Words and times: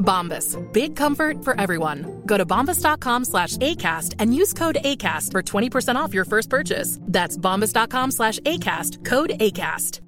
Bombas. 0.00 0.56
Big 0.72 0.96
comfort 0.96 1.44
for 1.44 1.60
everyone. 1.60 2.22
Go 2.26 2.38
to 2.38 2.46
bombas.com 2.46 3.24
slash 3.24 3.56
ACAST 3.56 4.16
and 4.18 4.34
use 4.34 4.52
code 4.52 4.78
ACAST 4.84 5.32
for 5.32 5.42
20% 5.42 5.94
off 5.94 6.14
your 6.14 6.24
first 6.24 6.50
purchase. 6.50 6.98
That's 7.12 7.38
bombas.com 7.38 8.10
slash 8.10 8.40
ACAST. 8.40 9.04
Code 9.04 9.30
ACAST. 9.40 10.00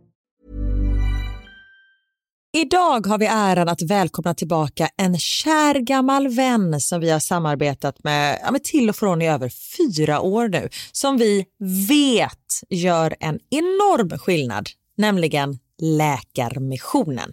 Idag 2.55 3.07
har 3.07 3.19
vi 3.19 3.27
äran 3.27 3.69
att 3.69 3.83
välkomna 3.83 4.35
tillbaka 4.35 4.89
en 4.97 5.19
kär 5.19 5.75
gammal 5.75 6.29
vän 6.29 6.81
som 6.81 7.01
vi 7.01 7.11
har 7.11 7.21
samarbetat 7.21 8.05
med, 8.05 8.39
ja, 8.43 8.51
med 8.51 8.65
till 8.65 8.89
och 8.89 8.97
från 8.97 9.23
i 9.23 9.29
över 9.29 9.49
fyra 9.77 10.21
år 10.21 10.49
nu. 10.49 10.69
Som 10.93 11.17
vi 11.17 11.45
vet 11.89 12.61
gör 12.69 13.17
en 13.21 13.39
enorm 13.51 14.19
skillnad, 14.19 14.69
nämligen 14.97 15.59
Läkarmissionen. 15.79 17.33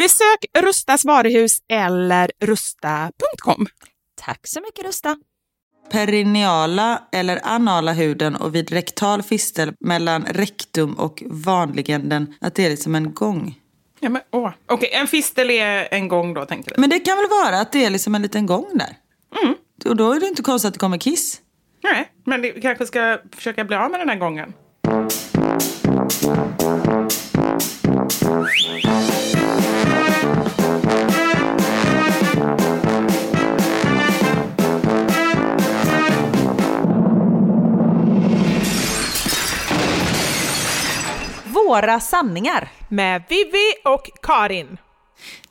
Besök 0.00 0.44
Rustas 0.58 1.04
varuhus 1.04 1.58
eller 1.68 2.30
rusta.com. 2.40 3.66
Tack 4.20 4.46
så 4.46 4.60
mycket 4.60 4.84
Rusta. 4.84 5.16
Perineala 5.90 7.02
eller 7.12 7.40
anala 7.42 7.92
huden 7.92 8.36
och 8.36 8.54
vid 8.54 8.70
rektal 8.70 9.22
fistel 9.22 9.72
mellan 9.80 10.24
rektum 10.24 10.94
och 10.94 11.22
vanligen 11.26 12.08
den, 12.08 12.34
att 12.40 12.54
det 12.54 12.66
är 12.66 12.70
liksom 12.70 12.94
en 12.94 13.14
gång. 13.14 13.58
Ja, 14.00 14.08
men, 14.08 14.22
åh. 14.30 14.50
Okej, 14.66 14.90
en 14.92 15.06
fistel 15.06 15.50
är 15.50 15.88
en 15.90 16.08
gång 16.08 16.34
då, 16.34 16.44
tänkte 16.44 16.72
vi. 16.76 16.80
Men 16.80 16.90
det 16.90 17.00
kan 17.00 17.16
väl 17.16 17.28
vara 17.28 17.60
att 17.60 17.72
det 17.72 17.84
är 17.84 17.90
liksom 17.90 18.14
en 18.14 18.22
liten 18.22 18.46
gång 18.46 18.66
där? 18.74 18.96
Mm. 19.42 19.54
Och 19.84 19.96
då 19.96 20.12
är 20.12 20.20
det 20.20 20.26
inte 20.26 20.42
konstigt 20.42 20.68
att 20.68 20.74
det 20.74 20.80
kommer 20.80 20.98
kiss. 20.98 21.40
Nej, 21.82 22.12
men 22.24 22.42
det, 22.42 22.52
vi 22.52 22.60
kanske 22.60 22.86
ska 22.86 23.18
försöka 23.36 23.64
bli 23.64 23.76
av 23.76 23.90
med 23.90 24.00
den 24.00 24.08
här 24.08 24.16
gången. 24.16 24.52
Våra 41.70 42.00
sanningar. 42.00 42.68
Med 42.88 43.22
Vivi 43.28 43.74
och 43.84 44.10
Karin. 44.22 44.78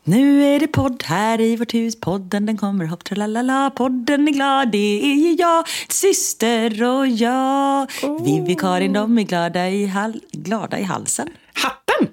Nu 0.04 0.44
är 0.56 0.60
det 0.60 0.68
podd 0.68 1.04
här 1.06 1.42
i 1.42 1.56
vårt 1.56 1.74
hus, 1.74 2.00
podden 2.00 2.46
den 2.46 2.58
kommer 2.58 2.86
hopp 2.86 3.04
tralalala, 3.04 3.70
podden 3.76 4.28
är 4.28 4.32
glad, 4.32 4.72
det 4.72 5.02
är 5.12 5.16
ju 5.16 5.34
jag, 5.34 5.68
syster 5.90 6.84
och 6.84 7.08
jag. 7.08 7.88
Vivi 8.26 8.56
Karin, 8.56 8.94
de 8.94 9.18
är 9.18 9.24
glada 9.24 9.70
i, 9.70 9.86
hal- 9.86 10.22
glada 10.32 10.80
i 10.80 10.84
halsen. 10.84 11.30
Hatten! 11.54 12.08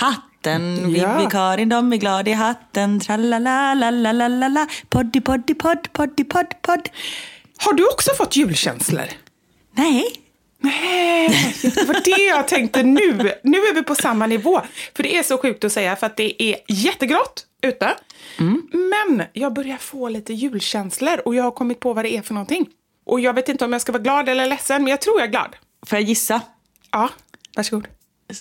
Hatten, 0.00 0.94
Ja. 0.94 1.16
Vivi 1.18 1.30
Karin, 1.30 1.68
de 1.68 1.92
är 1.92 1.96
glada 1.96 2.30
i 2.30 2.34
hatten, 2.34 3.00
tralala 3.00 4.66
poddi 4.88 5.20
poddi 5.20 5.54
podd, 5.54 5.92
poddi 5.92 6.24
podd 6.24 6.62
podd. 6.62 6.88
Har 7.58 7.72
du 7.72 7.86
också 7.88 8.10
fått 8.18 8.36
julkänslor? 8.36 9.08
Nej, 9.76 10.04
Nej, 10.60 11.54
det 11.62 11.84
var 11.84 12.00
det 12.04 12.22
jag 12.22 12.48
tänkte 12.48 12.82
nu. 12.82 13.32
Nu 13.42 13.58
är 13.58 13.74
vi 13.74 13.82
på 13.82 13.94
samma 13.94 14.26
nivå. 14.26 14.62
För 14.96 15.02
det 15.02 15.16
är 15.16 15.22
så 15.22 15.38
sjukt 15.38 15.64
att 15.64 15.72
säga 15.72 15.96
för 15.96 16.06
att 16.06 16.16
det 16.16 16.42
är 16.42 16.56
jättegrått 16.68 17.46
ute. 17.62 17.94
Men 18.72 19.22
jag 19.32 19.52
börjar 19.52 19.76
få 19.76 20.08
lite 20.08 20.32
julkänslor 20.32 21.20
och 21.24 21.34
jag 21.34 21.44
har 21.44 21.50
kommit 21.50 21.80
på 21.80 21.92
vad 21.92 22.04
det 22.04 22.12
är 22.16 22.22
för 22.22 22.34
någonting. 22.34 22.68
Och 23.06 23.20
jag 23.20 23.34
vet 23.34 23.48
inte 23.48 23.64
om 23.64 23.72
jag 23.72 23.80
ska 23.82 23.92
vara 23.92 24.02
glad 24.02 24.28
eller 24.28 24.46
ledsen, 24.46 24.82
men 24.82 24.90
jag 24.90 25.00
tror 25.00 25.18
jag 25.18 25.26
är 25.26 25.30
glad. 25.30 25.56
får 25.86 25.98
jag 25.98 26.08
gissa? 26.08 26.40
Ja, 26.90 27.08
varsågod. 27.56 27.88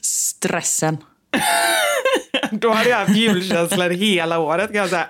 Stressen. 0.02 0.98
Då 2.52 2.70
hade 2.70 2.90
jag 2.90 2.98
haft 2.98 3.16
julkänslor 3.16 3.90
hela 3.90 4.40
året 4.40 4.72
kan 4.72 4.76
jag 4.76 4.90
säga. 4.90 5.08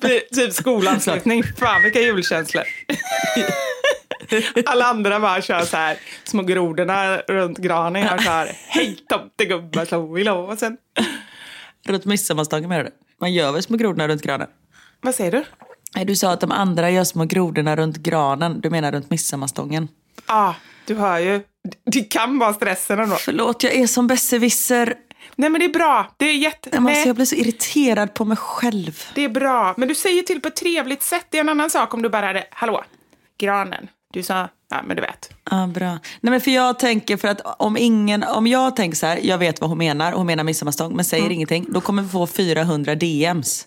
typ 0.34 0.52
skolavslutning. 0.52 1.42
Fan 1.58 1.82
vilka 1.82 2.00
julkänslor. 2.00 2.64
Alla 4.66 4.84
andra 4.84 5.20
bara 5.20 5.42
kör 5.42 5.60
så 5.60 5.76
här 5.76 5.96
små 6.24 6.42
grodorna 6.42 7.16
runt 7.16 7.58
granen. 7.58 8.02
Jag 8.02 8.22
kör 8.22 8.50
hej 8.68 8.98
tomtegubbar 9.08 9.84
slå 9.84 10.18
i 10.18 10.24
låsen. 10.24 10.76
Runt 11.86 12.04
midsommarstången 12.04 12.68
menar 12.68 12.84
du? 12.84 12.90
Man 13.20 13.32
gör 13.32 13.52
väl 13.52 13.62
små 13.62 13.76
grodorna 13.76 14.08
runt 14.08 14.22
granen? 14.22 14.48
Vad 15.00 15.14
säger 15.14 15.32
du? 15.32 15.44
Nej, 15.94 16.04
du 16.04 16.16
sa 16.16 16.32
att 16.32 16.40
de 16.40 16.52
andra 16.52 16.90
gör 16.90 17.04
små 17.04 17.24
grodorna 17.24 17.76
runt 17.76 17.96
granen. 17.96 18.60
Du 18.60 18.70
menar 18.70 18.92
runt 18.92 19.10
midsommarstången. 19.10 19.88
Ja, 20.26 20.34
ah, 20.34 20.54
du 20.86 20.94
hör 20.94 21.18
ju. 21.18 21.40
Det 21.84 22.00
kan 22.02 22.38
vara 22.38 22.52
stressen 22.54 22.98
ändå. 22.98 23.16
Förlåt, 23.16 23.62
jag 23.62 23.74
är 23.74 23.86
som 23.86 24.06
besserwisser. 24.06 24.94
Nej 25.34 25.50
men 25.50 25.58
det 25.58 25.64
är 25.64 25.72
bra. 25.72 26.14
Det 26.16 26.24
är 26.24 26.34
jätte... 26.34 26.70
Jag, 26.72 26.82
måste, 26.82 26.98
Nej, 26.98 27.06
jag 27.06 27.16
blir 27.16 27.26
så 27.26 27.34
irriterad 27.34 28.14
på 28.14 28.24
mig 28.24 28.36
själv. 28.36 29.04
det 29.14 29.24
är 29.24 29.28
bra. 29.28 29.74
Men 29.76 29.88
du 29.88 29.94
säger 29.94 30.22
till 30.22 30.40
på 30.40 30.48
ett 30.48 30.56
trevligt 30.56 31.02
sätt. 31.02 31.26
Det 31.30 31.38
är 31.38 31.40
en 31.40 31.48
annan 31.48 31.70
sak 31.70 31.94
om 31.94 32.02
du 32.02 32.08
bara 32.08 32.26
hade, 32.26 32.44
hallå, 32.50 32.84
granen. 33.38 33.88
Du 34.16 34.22
sa, 34.22 34.48
ja 34.70 34.82
men 34.86 34.96
du 34.96 35.02
vet. 35.02 35.30
Ja, 35.50 35.66
bra. 35.74 35.88
Nej, 35.90 36.30
men 36.30 36.40
för 36.40 36.50
jag 36.50 36.78
tänker 36.78 37.16
för 37.16 37.28
att 37.28 37.40
om 37.58 37.76
ingen, 37.76 38.22
om 38.22 38.46
jag 38.46 38.76
tänker 38.76 38.96
så 38.96 39.06
här, 39.06 39.18
jag 39.22 39.38
vet 39.38 39.60
vad 39.60 39.70
hon 39.70 39.78
menar, 39.78 40.12
hon 40.12 40.26
menar 40.26 40.44
midsommarstång 40.44 40.96
men 40.96 41.04
säger 41.04 41.30
ingenting, 41.30 41.66
då 41.68 41.80
kommer 41.80 42.02
vi 42.02 42.08
få 42.08 42.26
400 42.26 42.94
DMs. 42.94 43.66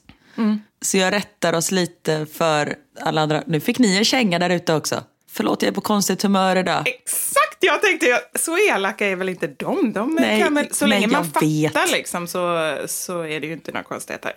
Så 0.81 0.97
jag 0.97 1.13
rättar 1.13 1.53
oss 1.53 1.71
lite 1.71 2.25
för 2.33 2.75
alla 3.01 3.21
andra. 3.21 3.43
Nu 3.47 3.59
fick 3.59 3.79
ni 3.79 3.97
en 3.97 4.05
känga 4.05 4.39
där 4.39 4.49
ute 4.49 4.73
också. 4.73 5.03
Förlåt, 5.31 5.61
jag 5.61 5.69
är 5.69 5.73
på 5.73 5.81
konstigt 5.81 6.21
humör 6.23 6.55
idag. 6.55 6.87
Exakt! 6.87 7.57
Jag 7.59 7.81
tänkte, 7.81 8.05
jag, 8.05 8.19
så 8.35 8.57
elaka 8.57 9.07
är 9.07 9.15
väl 9.15 9.29
inte 9.29 9.47
de? 9.47 9.93
de 9.93 10.15
Nej, 10.19 10.41
kan 10.41 10.55
väl, 10.55 10.67
så 10.71 10.85
länge 10.85 11.07
man 11.07 11.25
fattar 11.25 11.85
vet. 11.85 11.91
liksom, 11.91 12.27
så, 12.27 12.75
så 12.87 13.21
är 13.21 13.39
det 13.39 13.47
ju 13.47 13.53
inte 13.53 13.71
några 13.71 13.83
konstigheter. 13.83 14.31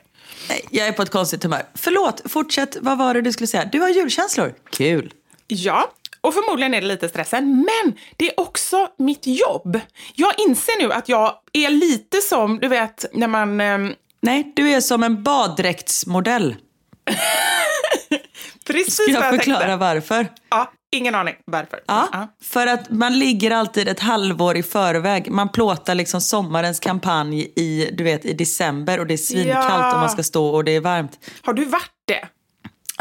Nej, 0.48 0.64
Jag 0.70 0.88
är 0.88 0.92
på 0.92 1.02
ett 1.02 1.10
konstigt 1.10 1.42
humör. 1.42 1.62
Förlåt, 1.74 2.22
fortsätt. 2.24 2.76
Vad 2.80 2.98
var 2.98 3.14
det 3.14 3.20
du 3.20 3.32
skulle 3.32 3.46
säga? 3.46 3.64
Du 3.64 3.80
har 3.80 3.88
julkänslor. 3.88 4.54
Kul. 4.72 5.12
Ja, 5.46 5.90
och 6.22 6.34
förmodligen 6.34 6.74
är 6.74 6.80
det 6.80 6.86
lite 6.86 7.08
stressen, 7.08 7.56
men 7.56 7.94
det 8.16 8.28
är 8.28 8.40
också 8.40 8.88
mitt 8.98 9.26
jobb. 9.26 9.80
Jag 10.14 10.32
inser 10.48 10.82
nu 10.82 10.92
att 10.92 11.08
jag 11.08 11.34
är 11.52 11.70
lite 11.70 12.20
som, 12.20 12.58
du 12.58 12.68
vet, 12.68 13.04
när 13.12 13.26
man... 13.28 13.60
ehm, 13.60 13.94
Nej, 14.20 14.52
du 14.56 14.68
är 14.70 14.80
som 14.80 15.02
en 15.02 15.22
baddräktsmodell. 15.22 16.56
precis 18.66 18.94
Ska 18.94 19.10
jag 19.12 19.24
jag 19.24 19.34
förklara 19.34 19.58
tänkte. 19.60 19.76
varför? 19.76 20.26
Ja, 20.50 20.72
ingen 20.92 21.14
aning 21.14 21.34
varför. 21.44 21.80
Ja, 21.86 22.28
för 22.42 22.66
att 22.66 22.90
man 22.90 23.18
ligger 23.18 23.50
alltid 23.50 23.88
ett 23.88 24.00
halvår 24.00 24.56
i 24.56 24.62
förväg. 24.62 25.30
Man 25.30 25.48
plåtar 25.48 25.94
liksom 25.94 26.20
sommarens 26.20 26.80
kampanj 26.80 27.52
i, 27.56 27.90
du 27.92 28.04
vet, 28.04 28.24
i 28.24 28.32
december 28.32 29.00
och 29.00 29.06
det 29.06 29.14
är 29.14 29.18
svinkallt 29.18 29.66
Ja. 29.68 29.94
och 29.94 30.00
man 30.00 30.10
ska 30.10 30.22
stå 30.22 30.46
och 30.46 30.64
det 30.64 30.76
är 30.76 30.80
varmt. 30.80 31.18
Har 31.42 31.52
du 31.52 31.64
varit 31.64 31.90
det? 32.06 32.28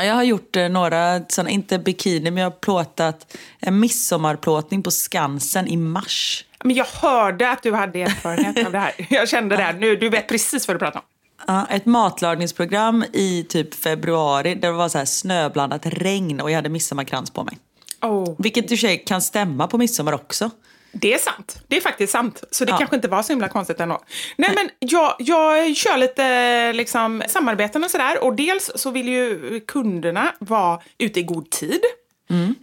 Ja, 0.01 0.05
Jag 0.08 0.15
har 0.15 0.24
gjort 0.24 0.55
eh, 0.55 0.70
några, 0.70 1.22
såna, 1.27 1.50
inte 1.50 1.79
bikini, 1.79 2.31
men 2.31 2.43
jag 2.43 2.50
har 2.50 2.58
plåtat 2.58 3.38
en 3.60 3.79
midsommarplåtning 3.79 4.84
på 4.84 4.91
Skansen 4.91 5.67
i 5.67 5.77
mars. 5.77 6.46
Men 6.63 6.75
jag 6.75 6.86
hörde 6.86 7.51
att 7.51 7.63
du 7.63 7.74
hade 7.74 8.01
erfarenhet 8.01 8.65
av 8.65 8.72
det 8.72 8.79
här. 8.79 8.93
Jag 9.10 9.29
kände 9.29 9.58
det. 9.58 9.63
Här. 9.63 9.74
Nu, 9.74 9.96
du 9.96 10.10
vet 10.10 10.27
precis 10.27 10.67
vad 10.67 10.75
du 10.75 10.79
pratar 10.79 11.00
om. 11.00 11.05
Ja, 11.48 11.67
ett 11.70 11.86
matlagningsprogram 11.86 13.05
i 13.13 13.43
typ 13.50 13.74
februari 13.74 14.55
där 14.55 14.67
det 14.67 14.77
var 14.77 14.89
så 14.89 14.98
här 14.98 15.05
snöblandat 15.05 15.86
regn 15.86 16.41
och 16.41 16.51
jag 16.51 16.55
hade 16.55 16.70
midsommarkrans 16.70 17.31
på 17.31 17.43
mig. 17.43 17.58
Oh. 18.01 18.36
Vilket 18.38 18.63
i 18.63 18.65
och 18.65 18.70
för 18.70 18.75
sig 18.75 18.98
kan 18.98 19.22
stämma 19.22 19.67
på 19.67 19.77
midsommar 19.77 20.13
också. 20.13 20.50
Det 20.91 21.13
är 21.13 21.17
sant. 21.17 21.60
Det 21.67 21.77
är 21.77 21.81
faktiskt 21.81 22.13
sant. 22.13 22.43
Så 22.51 22.65
det 22.65 22.71
Ja. 22.71 22.77
kanske 22.77 22.95
inte 22.95 23.07
var 23.07 23.24
så 23.24 23.33
himla 23.33 23.48
konstigt 23.48 23.79
ändå. 23.79 24.01
Nej, 24.38 24.51
men 24.55 24.69
jag, 24.79 25.15
jag 25.19 25.75
kör 25.75 25.98
lite 25.98 26.74
liksom, 26.74 27.24
samarbeten 27.27 27.83
och 27.83 27.91
sådär. 27.91 28.24
Och 28.24 28.36
dels 28.36 28.71
så 28.75 28.91
vill 28.91 29.07
ju 29.07 29.60
kunderna 29.67 30.33
vara 30.39 30.79
ute 30.98 31.19
i 31.19 31.24
god 31.24 31.50
tid. 31.50 31.81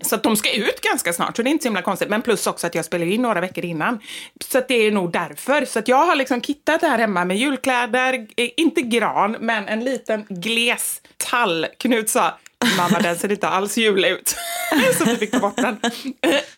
Så 0.03 0.15
att 0.15 0.23
de 0.23 0.37
ska 0.37 0.53
ut 0.53 0.81
ganska 0.81 1.13
snart, 1.13 1.37
så 1.37 1.43
det 1.43 1.49
är 1.49 1.53
inte 1.53 1.63
så 1.63 1.69
himla 1.69 1.83
konstigt. 1.83 2.09
Men 2.09 2.23
plus 2.23 2.47
också 2.47 2.67
att 2.67 2.75
jag 2.75 2.85
spelar 2.85 3.07
in 3.07 3.23
några 3.23 3.41
veckor 3.41 3.65
innan. 3.65 3.99
Så 4.45 4.59
att 4.59 4.69
det 4.69 4.75
är 4.75 4.91
nog 4.91 5.13
därför. 5.13 5.65
Så 5.65 5.79
att 5.79 5.89
jag 5.89 6.07
har 6.07 6.17
liksom 6.17 6.41
kittat 6.41 6.83
här 6.83 6.99
hemma 6.99 7.25
med 7.25 7.37
julkläder, 7.37 8.27
eh, 8.37 8.49
inte 8.57 8.83
gran, 8.83 9.37
men 9.41 9.69
en 9.69 9.85
liten 9.85 10.27
gles 10.29 11.01
tall. 11.17 11.67
Knut 11.79 12.11
sa, 12.11 12.39
mamma 12.77 12.99
den 13.01 13.17
ser 13.19 13.33
inte 13.33 13.49
alls 13.49 13.77
jul 13.77 14.05
ut. 14.05 14.37
så 14.99 15.05
vi 15.05 15.17
fick 15.17 15.31
ta 15.31 15.39
bort 15.39 15.57
den. 15.57 15.77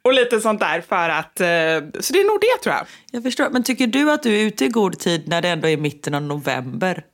Och 0.02 0.12
lite 0.12 0.40
sånt 0.40 0.60
där 0.60 0.80
för 0.88 1.08
att, 1.08 1.40
eh, 1.40 2.00
så 2.00 2.12
det 2.12 2.20
är 2.20 2.26
nog 2.32 2.40
det 2.40 2.62
tror 2.62 2.74
jag. 2.74 2.86
Jag 3.10 3.22
förstår, 3.22 3.50
men 3.50 3.62
tycker 3.62 3.86
du 3.86 4.12
att 4.12 4.22
du 4.22 4.36
är 4.36 4.40
ute 4.46 4.64
i 4.64 4.68
god 4.68 4.98
tid 4.98 5.28
när 5.28 5.42
det 5.42 5.48
ändå 5.48 5.68
är 5.68 5.76
mitten 5.76 6.14
av 6.14 6.22
november? 6.22 7.04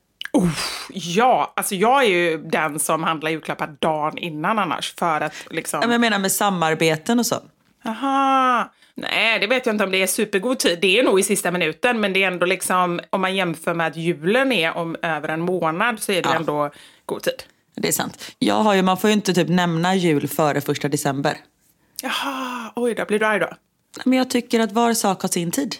Ja, 0.89 1.53
alltså 1.55 1.75
jag 1.75 2.03
är 2.03 2.07
ju 2.07 2.37
den 2.37 2.79
som 2.79 3.03
handlar 3.03 3.31
julklappar 3.31 3.75
dagen 3.79 4.17
innan 4.17 4.59
annars 4.59 4.95
för 4.99 5.21
att 5.21 5.33
liksom... 5.49 5.79
Men 5.79 5.91
Jag 5.91 6.01
menar 6.01 6.19
med 6.19 6.31
samarbeten 6.31 7.19
och 7.19 7.25
så. 7.25 7.35
Aha. 7.85 8.73
Nej, 8.95 9.39
det 9.39 9.47
vet 9.47 9.65
jag 9.65 9.73
inte 9.75 9.83
om 9.83 9.91
det 9.91 10.03
är 10.03 10.07
supergod 10.07 10.59
tid. 10.59 10.79
Det 10.81 10.99
är 10.99 11.03
nog 11.03 11.19
i 11.19 11.23
sista 11.23 11.51
minuten, 11.51 11.99
men 11.99 12.13
det 12.13 12.23
är 12.23 12.27
ändå 12.27 12.45
liksom, 12.45 12.99
om 13.09 13.21
man 13.21 13.35
jämför 13.35 13.73
med 13.73 13.87
att 13.87 13.95
julen 13.97 14.51
är 14.51 14.77
om 14.77 14.95
över 15.01 15.29
en 15.29 15.41
månad 15.41 15.99
så 15.99 16.11
är 16.11 16.21
det 16.21 16.29
Ja. 16.29 16.35
ändå 16.35 16.71
god 17.05 17.23
tid. 17.23 17.43
Det 17.77 17.87
är 17.87 17.91
sant. 17.91 18.31
Jag 18.39 18.55
har 18.55 18.73
ju, 18.73 18.81
man 18.81 18.97
får 18.97 19.09
ju 19.09 19.13
inte 19.13 19.33
typ 19.33 19.49
nämna 19.49 19.95
jul 19.95 20.27
före 20.27 20.61
första 20.61 20.87
december. 20.89 21.37
Jaha, 22.01 22.71
oj 22.75 22.95
då, 22.95 23.05
blir 23.05 23.19
du 23.19 23.25
arg 23.25 23.39
då? 23.39 23.49
Men 24.05 24.17
jag 24.17 24.29
tycker 24.29 24.59
att 24.59 24.71
var 24.71 24.93
sak 24.93 25.21
har 25.21 25.29
sin 25.29 25.51
tid. 25.51 25.75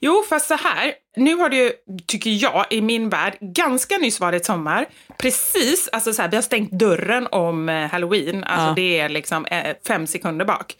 Jo, 0.00 0.24
fast 0.28 0.46
så 0.48 0.54
här. 0.54 0.92
Nu 1.16 1.34
har 1.34 1.48
det 1.48 1.56
ju, 1.56 1.72
tycker 2.06 2.30
jag, 2.30 2.66
i 2.70 2.80
min 2.80 3.08
värld 3.08 3.38
ganska 3.40 3.98
nyss 3.98 4.20
varit 4.20 4.44
sommar. 4.46 4.86
Precis, 5.18 5.88
alltså 5.92 6.12
så 6.12 6.22
här, 6.22 6.28
vi 6.28 6.36
har 6.36 6.42
stängt 6.42 6.70
dörren 6.70 7.26
om 7.32 7.68
eh, 7.68 7.88
halloween. 7.90 8.44
Alltså 8.44 8.66
Ja. 8.68 8.72
det 8.76 8.98
är 9.00 9.08
liksom 9.08 9.46
eh, 9.46 9.76
fem 9.86 10.06
sekunder 10.06 10.44
bak. 10.44 10.76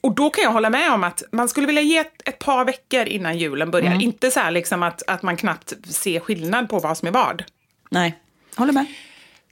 Och 0.00 0.14
då 0.14 0.30
kan 0.30 0.44
jag 0.44 0.50
hålla 0.50 0.70
med 0.70 0.92
om 0.92 1.04
att 1.04 1.22
man 1.32 1.48
skulle 1.48 1.66
vilja 1.66 1.82
ge 1.82 1.98
ett, 1.98 2.28
ett 2.28 2.38
par 2.38 2.64
veckor 2.64 3.06
innan 3.06 3.38
julen 3.38 3.70
börjar. 3.70 4.02
Inte 4.02 4.30
så 4.30 4.40
här 4.40 4.50
liksom 4.50 4.82
att, 4.82 5.02
att 5.06 5.22
man 5.22 5.36
knappt 5.36 5.72
ser 5.88 6.20
skillnad 6.20 6.68
på 6.68 6.78
vad 6.78 6.98
som 6.98 7.08
är 7.08 7.12
vad. 7.12 7.44
Nej, 7.90 8.18
håller 8.56 8.72
med. 8.72 8.86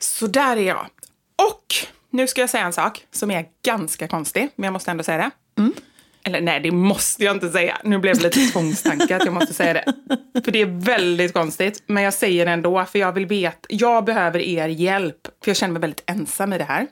Så 0.03 0.27
där 0.27 0.57
är 0.57 0.67
jag. 0.67 0.87
Och 1.51 1.75
nu 2.11 2.27
ska 2.29 2.41
jag 2.41 2.51
säga 2.51 2.65
en 2.65 2.73
sak 2.73 3.07
som 3.11 3.31
är 3.31 3.45
ganska 3.65 4.09
konstig, 4.09 4.49
men 4.57 4.65
jag 4.65 4.73
måste 4.73 4.91
ändå 4.91 5.05
säga 5.05 5.19
det. 5.19 5.31
Eller 6.25 6.41
nej, 6.41 6.61
det 6.61 6.71
måste 6.71 7.25
jag 7.25 7.37
inte 7.37 7.49
säga. 7.51 7.79
Nu 7.85 7.99
blev 7.99 8.17
det 8.17 8.23
lite 8.23 8.47
tvångstanke 8.53 9.17
att 9.17 9.25
jag 9.25 9.35
måste 9.35 9.55
säga 9.55 9.73
det. 9.73 9.85
För 10.45 10.53
det 10.53 10.61
är 10.61 10.67
väldigt 10.85 11.33
konstigt, 11.33 11.83
men 11.87 12.03
jag 12.03 12.15
säger 12.15 12.47
det 12.47 12.53
ändå, 12.53 12.85
för 12.85 12.99
jag 12.99 13.13
vill 13.13 13.27
veta. 13.27 13.59
Jag 13.69 14.05
behöver 14.05 14.39
er 14.39 14.69
hjälp, 14.69 15.29
för 15.45 15.51
jag 15.51 15.57
känner 15.57 15.73
mig 15.73 15.81
väldigt 15.81 16.03
ensam 16.07 16.53
i 16.53 16.59
det 16.59 16.65
här. 16.65 16.87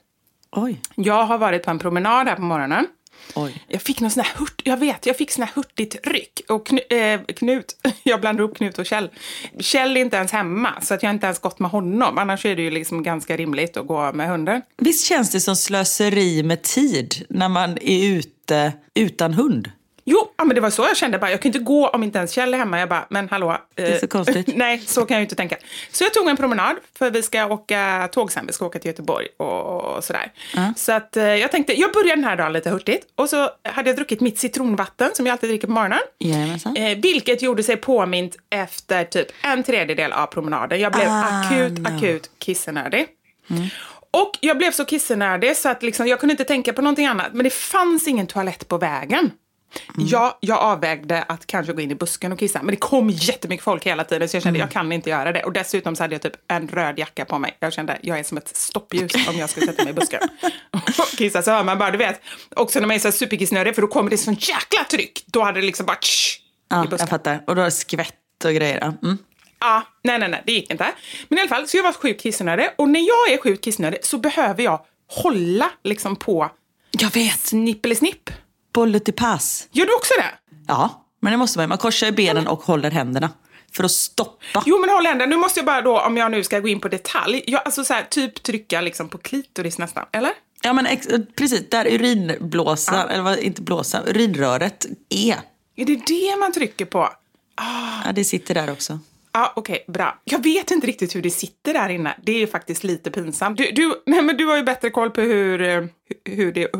Oj, 0.52 0.80
Jag 0.94 1.24
har 1.24 1.38
varit 1.38 1.64
på 1.64 1.70
en 1.70 1.78
promenad 1.78 2.28
här 2.28 2.36
på 2.36 2.42
morgonen. 2.42 2.86
Oj. 3.34 3.64
Jag 3.68 3.82
fick 3.82 4.00
någon 4.00 4.10
sån 4.10 4.25
här 4.25 4.38
hurt, 4.38 4.62
jag 4.64 4.76
vet, 4.76 5.06
jag 5.06 5.16
fick 5.16 5.30
sån 5.30 5.44
här 5.44 5.52
hurtigt 5.54 6.06
ryck. 6.06 6.40
Och 6.49 6.66
knu, 6.66 6.80
eh, 6.80 7.20
Knut, 7.20 7.76
jag 8.02 8.20
blandar 8.20 8.44
ihop 8.44 8.56
Knut 8.56 8.78
och 8.78 8.87
Kjell. 8.87 9.10
Kjell 9.58 9.96
är 9.96 10.00
inte 10.00 10.16
ens 10.16 10.32
hemma, 10.32 10.80
så 10.80 10.94
att 10.94 11.02
jag 11.02 11.10
inte 11.10 11.26
ens 11.26 11.38
gått 11.38 11.58
med 11.58 11.70
honom. 11.70 12.18
Annars 12.18 12.46
är 12.46 12.56
det 12.56 12.62
ju 12.62 12.70
liksom 12.70 13.02
ganska 13.02 13.37
rimligt 13.37 13.76
att 13.76 13.87
gå 13.87 14.12
med 14.12 14.28
hunden. 14.28 14.62
Visst 14.76 15.06
känns 15.06 15.30
det 15.30 15.40
som 15.40 15.56
slöseri 15.56 16.42
med 16.42 16.62
tid 16.62 17.26
när 17.28 17.49
man 17.49 17.78
är 17.80 18.04
ute 18.04 18.72
utan 18.94 19.34
hund? 19.34 19.70
Jo, 20.10 20.32
ja, 20.36 20.44
men 20.44 20.54
det 20.54 20.60
var 20.60 20.70
så 20.70 20.82
jag 20.82 20.96
kände. 20.96 21.18
Bara, 21.18 21.30
jag 21.30 21.42
kan 21.42 21.48
inte 21.48 21.58
gå 21.58 21.88
om 21.88 22.02
inte 22.02 22.18
ens 22.18 22.32
Kjell 22.32 22.54
är 22.54 22.58
hemma. 22.58 22.80
Jag 22.80 22.88
bara, 22.88 23.06
men 23.10 23.28
hallå. 23.28 23.56
är 23.76 23.98
så 23.98 24.04
eh, 24.04 24.08
konstigt. 24.08 24.46
nej, 24.56 24.78
så 24.78 25.06
kan 25.06 25.14
jag 25.14 25.20
ju 25.20 25.24
inte 25.24 25.34
tänka. 25.34 25.56
Så 25.92 26.04
jag 26.04 26.14
tog 26.14 26.28
en 26.28 26.36
promenad, 26.36 26.76
för 26.98 27.10
vi 27.10 27.22
ska 27.22 27.46
åka 27.46 28.08
tåg 28.12 28.32
sen. 28.32 28.46
Vi 28.46 28.52
ska 28.52 28.66
åka 28.66 28.78
till 28.78 28.88
Göteborg 28.88 29.26
och, 29.36 29.96
och 29.96 30.04
sådär. 30.04 30.32
Så 30.76 30.92
att, 30.92 31.16
eh, 31.16 31.24
jag 31.24 31.50
tänkte, 31.50 31.80
jag 31.80 31.92
börjar 31.92 32.16
den 32.16 32.24
här 32.24 32.36
dagen 32.36 32.52
lite 32.52 32.70
hurtigt. 32.70 33.06
Och 33.14 33.28
så 33.28 33.50
hade 33.64 33.90
jag 33.90 33.96
druckit 33.96 34.20
mitt 34.20 34.38
citronvatten, 34.38 35.10
som 35.14 35.26
jag 35.26 35.32
alltid 35.32 35.50
dricker 35.50 35.66
på 35.66 35.72
morgonen. 35.72 35.98
Jajamensan. 36.18 36.76
Eh, 36.76 36.98
vilket 36.98 37.42
gjorde 37.42 37.62
sig 37.62 37.76
påmint 37.76 38.36
efter 38.50 39.04
typ 39.04 39.28
en 39.42 39.62
tredjedel 39.62 40.12
av 40.12 40.26
promenaden. 40.26 40.80
Jag 40.80 40.92
blev 40.92 41.08
Ah, 41.08 41.40
akut, 41.44 41.78
no. 41.78 41.88
akut 41.96 42.30
kissenödig. 42.38 43.06
Och 44.12 44.30
jag 44.40 44.58
blev 44.58 44.70
så 44.70 44.84
kissenödig 44.84 45.56
så 45.56 45.68
att 45.68 45.82
liksom, 45.82 46.06
jag 46.06 46.20
kunde 46.20 46.32
inte 46.32 46.44
tänka 46.44 46.72
på 46.72 46.82
någonting 46.82 47.06
annat. 47.06 47.32
Men 47.32 47.44
det 47.44 47.50
fanns 47.50 48.08
ingen 48.08 48.26
toalett 48.26 48.68
på 48.68 48.78
vägen. 48.78 49.30
Ja, 49.96 50.38
jag 50.40 50.58
avvägde 50.58 51.22
att 51.22 51.46
kanske 51.46 51.72
gå 51.72 51.80
in 51.80 51.90
i 51.90 51.94
busken 51.94 52.32
och 52.32 52.38
kissa, 52.38 52.62
men 52.62 52.74
det 52.74 52.76
kom 52.80 53.10
jättemycket 53.10 53.64
folk 53.64 53.86
hela 53.86 54.04
tiden 54.04 54.28
så 54.28 54.36
jag 54.36 54.42
kände 54.42 54.58
jag 54.58 54.70
kan 54.70 54.92
inte 54.92 55.10
göra 55.10 55.32
det. 55.32 55.42
Och 55.44 55.52
dessutom 55.52 55.96
så 55.96 56.02
hade 56.04 56.14
jag 56.14 56.22
typ 56.22 56.32
en 56.48 56.68
röd 56.68 56.98
jacka 56.98 57.24
på 57.24 57.38
mig. 57.38 57.56
Jag 57.60 57.72
kände 57.72 57.98
jag 58.02 58.18
är 58.18 58.22
som 58.22 58.36
ett 58.38 58.56
stoppljus 58.56 59.12
om 59.28 59.36
jag 59.36 59.50
ska 59.50 59.60
sätta 59.60 59.84
mig 59.84 59.90
i 59.90 59.94
busken 59.94 60.20
och 60.98 61.08
kissa. 61.18 61.42
Så 61.42 61.50
hör 61.50 61.64
man 61.64 61.78
bara, 61.78 61.90
du 61.90 61.98
vet, 61.98 62.20
också 62.56 62.80
när 62.80 62.86
man 62.86 62.94
är 62.94 62.98
så 63.00 63.12
superkissnödig 63.12 63.74
för 63.74 63.82
då 63.82 63.88
kommer 63.88 64.10
det 64.10 64.18
sån 64.18 64.34
jäkla 64.34 64.84
tryck. 64.90 65.24
Då 65.26 65.42
hade 65.42 65.60
det 65.60 65.66
liksom 65.66 65.86
bara 65.86 65.96
tsch, 65.96 66.38
i 66.40 66.42
Ja, 66.68 66.80
busken. 66.82 66.98
jag 66.98 67.08
fattar. 67.08 67.42
Och 67.46 67.54
då 67.54 67.60
är 67.60 67.64
det 67.64 67.70
skvätt 67.70 68.14
och 68.44 68.52
grejer. 68.54 68.94
Mm. 69.02 69.18
Ja, 69.60 69.82
nej, 70.02 70.18
nej, 70.18 70.28
nej, 70.28 70.42
det 70.46 70.52
gick 70.52 70.70
inte. 70.70 70.86
Men 71.28 71.38
i 71.38 71.40
alla 71.40 71.48
fall, 71.48 71.68
så 71.68 71.76
jag 71.76 71.82
var 71.84 71.92
sjukt 71.92 72.22
kissnödig. 72.22 72.68
Och 72.78 72.88
när 72.88 73.00
jag 73.00 73.32
är 73.38 73.42
sjukt 73.42 73.64
kissnödig 73.64 74.00
så 74.04 74.18
behöver 74.18 74.62
jag 74.62 74.80
hålla 75.22 75.70
liksom 75.84 76.16
på 76.16 76.50
Jag 76.90 77.10
vet! 77.14 77.40
snippelesnipp. 77.40 78.30
Bullet 78.30 78.36
i 78.36 78.50
pass. 79.16 79.68
Gör 79.72 79.86
du 79.86 79.94
också 79.94 80.14
det? 80.18 80.54
Ja, 80.66 81.06
men 81.20 81.30
det 81.32 81.36
måste 81.36 81.58
man. 81.58 81.68
Man 81.68 81.78
korsar 81.78 82.06
ju 82.06 82.12
benen 82.12 82.46
och 82.46 82.62
håller 82.62 82.90
händerna. 82.90 83.30
För 83.72 83.84
att 83.84 83.90
stoppa. 83.90 84.62
Jo, 84.66 84.78
men 84.78 84.90
håll 84.90 85.06
änden. 85.06 85.30
Nu 85.30 85.36
måste 85.36 85.60
jag 85.60 85.66
bara 85.66 85.80
då, 85.82 86.00
om 86.00 86.16
jag 86.16 86.30
nu 86.30 86.44
ska 86.44 86.60
gå 86.60 86.68
in 86.68 86.80
på 86.80 86.88
detalj, 86.88 87.44
jag, 87.46 87.62
alltså 87.64 87.84
så 87.84 87.94
här, 87.94 88.02
typ 88.10 88.42
trycka 88.42 88.80
liksom 88.80 89.08
på 89.08 89.18
klitoris 89.18 89.78
nästan, 89.78 90.04
eller? 90.12 90.30
Ja 90.62 90.72
men 90.72 90.86
ex- 90.86 91.08
precis, 91.36 91.68
där 91.70 91.86
urinblåsan, 91.94 93.08
eller 93.08 93.22
vad, 93.22 93.38
inte 93.38 93.62
blåsan, 93.62 94.02
urinröret 94.08 94.86
är. 95.08 95.36
Är 95.76 95.84
det 95.84 96.06
det 96.06 96.36
man 96.38 96.52
trycker 96.52 96.84
på? 96.84 97.08
Ja, 98.04 98.12
det 98.12 98.24
sitter 98.24 98.54
där 98.54 98.72
också. 98.72 98.98
Ja, 99.32 99.52
okej, 99.56 99.84
bra. 99.88 100.18
Jag 100.24 100.42
vet 100.42 100.70
inte 100.70 100.86
riktigt 100.86 101.14
hur 101.16 101.22
det 101.22 101.30
sitter 101.30 101.72
där 101.74 101.88
inne. 101.88 102.16
Det 102.22 102.42
är 102.42 102.46
faktiskt 102.46 102.84
lite 102.84 103.10
pinsamt. 103.10 103.58
Du, 103.58 103.70
du, 103.70 104.02
nej, 104.06 104.22
men 104.22 104.36
du 104.36 104.46
har 104.46 104.56
ju 104.56 104.62
bättre 104.62 104.90
koll 104.90 105.10
på 105.10 105.20
hur, 105.20 105.62
eh, 105.62 105.84
hur 106.24 106.52
det 106.52 106.62
är 106.62 106.70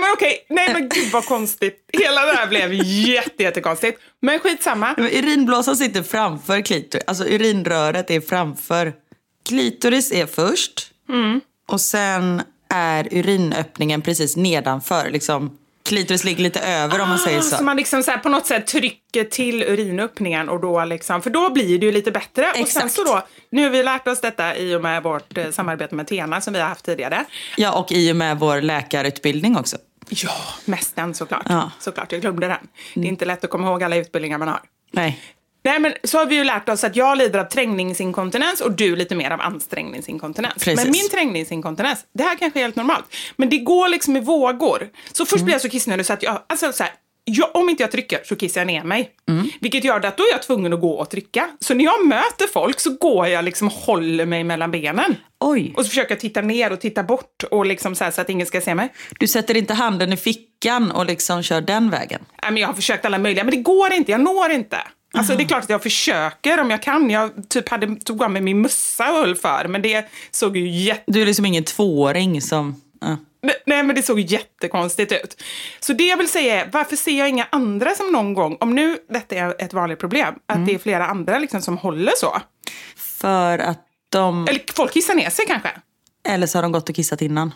men 0.00 0.12
okej. 0.14 0.46
Nej, 0.48 0.72
men 0.72 0.88
gud 0.88 1.12
vad 1.12 1.24
konstigt. 1.26 1.90
Hela 1.92 2.26
det 2.26 2.32
här 2.32 2.46
blev 2.46 2.72
jätte, 2.84 3.42
jättekonstigt. 3.42 4.00
Men 4.20 4.38
skitsamma. 4.38 4.94
Men 4.96 5.06
Urinblåsan 5.06 5.76
sitter 5.76 6.02
framför 6.02 6.60
klitoris, 6.60 7.04
alltså 7.06 7.24
urinröret 7.24 8.10
är 8.10 8.20
framför. 8.20 8.92
Klitoris 9.48 10.12
är 10.12 10.26
först 10.26 10.90
och 11.68 11.80
sen 11.80 12.42
är 12.68 13.08
urinöppningen 13.10 14.02
precis 14.02 14.36
nedanför. 14.36 15.10
Liksom, 15.10 15.58
klitoris 15.88 16.24
ligger 16.24 16.42
lite 16.42 16.60
över 16.60 17.00
om 17.00 17.08
man 17.08 17.18
säger 17.18 17.40
Så 17.40 17.56
så. 17.56 17.64
man 17.64 17.76
liksom 17.76 18.02
så 18.02 18.10
här 18.10 18.18
på 18.18 18.28
något 18.28 18.46
sätt 18.46 18.66
trycker 18.66 19.24
till 19.24 19.62
urinöppningen 19.62 20.48
och 20.48 20.60
då 20.60 20.84
liksom, 20.84 21.22
för 21.22 21.30
då 21.30 21.50
blir 21.50 21.78
det 21.78 21.86
ju 21.86 21.92
lite 21.92 22.10
bättre. 22.10 22.48
Och 22.50 22.54
sen 22.56 22.62
Exakt. 22.62 22.92
så 22.92 23.04
då, 23.04 23.22
nu 23.50 23.62
har 23.62 23.70
vi 23.70 23.82
lärt 23.82 24.08
oss 24.08 24.20
detta 24.20 24.56
i 24.56 24.74
och 24.74 24.82
med 24.82 25.02
vårt 25.02 25.38
eh, 25.38 25.50
samarbete 25.50 25.94
med 25.94 26.06
Tena 26.06 26.40
som 26.40 26.52
vi 26.54 26.60
har 26.60 26.68
haft 26.68 26.84
tidigare. 26.84 27.24
Ja, 27.56 27.72
och 27.72 27.92
i 27.92 28.12
och 28.12 28.16
med 28.16 28.38
vår 28.38 28.60
läkarutbildning 28.60 29.56
också. 29.56 29.76
Ja, 30.10 30.30
mest 30.64 30.96
den 30.96 31.14
såklart. 31.14 31.46
Ja. 31.48 31.70
Såklart, 31.78 32.12
jag 32.12 32.20
glömde 32.20 32.46
den. 32.46 32.68
Det 32.94 33.00
är 33.00 33.04
inte 33.04 33.24
lätt 33.24 33.44
att 33.44 33.50
komma 33.50 33.68
ihåg 33.68 33.82
alla 33.82 33.96
utbildningar 33.96 34.38
man 34.38 34.48
har. 34.48 34.60
Nej. 34.92 35.20
Nej, 35.62 35.80
men 35.80 35.94
så 36.04 36.18
har 36.18 36.26
vi 36.26 36.34
ju 36.36 36.44
lärt 36.44 36.68
oss 36.68 36.84
att 36.84 36.96
jag 36.96 37.18
lider 37.18 37.38
av 37.38 37.44
trängningsinkontinens 37.44 38.60
och 38.60 38.72
du 38.72 38.96
lite 38.96 39.14
mer 39.14 39.30
av 39.30 39.40
ansträngningsinkontinens. 39.40 40.64
Precis. 40.64 40.84
Men 40.84 40.90
min 40.90 41.08
trängningsinkontinens, 41.08 42.04
det 42.14 42.22
här 42.22 42.36
kanske 42.36 42.58
är 42.58 42.62
helt 42.62 42.76
normalt, 42.76 43.16
men 43.36 43.48
det 43.48 43.58
går 43.58 43.88
liksom 43.88 44.16
i 44.16 44.20
vågor. 44.20 44.88
Så 45.12 45.26
först 45.26 45.44
blir 45.44 45.54
jag 45.54 45.62
så 45.62 45.68
kissnödig 45.68 46.06
så 46.06 46.12
att 46.12 46.22
jag, 46.22 46.42
alltså 46.48 46.72
så 46.72 46.82
här, 46.82 46.92
jag, 47.24 47.56
om 47.56 47.68
inte 47.68 47.82
jag 47.82 47.90
trycker 47.90 48.20
så 48.24 48.36
kissar 48.36 48.60
jag 48.60 48.66
ner 48.66 48.84
mig. 48.84 49.10
Vilket 49.60 49.84
gör 49.84 50.06
att 50.06 50.16
då 50.16 50.24
är 50.24 50.30
jag 50.30 50.42
tvungen 50.42 50.72
att 50.72 50.80
gå 50.80 50.92
och 50.92 51.10
trycka. 51.10 51.50
Så 51.60 51.74
när 51.74 51.84
jag 51.84 52.06
möter 52.06 52.46
folk 52.52 52.80
så 52.80 52.90
går 52.90 53.26
jag 53.26 53.44
liksom 53.44 53.68
och 53.68 53.74
håller 53.74 54.26
mig 54.26 54.44
mellan 54.44 54.70
benen. 54.70 55.16
Oj. 55.40 55.72
Och 55.76 55.84
så 55.84 55.88
försöker 55.88 56.12
jag 56.12 56.20
titta 56.20 56.40
ner 56.40 56.72
och 56.72 56.80
titta 56.80 57.02
bort 57.02 57.44
och 57.50 57.66
liksom 57.66 57.94
så, 57.94 58.10
så 58.12 58.20
att 58.20 58.30
ingen 58.30 58.46
ska 58.46 58.60
se 58.60 58.74
mig. 58.74 58.92
Du 59.18 59.26
sätter 59.26 59.56
inte 59.56 59.74
handen 59.74 60.12
i 60.12 60.16
fickan 60.16 60.90
och 60.90 61.06
liksom 61.06 61.42
kör 61.42 61.60
den 61.60 61.90
vägen? 61.90 62.20
Nej, 62.42 62.52
men 62.52 62.60
jag 62.60 62.68
har 62.68 62.74
försökt 62.74 63.04
alla 63.04 63.18
möjliga, 63.18 63.44
men 63.44 63.50
det 63.50 63.60
går 63.60 63.92
inte. 63.92 64.10
Jag 64.10 64.20
når 64.20 64.50
inte. 64.50 64.78
Alltså, 65.14 65.36
det 65.36 65.42
är 65.42 65.48
klart 65.48 65.62
att 65.62 65.70
jag 65.70 65.82
försöker 65.82 66.60
om 66.60 66.70
jag 66.70 66.82
kan. 66.82 67.10
Jag 67.10 67.48
typ 67.48 67.68
hade, 67.68 67.96
tog 67.96 68.22
av 68.22 68.30
mig 68.30 68.42
min 68.42 68.60
mössa 68.60 69.12
och 69.12 69.18
höll 69.18 69.36
för, 69.36 69.68
men 69.68 69.82
det 69.82 70.08
såg 70.30 70.56
ju 70.56 70.68
jätte... 70.68 71.02
Du 71.06 71.22
är 71.22 71.26
liksom 71.26 71.46
ingen 71.46 71.64
tvååring 71.64 72.42
som... 72.42 72.82
Ja. 73.00 73.16
Nej, 73.66 73.82
men 73.82 73.96
det 73.96 74.02
såg 74.02 74.20
jättekonstigt 74.20 75.12
ut. 75.12 75.42
Så 75.80 75.92
det 75.92 76.06
jag 76.06 76.16
vill 76.16 76.28
säga 76.28 76.64
är, 76.64 76.70
varför 76.72 76.96
ser 76.96 77.18
jag 77.18 77.28
inga 77.28 77.46
andra 77.50 77.94
som 77.94 78.12
någon 78.12 78.34
gång, 78.34 78.56
om 78.60 78.74
nu 78.74 78.98
detta 79.10 79.36
är 79.36 79.62
ett 79.62 79.72
vanligt 79.72 79.98
problem, 79.98 80.34
att 80.46 80.66
det 80.66 80.74
är 80.74 80.78
flera 80.78 81.06
andra 81.06 81.38
liksom 81.38 81.62
som 81.62 81.78
håller 81.78 82.12
så? 82.16 82.36
För 82.96 83.58
att 83.58 83.84
de... 84.08 84.48
Eller 84.48 84.60
folk 84.74 84.92
kissar 84.92 85.14
ner 85.14 85.30
sig 85.30 85.46
kanske? 85.46 85.70
Eller 86.28 86.46
så 86.46 86.58
har 86.58 86.62
de 86.62 86.72
gått 86.72 86.88
och 86.88 86.94
kissat 86.94 87.22
innan. 87.22 87.54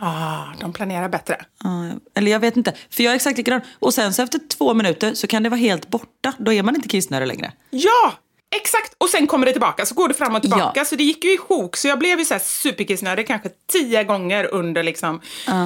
Ah, 0.00 0.44
de 0.60 0.72
planerar 0.72 1.08
bättre. 1.08 1.36
Eller 2.14 2.30
jag 2.30 2.40
vet 2.40 2.56
inte. 2.56 2.74
För 2.90 3.02
jag 3.02 3.10
är 3.10 3.16
exakt 3.16 3.38
likadan. 3.38 3.60
Och 3.78 3.94
sen 3.94 4.14
så 4.14 4.22
efter 4.22 4.40
två 4.48 4.74
minuter 4.74 5.14
så 5.14 5.26
kan 5.26 5.42
det 5.42 5.48
vara 5.48 5.60
helt 5.60 5.88
borta. 5.88 6.32
Då 6.38 6.52
är 6.52 6.62
man 6.62 6.74
inte 6.74 6.88
kissnödig 6.88 7.26
längre. 7.26 7.52
Ja! 7.70 8.12
Exakt! 8.56 8.94
Och 8.98 9.08
sen 9.08 9.26
kommer 9.26 9.46
det 9.46 9.52
tillbaka, 9.52 9.86
så 9.86 9.94
går 9.94 10.08
det 10.08 10.14
fram 10.14 10.34
och 10.34 10.40
tillbaka. 10.42 10.72
Ja. 10.74 10.84
Så 10.84 10.96
det 10.96 11.04
gick 11.04 11.24
ju 11.24 11.34
i 11.34 11.38
sjok. 11.38 11.76
Så 11.76 11.88
jag 11.88 11.98
blev 11.98 12.18
ju 12.18 12.24
så 12.24 12.34
här 12.34 12.40
superkissnödig 12.40 13.26
kanske 13.26 13.48
tio 13.72 14.04
gånger 14.04 14.54
under 14.54 14.82
liksom 14.82 15.20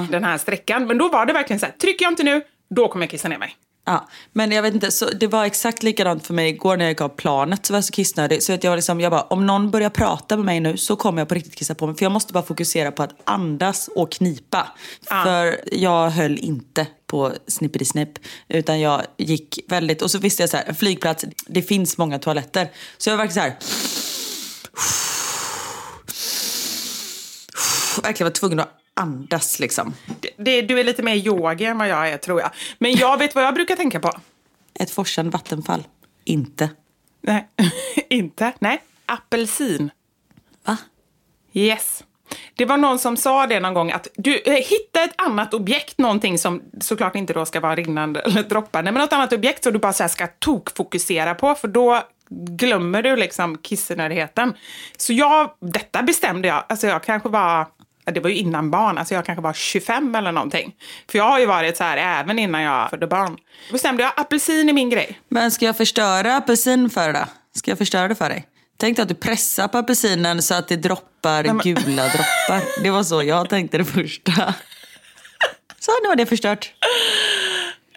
den 0.09 0.23
här 0.23 0.37
sträckan. 0.37 0.87
Men 0.87 0.97
då 0.97 1.09
var 1.09 1.25
det 1.25 1.33
verkligen 1.33 1.59
så 1.59 1.65
här, 1.65 1.73
trycker 1.73 2.05
jag 2.05 2.11
inte 2.11 2.23
nu, 2.23 2.41
då 2.69 2.87
kommer 2.87 3.05
jag 3.05 3.11
kissa 3.11 3.27
ner 3.27 3.37
mig. 3.37 3.55
Ja, 3.85 4.09
men 4.31 4.51
jag 4.51 4.61
vet 4.61 4.73
inte, 4.73 4.91
så 4.91 5.05
det 5.05 5.27
var 5.27 5.45
exakt 5.45 5.83
likadant 5.83 6.27
för 6.27 6.33
mig 6.33 6.49
igår 6.49 6.77
när 6.77 6.85
jag 6.85 6.91
gick 6.91 7.01
av 7.01 7.09
planet. 7.09 7.65
Så 7.65 7.73
var 7.73 7.77
jag 7.77 7.85
så 7.85 7.93
kissnödig. 7.93 8.43
Så 8.43 8.53
att 8.53 8.63
jag, 8.63 8.71
var 8.71 8.77
liksom, 8.77 8.99
jag 8.99 9.11
bara, 9.11 9.21
om 9.21 9.45
någon 9.45 9.71
börjar 9.71 9.89
prata 9.89 10.35
med 10.35 10.45
mig 10.45 10.59
nu 10.59 10.77
så 10.77 10.95
kommer 10.95 11.21
jag 11.21 11.29
på 11.29 11.35
riktigt 11.35 11.55
kissa 11.55 11.75
på 11.75 11.87
mig. 11.87 11.95
För 11.95 12.05
jag 12.05 12.11
måste 12.11 12.33
bara 12.33 12.43
fokusera 12.43 12.91
på 12.91 13.03
att 13.03 13.15
andas 13.23 13.89
och 13.95 14.11
knipa. 14.11 14.67
För 15.23 15.59
jag 15.71 16.09
höll 16.09 16.37
inte 16.37 16.87
på 17.07 17.33
snippity 17.47 17.85
snipp 17.85 18.19
Utan 18.47 18.79
jag 18.79 19.01
gick 19.17 19.59
väldigt, 19.67 20.01
och 20.01 20.11
så 20.11 20.19
visste 20.19 20.43
jag 20.43 20.49
så 20.49 20.57
här, 20.57 20.73
flygplats, 20.73 21.25
det 21.47 21.61
finns 21.61 21.97
många 21.97 22.19
toaletter. 22.19 22.71
Så 22.97 23.09
jag 23.09 23.17
var 23.17 23.23
verkligen 23.23 23.43
så 23.43 23.49
här. 23.49 23.57
Verkligen 28.03 28.25
var 28.25 28.33
tvungen 28.33 28.59
att 28.59 28.82
andas 28.93 29.59
liksom. 29.59 29.93
Det, 30.21 30.29
det, 30.37 30.61
du 30.61 30.79
är 30.79 30.83
lite 30.83 31.03
mer 31.03 31.15
yogi 31.15 31.65
än 31.65 31.77
vad 31.77 31.87
jag 31.87 32.09
är, 32.09 32.17
tror 32.17 32.41
jag. 32.41 32.49
Men 32.77 32.95
jag 32.95 33.17
vet 33.17 33.35
vad 33.35 33.43
jag 33.43 33.53
brukar 33.53 33.75
tänka 33.75 33.99
på. 33.99 34.11
Ett 34.73 34.91
forsande 34.91 35.31
vattenfall. 35.31 35.83
Inte. 36.23 36.69
Nej, 37.21 37.47
inte. 38.09 38.53
Nej, 38.59 38.81
apelsin. 39.05 39.91
Va? 40.65 40.77
Yes. 41.53 42.03
Det 42.55 42.65
var 42.65 42.77
någon 42.77 42.99
som 42.99 43.17
sa 43.17 43.47
det 43.47 43.59
någon 43.59 43.73
gång 43.73 43.91
att 43.91 44.07
du 44.15 44.41
eh, 44.45 44.53
hitta 44.53 45.03
ett 45.03 45.13
annat 45.21 45.53
objekt, 45.53 45.97
någonting 45.97 46.37
som 46.37 46.61
såklart 46.81 47.15
inte 47.15 47.33
då 47.33 47.45
ska 47.45 47.59
vara 47.59 47.75
rinnande 47.75 48.19
eller 48.25 48.43
droppande, 48.43 48.91
men 48.91 49.01
något 49.01 49.13
annat 49.13 49.33
objekt 49.33 49.63
som 49.63 49.73
du 49.73 49.79
bara 49.79 49.93
så 49.93 50.03
här 50.03 50.07
ska 50.07 50.27
tokfokusera 50.27 51.35
på, 51.35 51.55
för 51.55 51.67
då 51.67 52.03
glömmer 52.29 53.03
du 53.03 53.15
liksom 53.15 53.57
kissenödigheten. 53.57 54.53
Så 54.97 55.13
jag, 55.13 55.51
detta 55.59 56.03
bestämde 56.03 56.47
jag, 56.47 56.63
alltså 56.69 56.87
jag 56.87 57.03
kanske 57.03 57.29
var, 57.29 57.67
det 58.05 58.19
var 58.19 58.29
ju 58.29 58.35
innan 58.35 58.71
barn, 58.71 58.97
alltså 58.97 59.13
jag 59.13 59.25
kanske 59.25 59.41
var 59.41 59.53
25 59.53 60.15
eller 60.15 60.31
någonting. 60.31 60.75
För 61.11 61.17
jag 61.17 61.25
har 61.25 61.39
ju 61.39 61.45
varit 61.45 61.77
så 61.77 61.83
här 61.83 62.21
även 62.21 62.39
innan 62.39 62.61
jag 62.61 62.89
födde 62.89 63.07
barn. 63.07 63.37
Då 63.67 63.73
bestämde 63.73 64.03
jag, 64.03 64.13
apelsin 64.15 64.69
är 64.69 64.73
min 64.73 64.89
grej. 64.89 65.19
Men 65.29 65.51
ska 65.51 65.65
jag 65.65 65.77
förstöra 65.77 66.35
apelsin 66.35 66.89
för 66.89 67.13
dig? 67.13 67.25
Ska 67.55 67.71
jag 67.71 67.77
förstöra 67.77 68.07
det 68.07 68.15
för 68.15 68.29
dig? 68.29 68.47
Tänk 68.77 68.97
dig 68.97 69.03
att 69.03 69.09
du 69.09 69.15
pressar 69.15 69.67
på 69.67 69.77
apelsinen 69.77 70.41
så 70.41 70.55
att 70.55 70.67
det 70.67 70.75
droppar 70.75 71.43
gula 71.63 72.03
droppar. 72.07 72.83
Det 72.83 72.89
var 72.89 73.03
så 73.03 73.23
jag 73.23 73.49
tänkte 73.49 73.77
det 73.77 73.85
första. 73.85 74.53
Så 75.79 75.91
nu 76.03 76.07
var 76.07 76.15
det 76.15 76.25
förstört. 76.25 76.73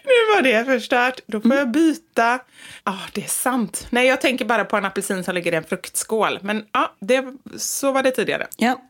Nu 0.03 0.35
var 0.35 0.41
det 0.41 0.65
förstört. 0.65 1.19
Då 1.27 1.41
får 1.41 1.55
jag 1.55 1.71
byta. 1.71 2.39
Ja, 2.83 2.97
det 3.13 3.23
är 3.23 3.27
sant. 3.27 3.87
Nej, 3.89 4.07
jag 4.07 4.21
tänker 4.21 4.45
bara 4.45 4.65
på 4.65 4.77
en 4.77 4.85
apelsin 4.85 5.23
som 5.23 5.35
ligger 5.35 5.51
i 5.53 5.55
en 5.55 5.63
fruktskål. 5.63 6.39
Men 6.41 6.65
ja, 6.71 6.95
det, 6.99 7.25
så 7.57 7.91
var 7.91 8.03
det 8.03 8.11
tidigare. 8.11 8.47
Ja. 8.57 8.81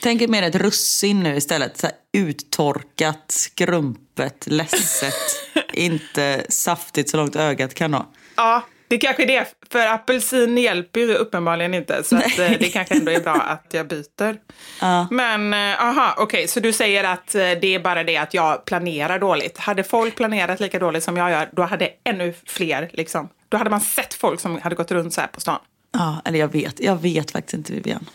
Tänk 0.00 0.22
er 0.22 0.28
mer 0.28 0.42
ett 0.42 0.54
russin 0.54 1.20
nu 1.20 1.36
istället. 1.36 1.78
Så 1.78 1.88
uttorkat, 2.12 3.24
skrumpet, 3.28 4.46
ledset. 4.46 5.14
Inte 5.72 6.46
saftigt 6.48 7.10
så 7.10 7.16
långt 7.16 7.36
ögat 7.36 7.74
kan 7.74 7.90
nå. 7.90 8.06
Ja, 8.36 8.62
det 8.88 8.98
kanske 8.98 9.22
är 9.22 9.26
det. 9.26 9.46
För 9.70 9.86
apelsin 9.86 10.58
hjälper 10.58 11.00
ju 11.00 11.14
uppenbarligen 11.14 11.74
inte. 11.74 12.04
Så 12.04 12.16
att, 12.16 12.38
eh, 12.38 12.50
det 12.50 12.72
kanske 12.72 12.94
ändå 12.94 13.12
är 13.12 13.20
bra 13.20 13.34
att 13.34 13.66
jag 13.70 13.88
byter. 13.88 14.36
Men 15.10 15.54
eh, 15.54 15.84
aha, 15.84 16.14
okej. 16.18 16.48
så 16.48 16.60
du 16.60 16.72
säger 16.72 17.04
att 17.04 17.34
eh, 17.34 17.40
det 17.40 17.74
är 17.74 17.78
bara 17.78 18.04
det 18.04 18.16
att 18.16 18.34
jag 18.34 18.64
planerar 18.64 19.18
dåligt. 19.18 19.58
Hade 19.58 19.84
folk 19.84 20.16
planerat 20.16 20.60
lika 20.60 20.78
dåligt 20.78 21.04
som 21.04 21.16
jag 21.16 21.30
gör, 21.30 21.48
då 21.52 21.62
hade 21.62 21.90
ännu 22.04 22.34
fler 22.46 22.90
liksom. 22.92 23.28
Då 23.48 23.56
hade 23.56 23.70
man 23.70 23.80
sett 23.80 24.14
folk 24.14 24.40
som 24.40 24.60
hade 24.62 24.76
gått 24.76 24.90
runt 24.90 25.14
så 25.14 25.20
här 25.20 25.28
på 25.28 25.40
stan. 25.40 25.58
Ja, 25.92 26.22
eller 26.24 26.38
jag 26.38 26.52
vet. 26.52 26.80
Jag 26.80 27.02
vet 27.02 27.30
faktiskt 27.30 27.54
inte 27.54 27.72
Vivian. 27.72 28.06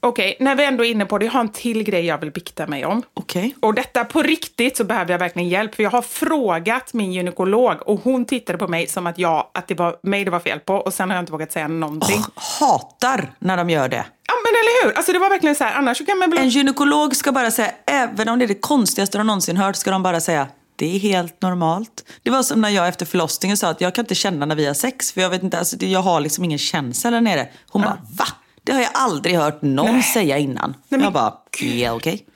Okej, 0.00 0.36
när 0.40 0.54
vi 0.54 0.64
ändå 0.64 0.84
är 0.84 0.90
inne 0.90 1.06
på 1.06 1.18
det, 1.18 1.24
jag 1.24 1.32
har 1.32 1.40
en 1.40 1.48
till 1.48 1.82
grej 1.82 2.04
jag 2.04 2.18
vill 2.18 2.30
bikta 2.30 2.66
mig 2.66 2.84
om. 2.84 3.02
Okej. 3.14 3.54
Och 3.60 3.74
detta 3.74 4.04
på 4.04 4.22
riktigt 4.22 4.76
så 4.76 4.84
behöver 4.84 5.12
jag 5.12 5.18
verkligen 5.18 5.48
hjälp. 5.48 5.74
För 5.74 5.82
jag 5.82 5.90
har 5.90 6.02
frågat 6.02 6.94
min 6.94 7.12
gynekolog 7.12 7.76
och 7.88 8.00
hon 8.04 8.24
tittade 8.24 8.58
på 8.58 8.68
mig 8.68 8.86
som 8.86 9.06
att, 9.06 9.18
jag, 9.18 9.46
att 9.54 9.68
det 9.68 9.74
var 9.74 9.96
mig 10.02 10.24
det 10.24 10.30
var 10.30 10.40
fel 10.40 10.60
på. 10.60 10.74
Och 10.74 10.94
sen 10.94 11.10
har 11.10 11.16
jag 11.16 11.22
inte 11.22 11.32
vågat 11.32 11.52
säga 11.52 11.68
någonting. 11.68 12.22
Hatar 12.34 13.32
när 13.38 13.56
de 13.56 13.70
gör 13.70 13.88
det. 13.88 14.06
Ja 14.26 14.34
men 14.44 14.60
eller 14.60 14.84
hur! 14.84 14.96
Alltså 14.96 15.12
det 15.12 15.18
var 15.18 15.30
verkligen 15.30 15.56
så 15.56 15.64
här, 15.64 15.74
annars 15.74 16.06
kan 16.06 16.18
man 16.18 16.30
bli... 16.30 16.40
En 16.40 16.48
gynekolog 16.48 17.16
ska 17.16 17.32
bara 17.32 17.50
säga, 17.50 17.70
även 17.86 18.28
om 18.28 18.38
det 18.38 18.44
är 18.44 18.48
det 18.48 18.60
konstigaste 18.60 19.18
de 19.18 19.26
någonsin 19.26 19.56
hört, 19.56 19.76
ska 19.76 19.90
de 19.90 20.02
bara 20.02 20.20
säga 20.20 20.46
det 20.76 20.94
är 20.96 20.98
helt 20.98 21.42
normalt. 21.42 22.04
Det 22.22 22.30
var 22.30 22.42
som 22.42 22.60
när 22.60 22.68
jag 22.68 22.88
efter 22.88 23.06
förlossningen 23.06 23.56
sa 23.56 23.68
att 23.68 23.80
jag 23.80 23.94
kan 23.94 24.02
inte 24.02 24.14
känna 24.14 24.46
när 24.46 24.56
vi 24.56 24.66
har 24.66 24.74
sex. 24.74 25.12
För 25.12 25.20
jag 25.20 25.30
vet 25.30 25.42
inte, 25.42 25.58
alltså, 25.58 25.76
jag 25.76 26.00
har 26.00 26.20
liksom 26.20 26.44
ingen 26.44 26.58
känsla 26.58 27.10
där 27.10 27.20
nere. 27.20 27.48
Hon 27.68 27.82
bara, 27.82 27.98
va? 28.18 28.26
Det 28.68 28.74
har 28.74 28.80
jag 28.80 28.90
aldrig 28.94 29.36
hört 29.36 29.62
någon 29.62 30.02
säga 30.02 30.38
innan. 30.38 30.74
men- 30.88 31.00
Jag 31.00 31.12
bara, 31.12 31.32
ja 31.60 31.92
okej. 31.92 32.26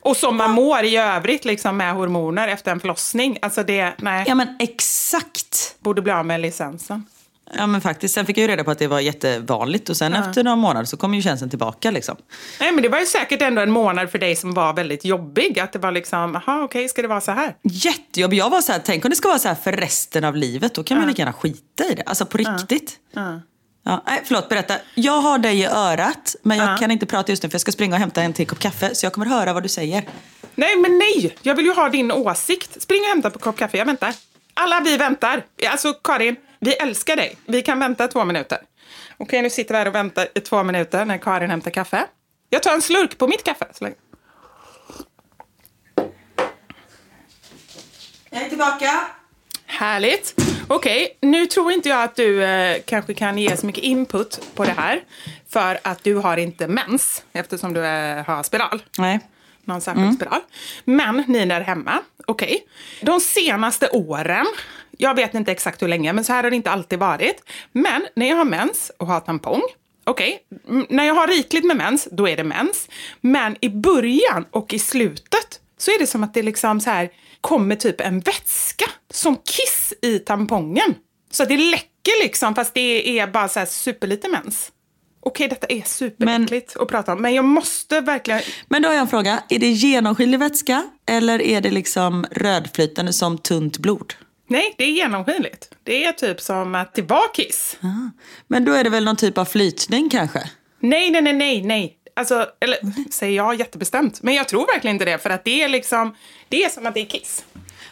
Och 0.00 0.16
som 0.16 0.36
man 0.36 0.50
mår 0.50 0.84
i 0.84 0.96
övrigt 0.96 1.44
liksom 1.44 1.76
med 1.76 1.94
hormoner 1.94 2.48
efter 2.48 2.72
en 2.72 2.80
förlossning. 2.80 3.38
Alltså 3.42 3.62
det, 3.62 3.92
nej. 3.98 4.24
Ja 4.28 4.34
men 4.34 4.56
exakt. 4.60 5.74
Borde 5.80 6.02
bli 6.02 6.12
av 6.12 6.26
med 6.26 6.40
licensen. 6.40 7.06
Ja 7.54 7.66
men 7.66 7.80
faktiskt, 7.80 8.14
sen 8.14 8.26
fick 8.26 8.38
jag 8.38 8.42
ju 8.42 8.48
reda 8.48 8.64
på 8.64 8.70
att 8.70 8.78
det 8.78 8.86
var 8.86 9.00
jättevanligt 9.00 9.88
och 9.88 9.96
sen 9.96 10.14
efter 10.14 10.44
några 10.44 10.56
månader 10.56 10.84
så 10.84 10.96
kom 10.96 11.14
ju 11.14 11.22
känslan 11.22 11.50
tillbaka 11.50 11.90
liksom. 11.90 12.16
Nej 12.60 12.72
men 12.72 12.82
det 12.82 12.88
var 12.88 13.00
ju 13.00 13.06
säkert 13.06 13.42
ändå 13.42 13.62
en 13.62 13.70
månad 13.70 14.10
för 14.10 14.18
dig 14.18 14.36
som 14.36 14.54
var 14.54 14.72
väldigt 14.72 15.04
jobbig. 15.04 15.58
Att 15.60 15.72
det 15.72 15.78
var 15.78 15.92
liksom, 15.92 16.40
jaha 16.46 16.64
okej, 16.64 16.88
ska 16.88 17.02
det 17.02 17.08
vara 17.08 17.20
så 17.20 17.32
här? 17.32 17.56
Jättejobbig. 17.62 18.36
Jag 18.36 18.50
var 18.50 18.60
så 18.60 18.72
här, 18.72 18.80
tänk 18.84 19.04
om 19.04 19.10
det 19.10 19.16
ska 19.16 19.28
vara 19.28 19.38
så 19.38 19.48
här 19.48 19.54
för 19.54 19.72
resten 19.72 20.24
av 20.24 20.36
livet. 20.36 20.74
Då 20.74 20.82
kan 20.84 20.98
man 20.98 21.08
lika 21.08 21.22
gärna 21.22 21.32
skita 21.32 21.84
i 21.84 21.94
det. 21.94 22.02
Alltså 22.06 22.26
på 22.26 22.38
riktigt. 22.38 22.96
Ja, 23.12 23.40
nej, 24.06 24.22
förlåt, 24.24 24.48
berätta. 24.48 24.74
Jag 24.94 25.20
har 25.20 25.38
dig 25.38 25.60
i 25.60 25.66
örat, 25.66 26.36
men 26.42 26.58
jag 26.58 26.78
kan 26.78 26.90
inte 26.90 27.06
prata 27.06 27.32
just 27.32 27.42
nu 27.42 27.48
för 27.48 27.54
jag 27.54 27.60
ska 27.60 27.72
springa 27.72 27.94
och 27.94 28.00
hämta 28.00 28.22
en 28.22 28.32
till 28.32 28.46
kopp 28.46 28.58
kaffe. 28.58 28.94
Så 28.94 29.06
jag 29.06 29.12
kommer 29.12 29.26
höra 29.26 29.52
vad 29.52 29.62
du 29.62 29.68
säger. 29.68 30.08
Nej, 30.54 30.76
men 30.76 30.98
nej! 30.98 31.36
Jag 31.42 31.54
vill 31.54 31.64
ju 31.64 31.72
ha 31.72 31.88
din 31.88 32.12
åsikt. 32.12 32.82
Spring 32.82 33.00
och 33.00 33.08
hämta 33.08 33.30
på 33.30 33.38
kopp 33.38 33.56
kaffe, 33.56 33.78
jag 33.78 33.84
väntar. 33.84 34.14
Alla 34.54 34.80
vi 34.80 34.96
väntar. 34.96 35.44
Alltså 35.70 35.92
Karin, 35.92 36.36
vi 36.60 36.72
älskar 36.72 37.16
dig. 37.16 37.36
Vi 37.46 37.62
kan 37.62 37.78
vänta 37.78 38.08
två 38.08 38.24
minuter. 38.24 38.58
Okej, 39.16 39.42
nu 39.42 39.50
sitter 39.50 39.74
vi 39.74 39.78
här 39.78 39.86
och 39.86 39.94
väntar 39.94 40.28
i 40.34 40.40
två 40.40 40.62
minuter 40.62 41.04
när 41.04 41.18
Karin 41.18 41.50
hämtar 41.50 41.70
kaffe. 41.70 42.06
Jag 42.50 42.62
tar 42.62 42.74
en 42.74 42.82
slurk 42.82 43.18
på 43.18 43.28
mitt 43.28 43.44
kaffe. 43.44 43.66
Så 43.72 43.84
länge. 43.84 43.96
Jag 48.30 48.42
är 48.42 48.48
tillbaka. 48.48 49.00
Härligt. 49.66 50.47
Okej, 50.70 51.16
nu 51.20 51.46
tror 51.46 51.72
inte 51.72 51.88
jag 51.88 52.02
att 52.02 52.16
du 52.16 52.44
eh, 52.44 52.76
kanske 52.86 53.14
kan 53.14 53.38
ge 53.38 53.56
så 53.56 53.66
mycket 53.66 53.84
input 53.84 54.40
på 54.54 54.64
det 54.64 54.72
här. 54.76 55.00
För 55.48 55.78
att 55.82 56.04
du 56.04 56.14
har 56.14 56.36
inte 56.36 56.68
mens, 56.68 57.22
eftersom 57.32 57.72
du 57.74 57.84
eh, 57.86 58.24
har 58.26 58.42
spiral. 58.42 58.82
Nej. 58.98 59.20
någon 59.64 59.80
särskild 59.80 60.14
spiral. 60.14 60.40
Men 60.84 61.24
ni 61.28 61.46
där 61.46 61.60
hemma, 61.60 61.98
okej. 62.26 62.66
De 63.02 63.20
senaste 63.20 63.88
åren, 63.88 64.46
jag 64.96 65.14
vet 65.14 65.34
inte 65.34 65.52
exakt 65.52 65.82
hur 65.82 65.88
länge, 65.88 66.12
men 66.12 66.24
så 66.24 66.32
här 66.32 66.42
har 66.42 66.50
det 66.50 66.56
inte 66.56 66.70
alltid 66.70 66.98
varit. 66.98 67.42
Men 67.72 68.06
när 68.16 68.28
jag 68.28 68.36
har 68.36 68.44
mens 68.44 68.90
och 68.98 69.06
har 69.06 69.20
tampong, 69.20 69.62
okej, 70.04 70.40
m- 70.68 70.86
när 70.88 71.04
jag 71.04 71.14
har 71.14 71.26
rikligt 71.26 71.64
med 71.64 71.76
mens, 71.76 72.08
då 72.12 72.28
är 72.28 72.36
det 72.36 72.44
mens. 72.44 72.88
Men 73.20 73.56
i 73.60 73.68
början 73.68 74.44
och 74.50 74.74
i 74.74 74.78
slutet 74.78 75.60
så 75.78 75.90
är 75.90 75.98
det 75.98 76.06
som 76.06 76.24
att 76.24 76.34
det 76.34 76.42
liksom 76.42 76.80
så 76.80 76.90
här 76.90 77.10
kommer 77.40 77.76
typ 77.76 78.00
en 78.00 78.20
vätska 78.20 78.84
som 79.10 79.36
kiss 79.36 79.92
i 80.02 80.18
tampongen. 80.18 80.94
Så 81.30 81.44
det 81.44 81.56
läcker 81.56 82.22
liksom, 82.22 82.54
fast 82.54 82.74
det 82.74 83.18
är 83.18 83.26
bara 83.26 83.48
så 83.48 83.58
här 83.58 83.66
superlite 83.66 84.28
mens. 84.28 84.72
Okej, 85.20 85.48
detta 85.48 85.66
är 85.66 85.82
superäckligt 85.82 86.76
att 86.76 86.88
prata 86.88 87.12
om, 87.12 87.22
men 87.22 87.34
jag 87.34 87.44
måste 87.44 88.00
verkligen... 88.00 88.40
Men 88.68 88.82
då 88.82 88.88
har 88.88 88.94
jag 88.94 89.00
en 89.00 89.08
fråga. 89.08 89.42
Är 89.48 89.58
det 89.58 89.68
genomskinlig 89.68 90.38
vätska 90.38 90.84
eller 91.06 91.42
är 91.42 91.60
det 91.60 91.70
liksom 91.70 92.26
rödflytande 92.30 93.12
som 93.12 93.38
tunt 93.38 93.78
blod? 93.78 94.14
Nej, 94.48 94.74
det 94.78 94.84
är 94.84 94.90
genomskinligt. 94.90 95.70
Det 95.82 96.04
är 96.04 96.12
typ 96.12 96.40
som 96.40 96.74
att 96.74 96.94
det 96.94 97.02
var 97.02 97.34
kiss. 97.34 97.76
Men 98.46 98.64
då 98.64 98.72
är 98.72 98.84
det 98.84 98.90
väl 98.90 99.04
någon 99.04 99.16
typ 99.16 99.38
av 99.38 99.44
flytning 99.44 100.08
kanske? 100.10 100.50
Nej, 100.80 101.10
nej, 101.10 101.22
nej, 101.22 101.32
nej, 101.32 101.62
nej. 101.62 101.97
Alltså, 102.18 102.46
eller 102.60 102.78
säger 103.10 103.36
jag 103.36 103.54
jättebestämt. 103.54 104.22
Men 104.22 104.34
jag 104.34 104.48
tror 104.48 104.66
verkligen 104.66 104.94
inte 104.94 105.04
det, 105.04 105.18
för 105.18 105.30
att 105.30 105.44
det 105.44 105.62
är 105.62 105.68
liksom, 105.68 106.16
det 106.48 106.64
är 106.64 106.68
som 106.68 106.86
att 106.86 106.94
det 106.94 107.00
är 107.00 107.06
kiss. 107.06 107.44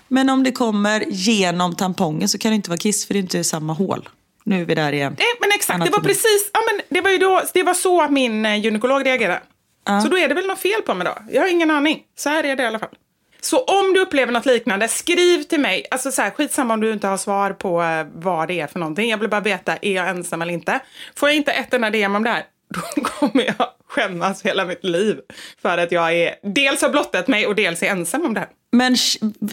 Men 0.09 0.31
om 0.31 0.43
det 0.45 0.53
kommer 0.53 1.05
genom 1.09 1.77
tampongen 1.77 2.29
så 2.29 2.39
kan 2.39 2.51
det 2.51 2.55
inte 2.55 2.71
vara 2.71 2.79
kiss 2.79 3.07
för 3.07 3.15
det 3.15 3.19
är 3.19 3.23
inte 3.23 3.45
samma 3.45 3.73
hål. 3.73 4.09
Nu 4.45 4.61
är 4.61 4.65
vi 4.65 4.75
där 4.75 4.93
igen. 4.93 5.17
Nej, 5.19 5.27
men 5.41 5.51
exakt, 5.55 5.79
det 5.79 5.79
var 5.79 5.87
Anatomi. 5.87 6.07
precis, 6.09 6.51
ja 6.53 6.61
men 6.71 6.83
det 6.89 7.01
var 7.01 7.11
ju 7.11 7.19
då, 7.19 7.43
det 7.55 7.63
var 7.63 7.75
så 7.75 8.09
min 8.09 8.47
eh, 8.47 8.57
gynekolog 8.57 9.07
reagerade. 9.07 9.41
Så 10.03 10.09
då 10.09 10.19
är 10.19 10.29
det 10.29 10.35
väl 10.35 10.47
något 10.47 10.59
fel 10.59 10.83
på 10.83 10.95
mig 10.95 11.05
då. 11.05 11.15
Jag 11.31 11.43
har 11.43 11.49
ingen 11.49 11.71
aning. 11.71 12.03
Så 12.17 12.29
här 12.29 12.45
är 12.45 12.57
det 12.57 12.63
i 12.63 12.67
alla 12.67 12.79
fall. 12.79 12.89
Så 13.41 13.59
om 13.59 13.93
du 13.95 14.01
upplever 14.01 14.33
något 14.33 14.47
liknande, 14.47 14.89
skriv 14.89 15.43
till 15.43 15.61
mig. 15.61 15.87
Alltså 15.91 16.11
så 16.11 16.23
här, 16.23 16.31
skitsamma 16.31 16.75
om 16.75 16.81
du 16.81 16.93
inte 16.93 17.07
har 17.07 17.17
svar 17.17 17.51
på 17.51 17.83
eh, 17.83 18.07
vad 18.15 18.49
det 18.49 18.61
är 18.61 18.67
för 18.67 18.79
någonting. 18.79 19.11
Jag 19.11 19.19
vill 19.19 19.29
bara 19.29 19.41
veta, 19.41 19.77
är 19.77 19.95
jag 19.95 20.09
ensam 20.09 20.43
eller 20.43 20.53
inte? 20.53 20.81
Får 21.15 21.29
jag 21.29 21.37
inte 21.37 21.53
ett 21.53 21.75
enda 21.75 21.91
DM 21.91 22.17
om 22.17 22.25
det 22.25 22.31
här, 22.31 22.45
då 22.69 22.81
kommer 23.05 23.45
jag 23.45 23.69
skämmas 23.89 24.43
hela 24.43 24.65
mitt 24.65 24.85
liv. 24.85 25.21
För 25.63 25.79
att 25.79 25.93
jag 25.93 26.15
är, 26.15 26.35
dels 26.43 26.83
har 26.83 26.91
blottat 26.91 27.29
mig 27.29 27.47
och 27.47 27.55
dels 27.55 27.83
är 27.83 27.87
ensam 27.87 28.25
om 28.25 28.35
det 28.35 28.41
här. 28.41 28.49
Men 28.73 28.97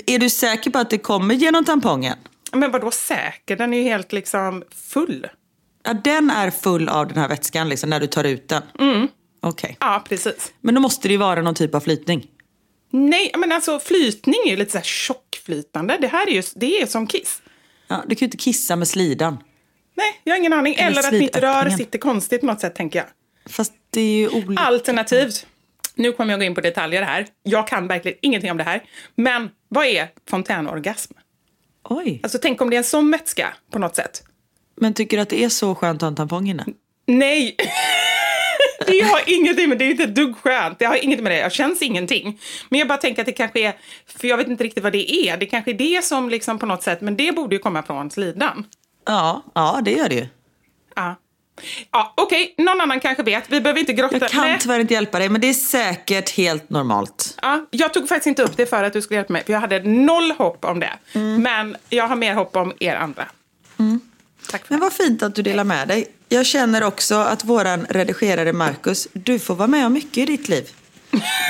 är 0.06 0.20
du 0.20 0.30
säker 0.30 0.72
på 0.72 0.80
att 0.80 0.90
det 0.90 0.98
kommer 0.98 1.36
genom 1.36 1.66
tampongen? 1.66 2.18
Men 2.52 2.72
vadå 2.72 2.92
säker? 2.92 3.56
Den 3.56 3.74
är 3.74 3.78
ju 3.78 3.84
helt 3.84 4.12
liksom 4.12 4.64
full. 4.76 5.28
Ja, 5.84 5.94
den 5.94 6.30
är 6.30 6.52
full 6.52 6.90
av 6.90 7.08
den 7.08 7.18
här 7.18 7.28
vätskan 7.28 7.70
liksom, 7.70 7.90
när 7.90 8.00
du 8.00 8.08
tar 8.08 8.24
ut 8.24 8.48
den? 8.50 8.64
Mm. 8.80 9.08
Okej. 9.42 9.78
Ja, 9.80 10.04
precis. 10.10 10.54
Men 10.62 10.76
då 10.76 10.82
måste 10.82 11.08
det 11.08 11.12
ju 11.12 11.18
vara 11.18 11.42
någon 11.42 11.56
typ 11.56 11.76
av 11.76 11.80
flytning. 11.80 12.28
Nej, 12.92 13.32
men 13.38 13.52
alltså 13.52 13.80
flytning 13.80 14.36
är 14.46 14.50
ju 14.50 14.56
lite 14.56 14.72
så 14.72 14.78
här 14.78 14.86
tjockflytande. 14.86 15.98
Det 16.02 16.08
här 16.08 16.30
är 16.30 16.32
ju 16.32 16.44
det 16.56 16.82
är 16.82 16.86
som 16.86 17.08
kiss. 17.08 17.42
Ja, 17.88 18.04
du 18.08 18.16
kan 18.16 18.26
ju 18.26 18.28
inte 18.28 18.38
kissa 18.38 18.76
med 18.76 18.88
slidan. 18.88 19.38
Nej, 19.96 20.22
jag 20.24 20.34
har 20.34 20.40
ingen 20.40 20.54
aning. 20.54 20.76
Eller 20.76 20.88
Eller 20.88 21.08
att 21.08 21.14
mitt 21.14 21.38
rör 21.38 21.70
sitter 21.70 22.00
konstigt 22.00 22.42
på 22.42 22.48
något 22.48 22.62
sätt, 22.62 22.76
tänker 22.76 23.00
jag. 23.00 23.08
Fast 23.46 23.74
det 23.90 24.02
är 24.02 24.16
ju 24.16 24.30
olika. 24.30 24.64
Alternativt, 24.64 25.48
nu 25.96 26.12
kommer 26.12 26.34
jag 26.34 26.40
gå 26.40 26.46
in 26.46 26.56
på 26.56 26.62
detaljer 26.62 27.02
här. 27.02 27.28
Jag 27.44 27.68
kan 27.68 27.88
verkligen 27.88 28.18
ingenting 28.22 28.52
om 28.52 28.58
det 28.58 28.64
här. 28.64 28.84
Men 29.16 29.50
vad 29.68 29.86
är 29.86 30.08
fontänorgasm? 30.30 31.14
Oj. 31.84 32.20
Alltså 32.24 32.40
tänk 32.42 32.62
om 32.62 32.70
det 32.70 32.76
är 32.76 32.78
en 32.78 32.84
sån 32.84 33.12
vätska 33.12 33.54
på 33.72 33.80
något 33.80 33.96
sätt. 33.96 34.24
Men 34.76 34.94
tycker 34.94 35.18
du 35.18 35.24
att 35.24 35.30
det 35.30 35.44
är 35.44 35.50
så 35.50 35.76
skönt 35.76 35.98
att 35.98 36.02
ha 36.02 36.08
en 36.08 36.16
tampong? 36.16 36.64
Nej! 37.08 37.56
Det 38.88 39.02
har 39.02 39.22
ingenting 39.26 39.70
med 39.70 39.78
det, 39.78 39.86
är 39.86 39.92
inte 39.92 40.04
ett 40.04 40.16
dugg 40.16 40.38
skönt. 40.38 40.80
Det 40.80 40.86
har 40.86 40.96
ingenting 40.96 41.24
med 41.24 41.32
det, 41.32 41.38
jag 41.40 41.52
känns 41.52 41.82
ingenting. 41.82 42.40
Men 42.70 42.80
jag 42.80 42.88
bara 42.88 42.98
tänker 42.98 43.22
att 43.22 43.26
det 43.26 43.32
kanske 43.32 43.60
är, 43.60 43.74
för 44.06 44.28
jag 44.28 44.38
vet 44.38 44.48
inte 44.48 44.64
riktigt 44.64 44.84
vad 44.84 44.92
det 44.92 45.14
är. 45.14 45.38
Det 45.38 45.46
kanske 45.46 45.72
är 45.72 45.76
det 45.76 46.04
som 46.04 46.30
liksom 46.30 46.60
på 46.60 46.66
något 46.66 46.84
sätt, 46.84 47.02
men 47.02 47.18
det 47.18 47.32
borde 47.32 47.56
ju 47.56 47.60
komma 47.60 47.84
från 47.84 48.12
slidan. 48.12 48.66
Ja, 49.06 49.44
ja 49.56 49.82
det 49.86 49.92
gör 49.92 50.10
det 50.10 50.16
ju. 50.16 50.28
Ja. 50.96 51.16
Ja, 51.92 52.14
okej, 52.18 52.56
någon 52.58 52.82
annan 52.82 53.00
kanske 53.00 53.24
vet. 53.24 53.44
Vi 53.50 53.62
behöver 53.62 53.80
inte 53.80 53.94
grotta. 53.94 54.18
Jag 54.18 54.30
kan 54.30 54.42
Nej. 54.42 54.58
tyvärr 54.62 54.80
inte 54.80 54.94
hjälpa 54.94 55.20
dig, 55.20 55.30
men 55.30 55.42
det 55.42 55.50
är 55.50 55.54
säkert 55.54 56.30
helt 56.30 56.70
normalt. 56.70 57.38
Ja, 57.42 57.66
jag 57.72 57.94
tog 57.94 58.08
faktiskt 58.10 58.28
inte 58.28 58.44
upp 58.44 58.58
det 58.58 58.66
för 58.66 58.84
att 58.84 58.94
du 58.94 59.02
skulle 59.02 59.18
hjälpa 59.18 59.34
mig, 59.34 59.44
för 59.46 59.54
jag 59.54 59.60
hade 59.60 59.80
noll 59.84 60.32
hopp 60.32 60.66
om 60.66 60.80
det. 60.80 60.94
Men 61.40 61.76
jag 61.90 62.08
har 62.08 62.16
mer 62.16 62.34
hopp 62.34 62.56
om 62.56 62.74
er 62.80 62.96
andra. 62.96 63.26
Tack 64.52 64.66
för 64.66 64.74
Men 64.74 64.80
vad 64.80 64.94
fint 64.94 65.24
att 65.24 65.36
du 65.36 65.42
delar 65.42 65.64
med 65.64 65.88
dig. 65.88 66.08
Jag 66.30 66.46
känner 66.46 66.84
också 66.84 67.16
att 67.16 67.44
våran 67.46 67.86
redigerare 67.90 68.54
Marcus, 68.54 69.08
du 69.14 69.40
får 69.40 69.56
vara 69.56 69.68
med 69.68 69.86
om 69.86 69.94
mycket 69.94 70.18
i 70.18 70.26
ditt 70.26 70.50
liv. 70.50 70.70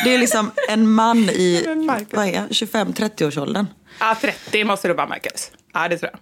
Det 0.04 0.14
är 0.14 0.18
liksom 0.18 0.52
en 0.70 0.92
man 0.92 1.18
i 1.18 1.64
Men 1.68 1.86
Marcus. 1.86 2.08
vad 2.12 2.28
är 2.28 2.34
jag, 2.34 2.48
25-30-årsåldern. 2.50 3.66
Ja, 4.00 4.16
30 4.22 4.64
måste 4.64 4.88
du 4.88 4.94
vara, 4.94 5.08
Marcus. 5.08 5.52
Ja, 5.74 5.88
det 5.88 5.98
tror 5.98 6.12
jag. 6.12 6.20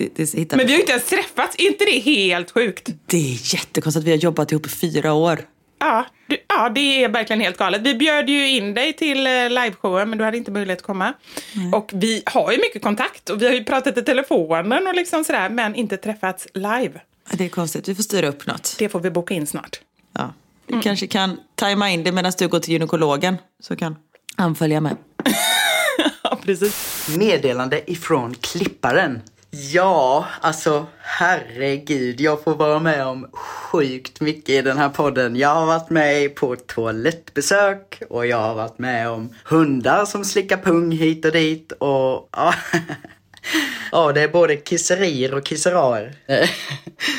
Det, 0.00 0.14
det, 0.14 0.34
hittar 0.34 0.56
Men 0.56 0.66
vi 0.66 0.72
har 0.72 0.76
ju 0.76 0.80
inte 0.80 0.92
ens 0.92 1.06
träffats. 1.06 1.56
Är 1.58 1.66
inte 1.66 1.84
det 1.84 1.98
helt 1.98 2.50
sjukt? 2.50 2.88
det 3.06 3.16
är 3.16 3.54
jättekonstigt 3.54 4.02
att 4.02 4.06
vi 4.06 4.10
har 4.10 4.18
jobbat 4.18 4.52
ihop 4.52 4.66
i 4.66 4.68
fyra 4.68 5.12
år. 5.12 5.40
Ja, 5.78 6.06
du, 6.26 6.36
ja, 6.48 6.68
det 6.68 7.04
är 7.04 7.08
verkligen 7.08 7.40
helt 7.40 7.56
galet. 7.56 7.82
Vi 7.82 7.94
bjöd 7.94 8.28
ju 8.28 8.48
in 8.48 8.74
dig 8.74 8.92
till 8.92 9.26
eh, 9.26 9.32
liveshowen, 9.32 10.10
men 10.10 10.18
du 10.18 10.24
hade 10.24 10.36
inte 10.36 10.50
möjlighet 10.50 10.78
att 10.78 10.86
komma. 10.86 11.12
Och 11.72 11.90
vi 11.94 12.22
har 12.26 12.52
ju 12.52 12.58
mycket 12.58 12.82
kontakt 12.82 13.30
och 13.30 13.42
vi 13.42 13.46
har 13.46 13.52
ju 13.52 13.64
pratat 13.64 13.98
i 13.98 14.02
telefonen 14.02 14.86
och 14.86 14.94
liksom 14.94 15.24
sådär, 15.24 15.48
men 15.48 15.74
inte 15.74 15.96
träffats 15.96 16.46
live. 16.54 17.00
Det 17.32 17.44
är 17.44 17.48
konstigt, 17.48 17.88
vi 17.88 17.94
får 17.94 18.02
styra 18.02 18.28
upp 18.28 18.46
något. 18.46 18.76
Det 18.78 18.88
får 18.88 19.00
vi 19.00 19.10
boka 19.10 19.34
in 19.34 19.46
snart. 19.46 19.80
Ja. 20.12 20.34
Du 20.66 20.80
kanske 20.80 21.06
kan 21.06 21.40
tajma 21.54 21.90
in 21.90 22.04
det 22.04 22.12
medan 22.12 22.32
du 22.38 22.48
går 22.48 22.60
till 22.60 22.72
gynekologen. 22.72 23.36
Så 23.60 23.76
kan 23.76 23.96
han 24.36 24.54
följa 24.54 24.80
med. 24.80 24.96
Ja, 26.22 26.38
precis. 26.44 27.08
Meddelande 27.18 27.90
ifrån 27.90 28.34
klipparen. 28.40 29.22
Ja, 29.52 30.26
alltså 30.40 30.86
herregud, 30.98 32.20
jag 32.20 32.42
får 32.44 32.54
vara 32.54 32.78
med 32.78 33.06
om 33.06 33.30
sjukt 33.32 34.20
mycket 34.20 34.48
i 34.48 34.62
den 34.62 34.78
här 34.78 34.88
podden. 34.88 35.36
Jag 35.36 35.54
har 35.54 35.66
varit 35.66 35.90
med 35.90 36.34
på 36.34 36.56
toalettbesök 36.56 38.02
och 38.10 38.26
jag 38.26 38.36
har 38.36 38.54
varit 38.54 38.78
med 38.78 39.08
om 39.08 39.34
hundar 39.44 40.04
som 40.04 40.24
slickar 40.24 40.56
pung 40.56 40.92
hit 40.92 41.24
och 41.24 41.32
dit 41.32 41.72
och 41.72 42.28
ja, 42.32 42.54
ja 43.92 44.12
det 44.12 44.20
är 44.20 44.28
både 44.28 44.56
kisserier 44.56 45.34
och 45.34 45.44
kisseraer. 45.44 46.14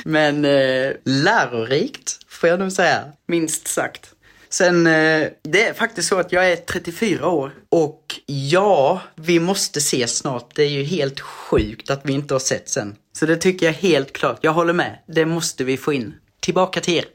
Men 0.06 0.46
eh, 0.46 0.92
lärorikt 1.04 2.18
får 2.28 2.50
jag 2.50 2.60
nog 2.60 2.72
säga, 2.72 3.04
minst 3.28 3.68
sagt. 3.68 4.14
Sen, 4.54 4.88
eh, 4.88 5.28
det 5.44 5.64
är 5.68 5.74
faktiskt 5.74 6.10
så 6.10 6.20
att 6.20 6.32
jag 6.32 6.52
är 6.52 6.56
34 6.56 7.28
år 7.28 7.52
och 7.70 8.16
ja, 8.26 9.02
vi 9.16 9.40
måste 9.40 9.80
ses 9.80 10.18
snart. 10.18 10.56
Det 10.56 10.64
är 10.64 10.70
ju 10.70 10.84
helt 10.84 11.20
sjukt 11.20 11.90
att 11.90 12.02
vi 12.04 12.14
inte 12.14 12.34
har 12.34 12.40
sett 12.40 12.70
sen. 12.70 12.96
Så 13.14 13.26
det 13.26 13.38
tycker 13.38 13.66
jag 13.66 13.74
helt 13.74 14.14
klart. 14.14 14.40
Jag 14.42 14.52
håller 14.54 14.74
med. 14.74 14.98
Det 15.08 15.26
måste 15.26 15.64
vi 15.64 15.78
få 15.78 15.94
in. 15.94 16.14
Tillbaka 16.40 16.82
till 16.82 16.94
er. 16.98 17.06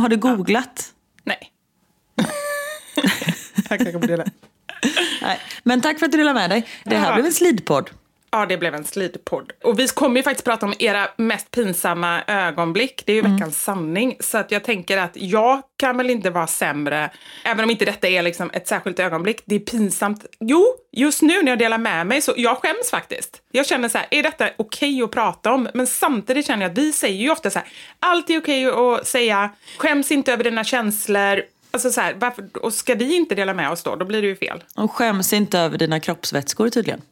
Har 0.00 0.08
du 0.08 0.16
googlat? 0.16 0.84
Nej. 1.24 1.52
Jag 3.70 3.78
kanske 3.78 3.92
borde 3.98 4.12
göra 4.12 4.24
det. 4.24 4.30
Nej. 5.22 5.40
Men 5.62 5.80
tack 5.80 5.98
för 5.98 6.06
att 6.06 6.12
du 6.12 6.18
delade 6.18 6.34
med 6.40 6.50
dig. 6.50 6.68
Det 6.84 6.96
här 6.96 7.08
Ja. 7.08 7.14
blev 7.14 7.26
en 7.26 7.32
slidpodd. 7.32 7.90
Ja, 8.32 8.46
det 8.46 8.56
blev 8.56 8.74
en 8.74 8.84
slidpodd. 8.84 9.52
Och 9.62 9.78
vi 9.78 9.88
kommer 9.88 10.16
ju 10.16 10.22
faktiskt 10.22 10.44
prata 10.44 10.66
om 10.66 10.74
era 10.78 11.08
mest 11.16 11.50
pinsamma 11.50 12.22
ögonblick. 12.26 13.02
Det 13.06 13.12
är 13.12 13.16
ju 13.16 13.22
veckans 13.22 13.62
sanning. 13.62 14.16
Så 14.20 14.38
att 14.38 14.50
jag 14.50 14.64
tänker 14.64 14.98
att 14.98 15.10
jag 15.14 15.62
kan 15.76 15.96
väl 15.96 16.10
inte 16.10 16.30
vara 16.30 16.46
sämre, 16.46 17.10
även 17.44 17.64
om 17.64 17.70
inte 17.70 17.84
detta 17.84 18.08
är 18.08 18.22
liksom 18.22 18.50
ett 18.52 18.68
särskilt 18.68 18.98
ögonblick. 18.98 19.42
Det 19.44 19.54
är 19.54 19.58
pinsamt. 19.58 20.26
Jo, 20.40 20.66
just 20.92 21.22
nu 21.22 21.42
när 21.42 21.52
jag 21.52 21.58
delar 21.58 21.78
med 21.78 22.06
mig 22.06 22.20
så 22.20 22.34
jag 22.36 22.56
skäms 22.56 22.90
faktiskt. 22.90 23.42
Jag 23.50 23.66
känner 23.66 23.88
så 23.88 23.98
här, 23.98 24.06
är 24.10 24.22
detta 24.22 24.48
okej 24.56 25.02
att 25.02 25.10
prata 25.10 25.52
om? 25.52 25.68
Men 25.74 25.86
samtidigt 25.86 26.46
känner 26.46 26.62
jag 26.62 26.72
att 26.72 26.78
vi 26.78 26.92
säger 26.92 27.22
ju 27.22 27.30
ofta 27.30 27.50
så 27.50 27.58
här, 27.58 27.68
allt 28.00 28.30
är 28.30 28.40
okej 28.40 28.66
att 28.66 29.06
säga, 29.06 29.50
skäms 29.76 30.10
inte 30.10 30.32
över 30.32 30.44
dina 30.44 30.64
känslor. 30.64 31.42
Alltså 31.70 31.90
så 31.90 32.00
här, 32.00 32.14
varför, 32.18 32.44
och 32.62 32.74
ska 32.74 32.94
vi 32.94 33.16
inte 33.16 33.34
dela 33.34 33.54
med 33.54 33.70
oss 33.70 33.82
då? 33.82 33.96
Då 33.96 34.04
blir 34.04 34.22
det 34.22 34.28
ju 34.28 34.36
fel. 34.36 34.64
Och 34.76 34.92
skäms 34.92 35.32
inte 35.32 35.58
över 35.58 35.78
dina 35.78 36.00
kroppsvätskor 36.00 36.68
tydligen. 36.68 37.02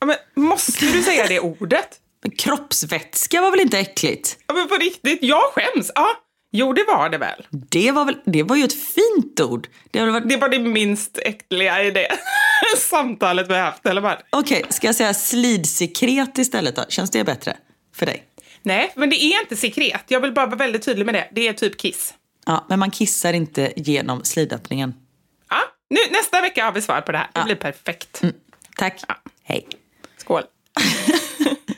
Ja, 0.00 0.06
men 0.06 0.16
måste 0.34 0.86
du 0.86 1.02
säga 1.02 1.26
det 1.26 1.40
ordet? 1.40 1.88
Men 2.22 2.30
kroppsvätska 2.30 3.40
var 3.40 3.50
väl 3.50 3.60
inte 3.60 3.78
äckligt? 3.78 4.38
Ja, 4.46 4.54
men 4.54 4.68
på 4.68 4.74
riktigt, 4.74 5.18
jag 5.22 5.42
skäms. 5.52 5.90
Ja, 5.94 6.08
jo 6.52 6.72
det 6.72 6.84
var 6.84 7.08
det 7.08 7.18
väl. 7.18 7.46
Det 7.50 7.90
var, 7.92 8.04
väl, 8.04 8.16
det 8.24 8.42
var 8.42 8.56
ju 8.56 8.64
ett 8.64 8.84
fint 8.94 9.40
ord. 9.40 9.68
Det 9.90 10.04
varit... 10.04 10.28
Det 10.28 10.36
var 10.36 10.48
det 10.48 10.58
minst 10.58 11.18
äckliga 11.18 11.84
i 11.84 11.90
det 11.90 12.08
samtalet 12.78 13.48
vi 13.48 13.54
har 13.54 13.60
haft, 13.60 13.86
eller 13.86 14.00
vad? 14.00 14.16
Okej, 14.30 14.64
ska 14.68 14.86
jag 14.86 14.94
säga 14.94 15.14
slidsekret 15.14 16.38
istället 16.38 16.76
då? 16.76 16.84
Känns 16.88 17.10
det 17.10 17.24
bättre 17.24 17.56
för 17.94 18.06
dig? 18.06 18.24
Nej, 18.62 18.92
men 18.96 19.10
det 19.10 19.24
är 19.24 19.40
inte 19.40 19.56
sekret. 19.56 20.04
Jag 20.08 20.20
vill 20.20 20.32
bara 20.32 20.46
vara 20.46 20.56
väldigt 20.56 20.82
tydlig 20.82 21.06
med 21.06 21.14
det. 21.14 21.28
Det 21.32 21.48
är 21.48 21.52
typ 21.52 21.76
kiss. 21.76 22.14
Ja, 22.46 22.66
men 22.68 22.78
man 22.78 22.90
kissar 22.90 23.32
inte 23.32 23.72
genom 23.76 24.24
slidöppningen. 24.24 24.94
Ja, 25.50 25.56
nu, 25.90 26.00
nästa 26.10 26.40
vecka 26.40 26.64
har 26.64 26.72
vi 26.72 26.82
svar 26.82 27.00
på 27.00 27.12
det 27.12 27.18
här. 27.18 27.28
Det 27.34 27.44
blir 27.44 27.54
perfekt. 27.54 28.22
Tack. 28.76 29.02
Ja. 29.08 29.14
Hej. 29.42 29.68
Skål. 30.28 30.44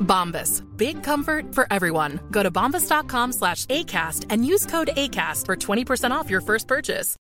Bombas. 0.00 0.62
Big 0.76 1.04
comfort 1.04 1.54
for 1.54 1.66
everyone. 1.70 2.18
Go 2.30 2.42
to 2.42 2.50
bombas.com 2.50 3.32
slash 3.32 3.66
ACAST 3.66 4.26
and 4.30 4.44
use 4.44 4.66
code 4.66 4.90
ACAST 4.96 5.46
for 5.46 5.56
20% 5.56 6.10
off 6.10 6.30
your 6.30 6.40
first 6.40 6.68
purchase. 6.68 7.16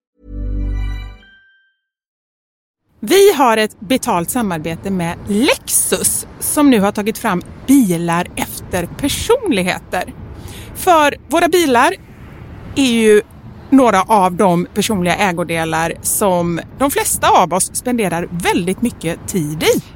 Vi 3.00 3.32
har 3.32 3.56
ett 3.56 3.80
betalt 3.80 4.30
samarbete 4.30 4.90
med 4.90 5.16
Lexus 5.28 6.26
som 6.40 6.70
nu 6.70 6.80
har 6.80 6.92
tagit 6.92 7.18
fram 7.18 7.42
bilar 7.66 8.26
efter 8.36 8.86
personligheter. 8.86 10.14
För 10.74 11.14
våra 11.28 11.48
bilar 11.48 11.94
är 12.76 12.92
ju 12.92 13.22
några 13.70 14.02
av 14.02 14.32
de 14.32 14.66
personliga 14.74 15.16
ägodelar 15.16 15.92
som 16.02 16.60
de 16.78 16.90
flesta 16.90 17.28
av 17.42 17.52
oss 17.54 17.76
spenderar 17.76 18.28
väldigt 18.30 18.82
mycket 18.82 19.28
tid 19.28 19.62
i. 19.62 19.93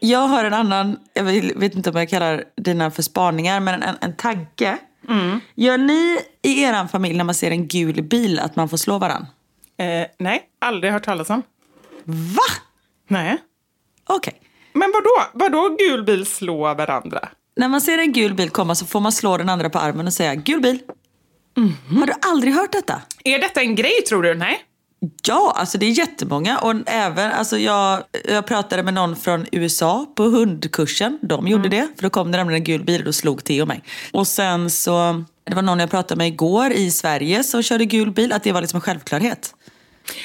Jag 0.00 0.18
har 0.28 0.44
en 0.44 0.54
annan, 0.54 0.98
jag 1.14 1.24
vet 1.56 1.74
inte 1.74 1.90
om 1.90 1.96
jag 1.96 2.08
kallar 2.08 2.44
dina 2.56 2.90
för 2.90 3.02
spaningar, 3.02 3.60
men 3.60 3.82
en, 3.82 3.96
en 4.00 4.16
tanke. 4.16 4.78
Gör 5.54 5.78
ni 5.78 6.20
i 6.42 6.62
er 6.62 6.86
familj 6.86 7.16
när 7.16 7.24
man 7.24 7.34
ser 7.34 7.50
en 7.50 7.68
gul 7.68 8.02
bil 8.02 8.38
att 8.38 8.56
man 8.56 8.68
får 8.68 8.76
slå 8.76 8.98
varann? 8.98 9.26
Eh, 9.76 10.06
nej, 10.18 10.42
aldrig 10.58 10.92
hört 10.92 11.04
talas 11.04 11.30
om. 11.30 11.42
Va? 12.04 12.62
Nej. 13.08 13.38
Okej. 14.08 14.40
Men 14.72 14.92
vadå? 14.94 15.30
Vadå 15.44 15.76
gul 15.78 16.04
bil 16.04 16.26
slå 16.26 16.74
varandra? 16.74 17.28
När 17.56 17.68
man 17.68 17.80
ser 17.80 17.98
en 17.98 18.12
gul 18.12 18.34
bil 18.34 18.50
komma 18.50 18.74
så 18.74 18.86
får 18.86 19.00
man 19.00 19.12
slå 19.12 19.36
den 19.36 19.48
andra 19.48 19.70
på 19.70 19.78
armen 19.78 20.06
och 20.06 20.12
säga 20.12 20.34
gul 20.34 20.60
bil. 20.60 20.78
Har 22.00 22.06
du 22.06 22.12
aldrig 22.26 22.54
hört 22.54 22.72
detta? 22.72 23.02
Är 23.24 23.38
detta 23.38 23.60
en 23.60 23.74
grej 23.74 24.02
tror 24.08 24.22
du? 24.22 24.34
Nej. 24.34 24.60
Ja, 25.26 25.52
alltså 25.56 25.78
det 25.78 25.86
är 25.86 25.90
jättemånga. 25.90 26.58
Och 26.58 26.74
även, 26.86 27.32
alltså 27.32 27.58
jag, 27.58 28.02
jag 28.28 28.46
pratade 28.46 28.82
med 28.82 28.94
någon 28.94 29.16
från 29.16 29.46
USA 29.52 30.06
på 30.16 30.22
hundkursen. 30.22 31.18
De 31.22 31.48
gjorde 31.48 31.68
det, 31.68 31.88
för 31.96 32.02
då 32.02 32.10
kom 32.10 32.30
det 32.30 32.38
nämligen 32.38 32.60
en 32.60 32.64
gul 32.64 32.84
bil 32.84 33.00
och 33.00 33.04
då 33.04 33.12
slog 33.12 33.44
Theo 33.44 33.66
mig. 33.66 33.82
Och 34.12 34.26
sen 34.26 34.70
så, 34.70 35.24
det 35.44 35.54
var 35.54 35.62
någon 35.62 35.78
jag 35.78 35.90
pratade 35.90 36.18
med 36.18 36.28
igår 36.28 36.72
i 36.72 36.90
Sverige 36.90 37.44
som 37.44 37.62
körde 37.62 37.84
gul 37.84 38.10
bil, 38.10 38.32
att 38.32 38.42
det 38.42 38.52
var 38.52 38.60
liksom 38.60 38.76
en 38.76 38.80
självklarhet. 38.80 39.54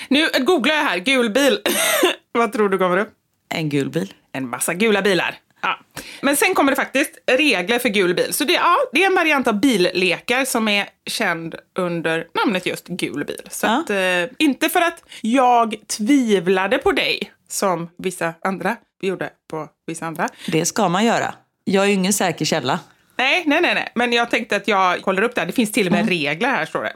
Nu 0.07 0.27
googlar 0.39 0.75
jag 0.75 0.83
här, 0.83 0.97
gul 0.97 1.29
bil. 1.29 1.59
Vad 2.31 2.53
tror 2.53 2.69
du 2.69 2.77
kommer 2.77 2.97
upp? 2.97 3.09
En 3.49 3.69
gul 3.69 3.89
bil. 3.89 4.13
En 4.31 4.49
massa 4.49 4.73
gula 4.73 5.01
bilar. 5.01 5.39
Ja. 5.65 5.79
Men 6.21 6.35
sen 6.35 6.53
kommer 6.55 6.71
det 6.71 6.75
faktiskt 6.75 7.11
regler 7.31 7.79
för 7.79 7.89
gul 7.89 8.13
bil. 8.15 8.33
Så 8.33 8.43
det, 8.43 8.53
ja, 8.53 8.75
det 8.93 9.03
är 9.03 9.07
en 9.07 9.15
variant 9.15 9.47
av 9.47 9.59
billekar 9.59 10.45
som 10.45 10.67
är 10.67 10.89
känd 11.05 11.55
under 11.79 12.27
namnet 12.45 12.65
just 12.65 12.87
gul 12.87 13.25
bil. 13.25 13.41
Så 13.49 13.65
Ja. 13.65 13.79
att, 13.79 13.89
eh, 13.89 14.35
inte 14.39 14.69
för 14.69 14.81
att 14.81 15.03
jag 15.21 15.75
tvivlade 15.97 16.77
på 16.77 16.91
dig, 16.91 17.31
som 17.49 17.89
vissa 17.97 18.33
andra 18.41 18.75
gjorde 19.01 19.29
på 19.49 19.67
vissa 19.87 20.05
andra. 20.05 20.29
Det 20.47 20.65
ska 20.65 20.89
man 20.89 21.05
göra. 21.05 21.33
Jag 21.63 21.83
är 21.83 21.87
ju 21.87 21.93
ingen 21.93 22.13
säker 22.13 22.45
källa. 22.45 22.79
Nej, 23.17 23.43
nej, 23.45 23.61
nej, 23.61 23.75
nej. 23.75 23.91
Men 23.95 24.13
jag 24.13 24.31
tänkte 24.31 24.55
att 24.55 24.67
jag 24.67 25.01
kollar 25.01 25.21
upp 25.23 25.35
det 25.35 25.41
här. 25.41 25.45
Det 25.47 25.53
finns 25.53 25.71
till 25.71 25.85
och 25.87 25.91
med 25.91 26.09
regler 26.09 26.49
här, 26.49 26.65
står 26.65 26.83
det. 26.83 26.93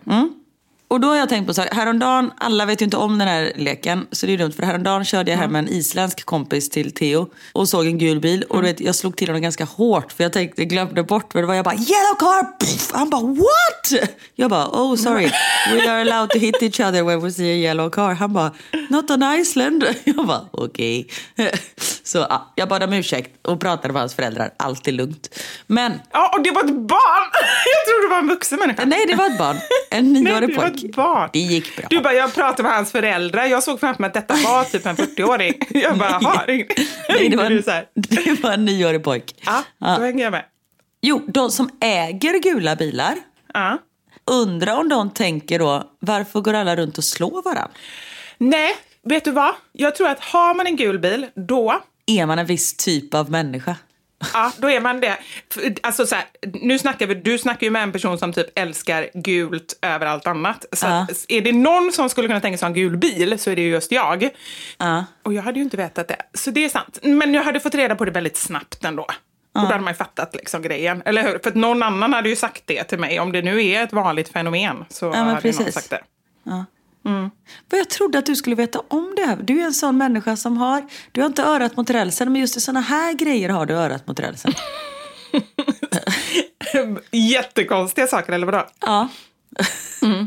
Och 0.89 0.99
då 0.99 1.08
har 1.08 1.15
jag 1.15 1.30
tänkt 1.30 1.47
på 1.47 1.54
så 1.54 1.62
här, 1.62 1.69
häromdagen, 1.71 2.32
alla 2.38 2.65
vet 2.65 2.82
ju 2.82 2.84
inte 2.84 2.97
om 2.97 3.17
den 3.17 3.28
här 3.28 3.54
leken, 3.56 4.08
så 4.12 4.25
det 4.25 4.34
är 4.34 4.38
dumt 4.38 4.52
för 4.52 4.63
häromdagen 4.63 5.06
körde 5.06 5.32
jag 5.32 5.38
hem 5.38 5.56
en 5.56 5.67
isländsk 5.67 6.25
kompis 6.25 6.69
till 6.69 6.91
Theo 6.91 7.30
och 7.54 7.69
såg 7.69 7.88
en 7.88 7.97
gul 7.97 8.19
bil 8.19 8.43
och 8.43 8.62
du 8.62 8.67
vet, 8.67 8.80
jag 8.80 8.95
slog 8.95 9.17
till 9.17 9.28
honom 9.28 9.41
ganska 9.41 9.63
hårt 9.65 10.12
för 10.12 10.23
jag 10.23 10.34
tänkte, 10.34 10.65
glömde 10.65 11.04
bort 11.04 11.34
vad 11.34 11.43
det 11.43 11.47
var. 11.47 11.54
Jag 11.54 11.65
bara 11.65 11.75
yellow 11.75 12.15
car! 12.19 12.58
Pff! 12.60 12.91
Han 12.93 13.10
bara 13.10 13.21
what? 13.21 14.10
Jag 14.36 14.49
bara 14.49 14.67
oh 14.67 14.95
sorry, 14.95 15.32
we 15.73 15.91
are 15.91 16.02
allowed 16.02 16.30
to 16.30 16.39
hit 16.39 16.63
each 16.63 16.80
other 16.80 17.04
when 17.04 17.21
we 17.21 17.32
see 17.32 17.52
a 17.52 17.56
yellow 17.56 17.89
car. 17.89 18.13
Han 18.13 18.34
bara 18.34 18.52
not 18.89 19.12
on 19.12 19.23
Iceland. 19.23 19.86
Jag 20.04 20.28
bara 20.28 20.45
okej. 20.52 21.08
Så 22.10 22.17
ja, 22.30 22.54
jag 22.56 22.69
bad 22.69 22.84
om 22.84 22.93
ursäkt 22.93 23.48
och 23.48 23.60
pratade 23.60 23.93
med 23.93 24.02
hans 24.02 24.15
föräldrar, 24.15 24.54
allt 24.58 24.88
är 24.88 24.91
lugnt. 24.91 25.39
Men 25.67 25.93
Ja, 26.12 26.32
och 26.38 26.43
det 26.43 26.52
var 26.52 26.63
ett 26.63 26.72
barn! 26.72 27.30
Jag 27.65 27.86
trodde 27.88 28.06
det 28.08 28.10
var 28.10 28.17
en 28.19 28.28
vuxen 28.28 28.60
människa. 28.60 28.86
nej, 28.86 29.06
det 29.08 29.15
var 29.15 29.26
ett 29.28 29.38
barn, 29.38 29.58
en 29.91 30.13
Nej, 30.13 30.22
nioårig 30.24 30.50
det 30.50 30.56
var 30.58 30.69
pojke. 30.69 30.88
ett 30.88 30.95
barn. 30.95 31.30
Det 31.34 31.39
gick 31.39 31.76
bra. 31.78 31.86
Du 31.89 32.02
bara, 32.02 32.13
jag 32.13 32.34
pratade 32.36 32.63
med 32.63 32.72
hans 32.72 32.91
föräldrar. 32.91 33.45
Jag 33.45 33.63
såg 33.63 33.80
framför 33.80 34.02
mig 34.02 34.08
att 34.08 34.13
detta 34.13 34.34
var 34.34 34.63
typ 34.63 34.86
en 34.86 34.95
40-åring. 34.95 35.54
Jag 35.69 35.98
bara, 35.98 36.10
jaha. 36.22 36.43
Nej, 36.48 36.67
det, 37.30 37.36
var 37.38 37.45
en, 37.45 37.63
det 37.93 38.43
var 38.43 38.52
en 38.52 38.65
nioårig 38.65 39.04
pojk. 39.04 39.36
Ja, 39.45 39.63
då 39.98 40.04
hänger 40.04 40.24
jag 40.24 40.32
med. 40.32 40.45
Jo, 41.02 41.22
de 41.28 41.52
som 41.52 41.69
äger 41.82 42.39
gula 42.39 42.76
bilar, 42.76 43.15
Ja. 43.54 43.78
undrar 44.32 44.78
om 44.78 44.89
de 44.89 45.10
tänker 45.10 45.60
då, 45.60 45.84
varför 46.00 46.41
går 46.41 46.54
alla 46.54 46.76
runt 46.76 46.98
och 46.98 47.04
slår 47.04 47.41
varandra? 47.43 47.72
Nej, 48.38 48.76
vet 49.04 49.24
du 49.26 49.32
vad? 49.32 49.54
Jag 49.72 49.95
tror 49.95 50.08
att 50.08 50.19
har 50.19 50.54
man 50.56 50.67
en 50.67 50.76
gul 50.76 51.00
bil, 51.00 51.28
då 51.48 51.82
Är 52.10 52.26
man 52.26 52.39
en 52.39 52.45
viss 52.45 52.74
typ 52.74 53.13
av 53.13 53.32
människa? 53.32 53.76
Ja, 54.34 54.52
då 54.58 54.69
är 54.69 54.80
man 54.82 55.00
det. 55.00 55.17
Alltså 55.84 56.06
så 56.06 56.15
här, 56.15 56.26
nu 56.54 56.80
snackar 56.80 57.08
vi, 57.08 57.15
du 57.15 57.38
snackar 57.38 57.67
ju 57.67 57.72
med 57.72 57.84
en 57.84 57.91
person 57.91 58.17
som 58.17 58.34
typ 58.34 58.60
älskar 58.60 59.10
gult 59.13 59.80
över 59.82 60.06
allt 60.06 60.28
annat. 60.28 60.65
Så 60.72 60.86
Ja. 60.86 61.02
att, 61.02 61.26
är 61.28 61.41
det 61.41 61.52
någon 61.52 61.91
som 61.91 62.10
skulle 62.10 62.28
kunna 62.28 62.41
tänka 62.41 62.58
sig 62.58 62.65
en 62.67 62.74
gul 62.74 62.98
bil 62.98 63.39
så 63.39 63.50
är 63.52 63.56
det 63.56 63.62
ju 63.62 63.69
just 63.69 63.91
jag. 63.91 64.30
Ja. 64.78 65.06
Och 65.24 65.34
jag 65.34 65.43
hade 65.43 65.60
ju 65.60 65.63
inte 65.63 65.78
vetat 65.78 66.08
det. 66.08 66.22
Så 66.34 66.52
det 66.52 66.65
är 66.65 66.69
sant. 66.69 67.00
Men 67.02 67.34
jag 67.34 67.43
hade 67.43 67.60
fått 67.60 67.76
reda 67.76 67.95
på 67.95 68.06
det 68.06 68.12
väldigt 68.12 68.38
snabbt 68.38 68.84
ändå. 68.86 69.04
Och 69.54 69.62
då 69.62 69.67
hade 69.67 69.80
man 69.84 69.93
ju 69.93 69.98
fattat 69.98 70.36
liksom 70.36 70.62
grejen. 70.62 71.02
Eller 71.06 71.24
hur? 71.24 71.39
För 71.43 71.50
att 71.50 71.56
någon 71.56 71.84
annan 71.84 72.13
hade 72.13 72.30
ju 72.30 72.36
sagt 72.36 72.63
det 72.65 72.84
till 72.84 73.00
mig. 73.00 73.19
Om 73.19 73.32
det 73.32 73.41
nu 73.41 73.65
är 73.65 73.84
ett 73.84 73.93
vanligt 73.93 74.30
fenomen 74.30 74.86
så 74.89 75.10
men 75.10 75.15
hade 75.15 75.30
ju 75.30 75.34
någon 75.34 75.41
precis. 75.41 75.74
sagt 75.74 75.89
det. 75.89 76.02
För 77.69 77.77
jag 77.77 77.89
trodde 77.89 78.19
att 78.19 78.25
du 78.25 78.35
skulle 78.35 78.55
veta 78.55 78.81
om 78.88 79.13
det 79.15 79.25
här. 79.25 79.38
Du 79.43 79.62
är 79.62 79.65
en 79.65 79.73
sån 79.73 79.97
människa 79.97 80.35
som 80.35 80.57
har, 80.57 80.88
du 81.12 81.21
har 81.21 81.27
inte 81.27 81.43
örat 81.43 81.77
mot 81.77 81.89
rälsen, 81.89 82.31
men 82.31 82.41
just 82.41 82.57
i 82.57 82.62
såna 82.62 82.79
här 82.79 83.13
grejer 83.13 83.49
har 83.49 83.65
du 83.65 83.73
örat 83.73 84.07
mot 84.07 84.19
rälsen. 84.19 84.53
Jättekonstiga 87.12 88.07
saker, 88.07 88.33
eller 88.33 88.45
vadå? 88.45 88.67
Ja. 88.79 89.07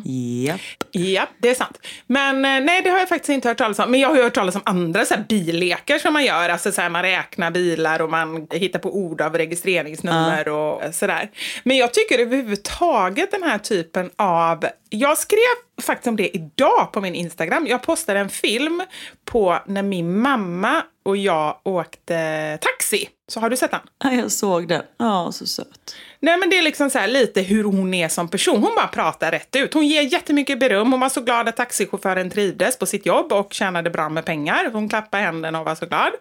Japp. 0.04 0.61
Ja, 0.90 1.28
det 1.38 1.50
är 1.50 1.54
sant. 1.54 1.78
Men 2.06 2.37
eh, 2.37 2.61
nej, 2.61 2.82
det 2.82 2.90
har 2.90 2.98
jag 2.98 3.08
faktiskt 3.08 3.28
inte 3.28 3.48
hört 3.48 3.58
talas 3.58 3.78
om. 3.78 3.90
Men 3.90 4.00
jag 4.00 4.08
har 4.08 4.16
ju 4.16 4.22
hört 4.22 4.35
talas 4.35 4.54
om 4.54 4.62
andra 4.64 5.04
så 5.04 5.14
här, 5.14 5.24
billekar 5.28 5.98
som 5.98 6.12
man 6.12 6.24
gör. 6.24 6.48
Alltså 6.48 6.72
så 6.72 6.80
här, 6.80 6.88
man 6.88 7.02
räknar 7.02 7.50
bilar 7.50 8.02
och 8.02 8.11
man 8.11 8.46
hittar 8.50 8.78
på 8.78 8.96
ord 8.96 9.20
av 9.20 9.37
registreringsnummer 9.37 10.48
och 10.48 10.82
eh, 10.82 10.90
sådär. 10.90 11.30
Men 11.64 11.76
jag 11.76 11.94
tycker 11.94 12.18
överhuvudtaget 12.18 13.30
den 13.30 13.42
här 13.42 13.58
typen 13.58 14.11
av... 14.16 14.64
Jag 14.88 15.18
skrev 15.18 15.82
faktiskt 15.82 16.06
om 16.06 16.16
det 16.16 16.37
idag 16.37 16.92
på 16.92 17.00
min 17.00 17.14
Instagram. 17.14 17.66
Jag 17.66 17.82
postade 17.82 18.20
en 18.20 18.28
film 18.28 18.82
på 19.24 19.58
när 19.66 19.82
min 19.82 20.18
mamma 20.18 20.82
och 21.04 21.16
jag 21.16 21.61
åkte 21.62 22.58
taxi. 22.61 23.08
Så 23.28 23.40
har 23.40 23.50
du 23.50 23.56
sett 23.56 23.70
den? 23.70 23.80
Ja, 24.04 24.12
jag 24.12 24.32
såg 24.32 24.68
den. 24.68 24.82
Ja, 24.98 25.32
så 25.32 25.46
söt. 25.46 25.94
Nej 26.24 26.37
men 26.37 26.50
det 26.50 26.58
är 26.58 26.62
liksom 26.62 26.90
så 26.90 26.98
här 26.98 27.08
lite 27.08 27.42
hur 27.42 27.64
hon 27.64 27.94
är 27.94 28.08
som 28.08 28.28
person. 28.28 28.62
Hon 28.62 28.74
bara 28.76 28.87
pratar 28.87 29.30
rätt 29.30 29.56
ut. 29.56 29.74
Hon 29.74 29.87
ger 29.87 30.02
jättemycket 30.02 30.61
beröm. 30.61 30.92
Hon 30.92 31.00
var 31.00 31.08
så 31.08 31.20
glad 31.20 31.48
att 31.48 31.56
taxichauffören 31.56 32.30
trivdes 32.30 32.78
på 32.78 32.87
sitt 32.87 33.06
jobb 33.06 33.32
och 33.32 33.52
tjänade 33.52 33.90
bra 33.90 34.08
med 34.08 34.24
pengar. 34.24 34.70
Hon 34.72 34.88
klappade 34.88 35.22
händerna 35.22 35.61
och 35.61 35.64
var 35.66 35.74
så 35.74 35.87
glad. 35.87 36.12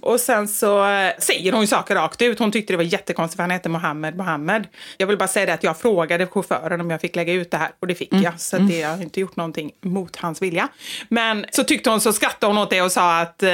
Och 0.00 0.20
sen 0.20 0.48
så 0.48 0.88
eh, 0.88 1.12
säger 1.18 1.52
hon 1.52 1.66
saker 1.66 1.94
rakt 1.94 2.22
ut. 2.22 2.38
Hon 2.38 2.52
tyckte 2.52 2.72
det 2.72 2.76
var 2.76 2.84
jättekonstigt 2.84 3.36
för 3.36 3.42
han 3.42 3.50
hette 3.50 3.68
Mohammed 3.68 4.16
Mohammed. 4.16 4.66
Jag 4.96 5.06
vill 5.06 5.18
bara 5.18 5.28
säga 5.28 5.46
det 5.46 5.54
att 5.54 5.64
jag 5.64 5.78
frågade 5.78 6.26
chauffören 6.26 6.80
om 6.80 6.90
jag 6.90 7.00
fick 7.00 7.16
lägga 7.16 7.32
ut 7.32 7.50
det 7.50 7.56
här 7.56 7.70
och 7.80 7.86
det 7.86 7.94
fick 7.94 8.12
jag. 8.12 8.40
Så 8.40 8.58
det, 8.58 8.78
jag 8.78 8.88
har 8.88 9.02
inte 9.02 9.20
gjort 9.20 9.36
någonting 9.36 9.72
mot 9.80 10.16
hans 10.16 10.42
vilja. 10.42 10.68
Men 11.08 11.46
så 11.50 11.64
tyckte 11.64 11.90
hon, 11.90 12.00
så 12.00 12.12
skrattade 12.12 12.52
hon 12.52 12.62
åt 12.62 12.70
det 12.70 12.82
och 12.82 12.92
sa 12.92 13.20
att 13.20 13.42
eh, 13.42 13.50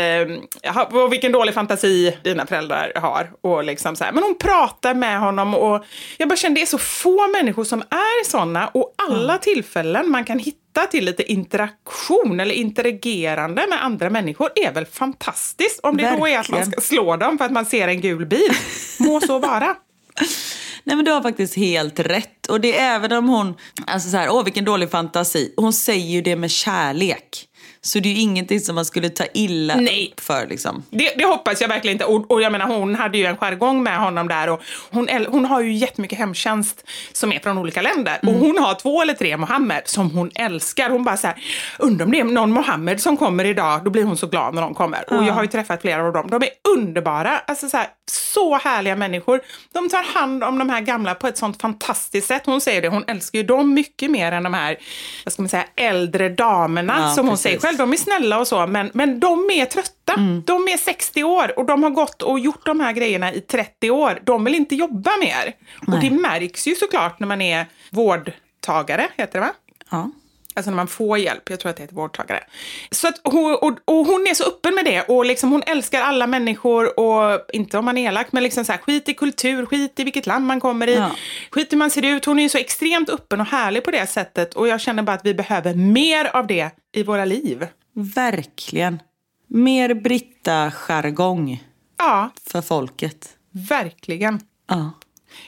vilken 1.10 1.32
dålig 1.32 1.54
fantasi 1.54 2.16
dina 2.24 2.46
föräldrar 2.46 2.92
har. 2.96 3.30
Och 3.40 3.64
liksom 3.64 3.96
så 3.96 4.04
här. 4.04 4.12
Men 4.12 4.22
hon 4.22 4.38
pratar 4.38 4.94
med 4.94 5.20
honom 5.20 5.54
och 5.54 5.84
jag 6.16 6.28
bara 6.28 6.36
kände 6.36 6.60
det 6.60 6.64
är 6.64 6.66
så 6.66 6.78
få 6.78 7.28
människor 7.28 7.64
som 7.64 7.80
är 7.80 8.24
såna 8.24 8.68
och 8.68 8.94
alla 9.08 9.38
tillfällen 9.38 10.10
man 10.10 10.24
kan 10.24 10.38
hitta 10.38 10.86
till 10.90 11.04
lite 11.04 11.32
interaktion 11.32 12.40
eller 12.40 12.54
interagerande 12.54 13.66
med 13.68 13.84
andra 13.84 14.10
människor 14.10 14.50
är 14.54 14.72
väl 14.72 14.86
fantastiskt. 14.86 15.80
Om 15.82 15.96
det 15.96 16.16
då 16.18 16.26
är 16.28 16.38
att 16.38 16.48
man 16.48 16.60
ska 16.60 16.70
Verkligen. 16.70 16.80
slå 16.80 17.16
dem 17.16 17.38
för 17.38 17.44
att 17.44 17.52
man 17.52 17.66
ser 17.66 17.88
en 17.88 18.00
gul 18.00 18.26
bil. 18.26 18.50
Må 18.98 19.20
så 19.20 19.38
vara. 19.38 19.76
Nej 20.84 20.96
men 20.96 21.04
du 21.04 21.10
har 21.10 21.22
faktiskt 21.22 21.56
helt 21.56 22.00
rätt. 22.00 22.46
Och 22.46 22.60
det 22.60 22.78
är 22.78 22.94
även 22.94 23.12
om 23.12 23.28
hon, 23.28 23.54
alltså 23.86 24.10
så 24.10 24.16
här, 24.16 24.30
åh 24.30 24.44
vilken 24.44 24.64
dålig 24.64 24.90
fantasi. 24.90 25.54
Hon 25.56 25.72
säger 25.72 26.06
ju 26.06 26.22
det 26.22 26.36
med 26.36 26.50
kärlek. 26.50 27.47
Så 27.80 27.98
det 27.98 28.08
är 28.08 28.12
ju 28.14 28.20
ingenting 28.20 28.60
som 28.60 28.74
man 28.74 28.84
skulle 28.84 29.08
ta 29.08 29.24
illa 29.34 29.76
Nej. 29.76 30.12
upp 30.12 30.20
för 30.20 30.46
liksom. 30.46 30.82
Det, 30.90 31.12
det 31.18 31.24
hoppas 31.24 31.60
jag 31.60 31.68
verkligen 31.68 31.94
inte. 31.94 32.04
Och, 32.04 32.30
och 32.30 32.42
jag 32.42 32.52
menar, 32.52 32.66
hon 32.66 32.94
hade 32.94 33.18
ju 33.18 33.24
en 33.24 33.36
jargong 33.36 33.82
med 33.82 33.98
honom 33.98 34.28
där. 34.28 34.48
Och 34.48 34.60
hon, 34.90 35.08
hon 35.28 35.44
har 35.44 35.60
ju 35.60 35.72
jättemycket 35.72 36.18
hemtjänst 36.18 36.84
som 37.12 37.32
är 37.32 37.38
från 37.40 37.58
olika 37.58 37.82
länder. 37.82 38.18
Och 38.22 38.32
hon 38.32 38.58
har 38.58 38.74
två 38.74 39.02
eller 39.02 39.14
tre 39.14 39.36
Mohammed 39.36 39.82
som 39.84 40.10
hon 40.10 40.30
älskar. 40.34 40.90
Hon 40.90 41.04
bara 41.04 41.16
så 41.16 41.26
här, 41.26 41.36
undrar 41.78 42.06
om 42.06 42.12
det 42.12 42.20
är 42.20 42.24
någon 42.24 42.50
Mohammed 42.52 43.00
som 43.00 43.16
kommer 43.16 43.44
idag. 43.44 43.84
Då 43.84 43.90
blir 43.90 44.04
hon 44.04 44.16
så 44.16 44.26
glad 44.26 44.54
när 44.54 44.62
de 44.62 44.74
kommer. 44.74 45.12
Och 45.12 45.24
jag 45.24 45.32
har 45.32 45.42
ju 45.42 45.48
träffat 45.48 45.80
flera 45.80 46.06
av 46.06 46.12
dem. 46.12 46.28
De 46.30 46.42
är 46.42 46.50
underbara. 46.76 47.38
Alltså 47.38 47.68
så, 47.68 47.76
här, 47.76 47.86
så 48.10 48.58
härliga 48.58 48.96
människor. 48.96 49.40
De 49.72 49.88
tar 49.88 50.02
hand 50.02 50.44
om 50.44 50.58
de 50.58 50.70
här 50.70 50.80
gamla 50.80 51.14
på 51.14 51.26
ett 51.26 51.38
sånt 51.38 51.60
fantastiskt 51.60 52.26
sätt. 52.28 52.42
Hon 52.46 52.60
säger 52.60 52.82
det, 52.82 52.88
hon 52.88 53.04
älskar 53.06 53.38
ju 53.38 53.44
dem 53.44 53.74
mycket 53.74 54.10
mer 54.10 54.32
än 54.32 54.42
de 54.42 54.54
här, 54.54 54.78
vad 55.24 55.32
ska 55.32 55.42
man 55.42 55.48
säga, 55.48 55.64
äldre 55.76 56.28
damerna 56.28 56.94
Ja, 56.98 57.10
som 57.14 57.26
hon 57.26 57.36
precis. 57.36 57.42
säger 57.42 57.58
själv. 57.68 57.78
De 57.78 57.92
är 57.92 57.96
snälla 57.96 58.38
och 58.38 58.46
så, 58.48 58.66
men, 58.66 58.90
men 58.94 59.20
de 59.20 59.50
är 59.50 59.64
trötta. 59.66 60.14
De 60.46 60.68
är 60.68 60.76
60 60.76 61.24
år 61.24 61.58
och 61.58 61.66
de 61.66 61.82
har 61.82 61.90
gått 61.90 62.22
och 62.22 62.38
gjort 62.40 62.66
de 62.66 62.80
här 62.80 62.92
grejerna 62.92 63.32
i 63.32 63.40
30 63.40 63.90
år. 63.90 64.20
De 64.24 64.44
vill 64.44 64.54
inte 64.54 64.74
jobba 64.74 65.10
mer. 65.20 65.54
Och 65.86 66.00
det 66.00 66.10
märks 66.10 66.66
ju 66.66 66.74
såklart 66.74 67.20
när 67.20 67.26
man 67.26 67.40
är 67.42 67.66
vårdtagare, 67.90 69.08
heter 69.16 69.40
det 69.40 69.46
va? 69.46 69.52
Ja. 69.90 70.10
Alltså 70.58 70.70
när 70.70 70.76
man 70.76 70.88
får 70.88 71.18
hjälp, 71.18 71.50
jag 71.50 71.60
tror 71.60 71.70
att 71.70 71.76
det 71.76 71.82
heter 71.82 71.94
vårdtagare. 71.94 72.44
Så 72.90 73.08
att 73.08 73.20
hon, 73.24 73.54
och, 73.54 73.78
och 73.84 74.06
hon 74.06 74.26
är 74.30 74.34
så 74.34 74.44
öppen 74.44 74.74
med 74.74 74.84
det 74.84 75.02
och 75.02 75.26
liksom 75.26 75.52
hon 75.52 75.62
älskar 75.66 76.00
alla 76.02 76.26
människor 76.26 77.00
och 77.00 77.40
inte 77.52 77.78
om 77.78 77.84
man 77.84 77.98
är 77.98 78.08
elak, 78.08 78.26
men 78.32 78.42
liksom 78.42 78.64
så 78.64 78.72
här, 78.72 78.78
skit 78.78 79.08
i 79.08 79.14
kultur, 79.14 79.66
skit 79.66 80.00
i 80.00 80.04
vilket 80.04 80.26
land 80.26 80.46
man 80.46 80.60
kommer 80.60 80.86
i, 80.86 80.94
Ja. 80.94 81.10
skit 81.50 81.66
i 81.72 81.76
hur 81.76 81.78
man 81.78 81.90
ser 81.90 82.04
ut. 82.04 82.24
Hon 82.24 82.38
är 82.38 82.42
ju 82.42 82.48
så 82.48 82.58
extremt 82.58 83.08
öppen 83.10 83.40
och 83.40 83.46
härlig 83.46 83.84
på 83.84 83.90
det 83.90 84.06
sättet 84.06 84.54
och 84.54 84.68
jag 84.68 84.80
känner 84.80 85.02
bara 85.02 85.12
att 85.16 85.26
vi 85.26 85.34
behöver 85.34 85.74
mer 85.74 86.24
av 86.36 86.46
det 86.46 86.70
i 86.92 87.02
våra 87.02 87.24
liv. 87.24 87.66
Verkligen. 88.14 89.02
Mer 89.50 89.94
Britta-jargong 89.94 91.64
Ja, 91.98 92.30
för 92.50 92.62
folket. 92.62 93.28
verkligen. 93.70 94.40
Ja. 94.68 94.90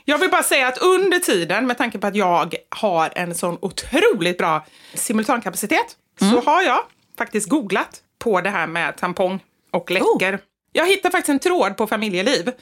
Jag 0.04 0.18
vill 0.18 0.30
bara 0.30 0.42
säga 0.42 0.68
att 0.68 0.78
under 0.78 1.18
tiden, 1.18 1.66
med 1.66 1.78
tanke 1.78 1.98
på 1.98 2.06
att 2.06 2.16
jag 2.16 2.54
har 2.68 3.12
en 3.16 3.34
sån 3.34 3.58
otroligt 3.60 4.38
bra 4.38 4.66
simultankapacitet, 4.94 5.96
så 6.18 6.40
har 6.40 6.62
jag 6.62 6.80
faktiskt 7.18 7.48
googlat 7.48 8.00
på 8.18 8.40
det 8.40 8.50
här 8.50 8.66
med 8.66 8.96
tampong 8.96 9.40
och 9.70 9.90
läckor. 9.90 10.38
Jag 10.72 10.86
hittade 10.86 11.12
faktiskt 11.12 11.28
en 11.28 11.38
tråd 11.38 11.76
på 11.76 11.86
familjeliv. 11.86 12.52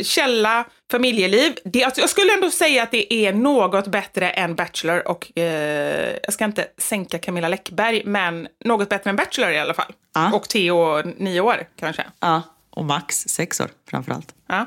Källa 0.00 0.64
familjeliv. 0.90 1.52
Det, 1.64 1.84
alltså, 1.84 2.00
jag 2.00 2.10
skulle 2.10 2.34
ändå 2.34 2.50
säga 2.50 2.82
att 2.82 2.90
det 2.90 3.14
är 3.14 3.32
något 3.32 3.86
bättre 3.86 4.30
än 4.30 4.54
Bachelor 4.54 5.08
och 5.08 5.38
eh, 5.38 6.16
jag 6.22 6.32
ska 6.32 6.44
inte 6.44 6.66
sänka 6.78 7.18
Camilla 7.18 7.48
Läckberg, 7.48 8.02
men 8.04 8.48
något 8.64 8.88
bättre 8.88 9.10
än 9.10 9.16
Bachelor 9.16 9.50
i 9.50 9.58
alla 9.58 9.74
fall. 9.74 9.92
Ja. 10.14 10.32
Och 10.32 10.48
Theo 10.48 11.02
nio 11.02 11.40
år 11.40 11.66
kanske. 11.78 12.04
ja. 12.20 12.42
Och 12.70 12.84
Max 12.84 13.16
sex 13.16 13.60
år 13.60 13.68
framförallt. 13.90 14.34
Ja. 14.48 14.66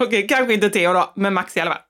Okej, 0.04 0.26
kanske 0.28 0.54
inte 0.54 0.70
Theo 0.70 0.92
då, 0.92 1.12
men 1.16 1.34
Max 1.34 1.56
i 1.56 1.60
alla 1.60 1.70
fall. 1.70 1.80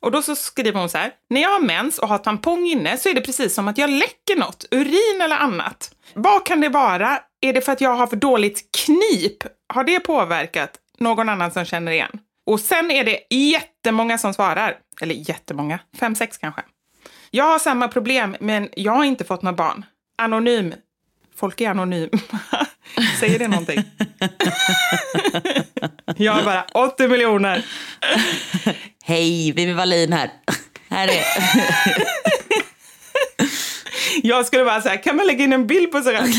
Och 0.00 0.10
då 0.10 0.22
så 0.22 0.36
skriver 0.36 0.80
hon 0.80 0.88
så 0.88 0.98
här. 0.98 1.12
När 1.30 1.42
jag 1.42 1.50
har 1.50 1.60
mens 1.60 1.98
och 1.98 2.08
har 2.08 2.18
tampong 2.18 2.66
inne 2.66 2.98
så 2.98 3.08
är 3.08 3.14
det 3.14 3.20
precis 3.20 3.54
som 3.54 3.68
att 3.68 3.78
jag 3.78 3.90
läcker 3.90 4.36
något, 4.36 4.64
urin 4.70 5.20
eller 5.22 5.36
annat. 5.36 5.94
Vad 6.14 6.46
kan 6.46 6.60
det 6.60 6.68
vara? 6.68 7.18
Är 7.40 7.52
det 7.52 7.60
för 7.60 7.72
att 7.72 7.80
jag 7.80 7.94
har 7.94 8.06
för 8.06 8.16
dåligt 8.16 8.68
knip? 8.84 9.44
Har 9.68 9.84
det 9.84 10.00
påverkat 10.00 10.70
någon 10.98 11.28
annan 11.28 11.50
som 11.50 11.64
känner 11.64 11.92
igen? 11.92 12.18
Och 12.46 12.60
sen 12.60 12.90
är 12.90 13.04
det 13.04 13.20
jättemånga 13.30 14.18
som 14.18 14.34
svarar. 14.34 14.76
Eller 15.00 15.14
jättemånga, 15.14 15.78
fem, 16.00 16.14
sex 16.14 16.38
kanske. 16.38 16.62
Jag 17.30 17.44
har 17.44 17.58
samma 17.58 17.88
problem, 17.88 18.36
men 18.40 18.68
jag 18.72 18.92
har 18.92 19.04
inte 19.04 19.24
fått 19.24 19.42
några 19.42 19.56
barn. 19.56 19.84
Anonym. 20.18 20.74
Folk 21.36 21.60
är 21.60 21.70
anonyma. 21.70 22.08
Säger 23.20 23.38
det 23.38 23.48
någonting? 23.48 23.82
jag 26.16 26.32
har 26.32 26.42
bara 26.42 26.64
80 26.74 27.08
miljoner. 27.08 27.64
Hej, 29.04 29.52
Vivi 29.52 29.72
Wallin 29.72 30.12
här. 30.12 30.30
här 30.88 31.08
är... 31.08 31.24
Jag 34.22 34.46
skulle 34.46 34.64
bara 34.64 34.80
säga, 34.82 34.96
kan 34.96 35.16
man 35.16 35.26
lägga 35.26 35.44
in 35.44 35.52
en 35.52 35.66
bild 35.66 35.92
på 35.92 36.00
sig 36.00 36.16
själv? 36.16 36.32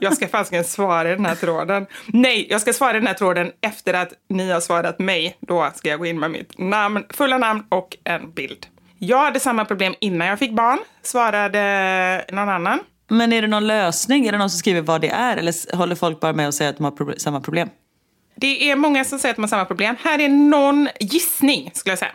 Jag 0.00 0.16
ska 0.16 0.28
fasiken 0.28 0.64
svara 0.64 1.12
i 1.12 1.14
den 1.14 1.26
här 1.26 1.34
tråden. 1.34 1.86
Nej, 2.06 2.46
jag 2.50 2.60
ska 2.60 2.72
svara 2.72 2.90
i 2.90 3.00
den 3.00 3.06
här 3.06 3.14
tråden 3.14 3.52
efter 3.60 3.94
att 3.94 4.12
ni 4.28 4.50
har 4.50 4.60
svarat 4.60 4.98
mig. 4.98 5.36
Då 5.40 5.70
ska 5.74 5.88
jag 5.88 5.98
gå 5.98 6.06
in 6.06 6.20
med 6.20 6.30
mitt 6.30 6.58
namn, 6.58 7.04
fulla 7.10 7.38
namn 7.38 7.64
och 7.68 7.96
en 8.04 8.32
bild. 8.32 8.66
Jag 8.98 9.18
hade 9.18 9.40
samma 9.40 9.64
problem 9.64 9.94
innan 10.00 10.26
jag 10.26 10.38
fick 10.38 10.52
barn, 10.52 10.78
svarade 11.02 12.24
någon 12.32 12.48
annan. 12.48 12.78
Men 13.08 13.32
är 13.32 13.42
det 13.42 13.48
någon 13.48 13.66
lösning? 13.66 14.26
Är 14.26 14.32
det 14.32 14.38
någon 14.38 14.50
som 14.50 14.58
skriver 14.58 14.80
vad 14.80 15.00
det 15.00 15.08
är? 15.08 15.36
Eller 15.36 15.76
håller 15.76 15.94
folk 15.94 16.20
bara 16.20 16.32
med 16.32 16.46
och 16.46 16.54
säger 16.54 16.70
att 16.70 16.76
de 16.76 16.84
har 16.84 16.92
proble- 16.92 17.18
samma 17.18 17.40
problem? 17.40 17.68
Det 18.36 18.70
är 18.70 18.76
många 18.76 19.04
som 19.04 19.18
säger 19.18 19.30
att 19.32 19.36
de 19.36 19.42
har 19.42 19.48
samma 19.48 19.64
problem. 19.64 19.96
Här 20.00 20.18
är 20.18 20.28
någon 20.28 20.88
gissning, 21.00 21.70
skulle 21.74 21.92
jag 21.92 21.98
säga. 21.98 22.12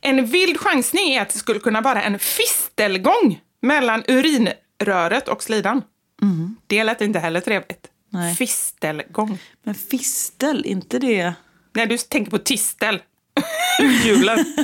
En 0.00 0.26
vild 0.26 0.60
chansning 0.60 1.08
är 1.14 1.22
att 1.22 1.28
det 1.28 1.38
skulle 1.38 1.60
kunna 1.60 1.80
vara 1.80 2.02
en 2.02 2.18
fistelgång 2.18 3.40
mellan 3.62 4.04
urinröret 4.08 5.28
och 5.28 5.42
slidan. 5.42 5.82
Det 6.66 6.84
lät 6.84 7.00
inte 7.00 7.18
heller 7.18 7.40
trevligt. 7.40 7.86
Nej. 8.12 8.34
Fistelgång. 8.34 9.38
Men 9.62 9.74
fistel, 9.74 10.66
inte 10.66 10.98
det... 10.98 11.32
Nej, 11.74 11.86
du 11.86 11.98
tänker 11.98 12.30
på 12.30 12.38
tistel. 12.38 13.02
Julen. 14.04 14.38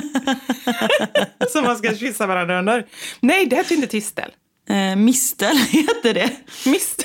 Som 1.49 1.63
man 1.63 1.77
ska 1.77 1.95
kyssa 1.95 2.27
varandra 2.27 2.59
under. 2.59 2.85
Nej, 3.19 3.45
det 3.45 3.55
heter 3.55 3.75
inte 3.75 3.87
tistel. 3.87 4.31
Eh, 4.69 4.95
mistel 4.95 5.57
heter 5.69 6.13
det. 6.13 6.31
Mist. 6.65 7.03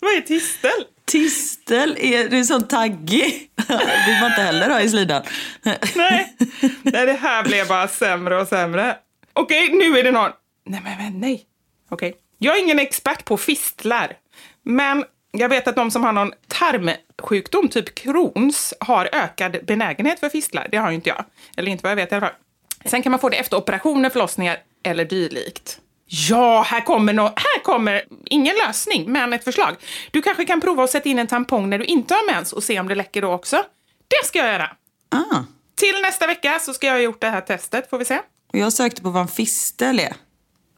Vad 0.00 0.16
är 0.16 0.20
tistel? 0.20 0.84
Tistel, 1.04 1.96
är 2.00 2.28
det 2.28 2.38
är 2.38 2.44
sån 2.44 2.68
taggig. 2.68 3.50
Det 3.56 4.04
vill 4.06 4.20
man 4.20 4.30
inte 4.30 4.42
heller 4.42 4.70
ha 4.70 4.80
i 4.80 4.88
slidan. 4.88 5.22
Nej. 5.62 6.36
nej, 6.82 7.06
det 7.06 7.12
här 7.12 7.44
blev 7.44 7.68
bara 7.68 7.88
sämre 7.88 8.40
och 8.40 8.48
sämre. 8.48 8.96
Okej, 9.32 9.68
nu 9.72 9.98
är 9.98 10.04
det 10.04 10.10
någon... 10.10 10.30
Nej, 10.66 10.80
men, 10.84 10.98
men 10.98 11.20
nej. 11.20 11.46
Okej. 11.88 12.14
Jag 12.38 12.56
är 12.56 12.62
ingen 12.62 12.78
expert 12.78 13.24
på 13.24 13.36
fistlar, 13.36 14.16
men 14.62 15.04
jag 15.30 15.48
vet 15.48 15.68
att 15.68 15.76
de 15.76 15.90
som 15.90 16.04
har 16.04 16.12
någon 16.12 16.32
tarmsjukdom, 16.48 17.68
typ 17.68 17.94
Crohns, 17.94 18.74
har 18.80 19.08
ökad 19.12 19.58
benägenhet 19.66 20.20
för 20.20 20.28
fistlar. 20.28 20.68
Det 20.70 20.76
har 20.76 20.90
ju 20.90 20.94
inte 20.94 21.08
jag. 21.08 21.24
Eller 21.56 21.70
inte 21.70 21.82
vad 21.82 21.90
jag 21.90 21.96
vet 21.96 22.12
i 22.12 22.14
alla 22.14 22.26
fall. 22.26 22.36
Sen 22.84 23.02
kan 23.02 23.12
man 23.12 23.20
få 23.20 23.28
det 23.28 23.36
efter 23.36 23.56
operationer, 23.56 24.10
förlossningar 24.10 24.58
eller 24.82 25.04
dylikt. 25.04 25.80
Ja, 26.06 26.62
här 26.62 26.80
kommer, 26.80 27.12
nå 27.12 27.22
här 27.22 27.62
kommer 27.62 28.04
ingen 28.24 28.56
lösning, 28.66 29.12
men 29.12 29.32
ett 29.32 29.44
förslag. 29.44 29.76
Du 30.10 30.22
kanske 30.22 30.44
kan 30.44 30.60
prova 30.60 30.84
att 30.84 30.90
sätta 30.90 31.08
in 31.08 31.18
en 31.18 31.26
tampong 31.26 31.70
när 31.70 31.78
du 31.78 31.84
inte 31.84 32.14
har 32.14 32.34
mens 32.34 32.52
och 32.52 32.64
se 32.64 32.80
om 32.80 32.88
det 32.88 32.94
läcker 32.94 33.22
då 33.22 33.32
också. 33.32 33.64
Det 34.08 34.26
ska 34.26 34.38
jag 34.38 34.48
göra. 34.52 34.70
Ah. 35.08 35.44
Till 35.74 36.02
nästa 36.02 36.26
vecka 36.26 36.58
så 36.58 36.74
ska 36.74 36.86
jag 36.86 36.94
ha 36.94 37.00
gjort 37.00 37.20
det 37.20 37.28
här 37.28 37.40
testet, 37.40 37.90
får 37.90 37.98
vi 37.98 38.04
se. 38.04 38.18
Och 38.52 38.58
jag 38.58 38.72
sökte 38.72 39.02
på 39.02 39.10
vad 39.10 39.22
en 39.22 39.28
fistel 39.28 40.00
är. 40.00 40.14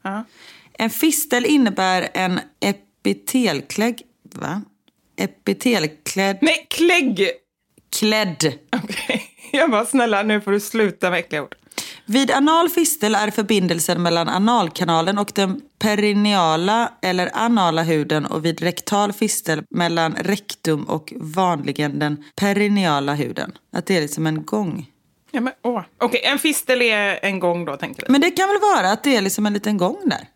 Ja. 0.01 0.23
En 0.73 0.89
fistel 0.89 1.45
innebär 1.45 2.09
en 2.13 2.39
epitelklägg... 2.59 4.01
Va? 4.23 4.61
Epitelklädd... 5.17 6.37
Nej, 6.41 6.67
klägg! 6.69 7.29
Klädd. 7.99 8.53
Okej. 8.71 9.31
Jag 9.51 9.71
bara, 9.71 9.85
snälla 9.85 10.23
nu 10.23 10.41
får 10.41 10.51
du 10.51 10.59
sluta 10.59 11.09
med 11.09 11.19
äckliga 11.19 11.43
ord. 11.43 11.55
Vid 12.05 12.31
anal 12.31 12.69
fistel 12.69 13.15
är 13.15 13.31
förbindelsen 13.31 14.01
mellan 14.01 14.29
analkanalen 14.29 15.17
och 15.17 15.31
den 15.35 15.61
perineala 15.79 16.91
eller 17.01 17.29
anala 17.33 17.83
huden 17.83 18.25
och 18.25 18.45
vid 18.45 18.61
rektal 18.61 19.13
fistel 19.13 19.63
mellan 19.69 20.15
rektum 20.15 20.83
och 20.83 21.13
vanligen 21.15 21.99
den 21.99 22.23
perineala 22.35 23.13
huden. 23.13 23.51
Att 23.71 23.85
det 23.85 23.97
är 23.97 24.01
liksom 24.01 24.27
en 24.27 24.45
gång. 24.45 24.85
Ja, 25.31 25.41
men, 25.41 25.53
åh. 25.61 25.81
Okej, 25.97 26.21
en 26.23 26.39
fistel 26.39 26.81
är 26.81 27.19
en 27.21 27.39
gång 27.39 27.65
då, 27.65 27.77
tänkte 27.77 28.05
du? 28.05 28.11
Men 28.11 28.21
det 28.21 28.31
kan 28.31 28.49
väl 28.49 28.59
vara 28.59 28.91
att 28.91 29.03
det 29.03 29.15
är 29.15 29.21
liksom 29.21 29.45
en 29.45 29.53
liten 29.53 29.77
gång 29.77 29.97
där? 30.05 30.27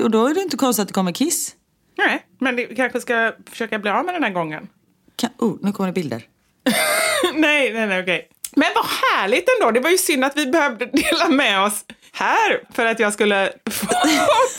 Och 0.00 0.10
då 0.10 0.26
är 0.26 0.34
det 0.34 0.40
inte 0.40 0.56
konstigt 0.56 0.82
att 0.82 0.88
det 0.88 0.94
kommer 0.94 1.12
kiss. 1.12 1.54
Nej, 1.98 2.26
men 2.38 2.56
vi 2.56 2.74
kanske 2.76 3.00
ska 3.00 3.32
försöka 3.50 3.78
bli 3.78 3.90
av 3.90 4.04
med 4.04 4.14
den 4.14 4.22
här 4.22 4.30
gången. 4.30 4.68
Kan, 5.16 5.30
oh, 5.38 5.56
nu 5.62 5.72
kommer 5.72 5.86
det 5.86 5.92
bilder. 5.92 6.22
nej, 7.34 7.72
nej, 7.72 7.86
nej, 7.86 8.02
okej. 8.02 8.28
Men 8.58 8.68
vad 8.74 8.84
härligt 8.84 9.44
ändå. 9.60 9.70
Det 9.70 9.80
var 9.80 9.90
ju 9.90 9.98
synd 9.98 10.24
att 10.24 10.36
vi 10.36 10.46
behövde 10.46 10.86
dela 10.86 11.28
med 11.28 11.62
oss 11.62 11.84
här 12.12 12.60
för 12.74 12.86
att 12.86 13.00
jag 13.00 13.12
skulle 13.12 13.52
få 13.70 13.86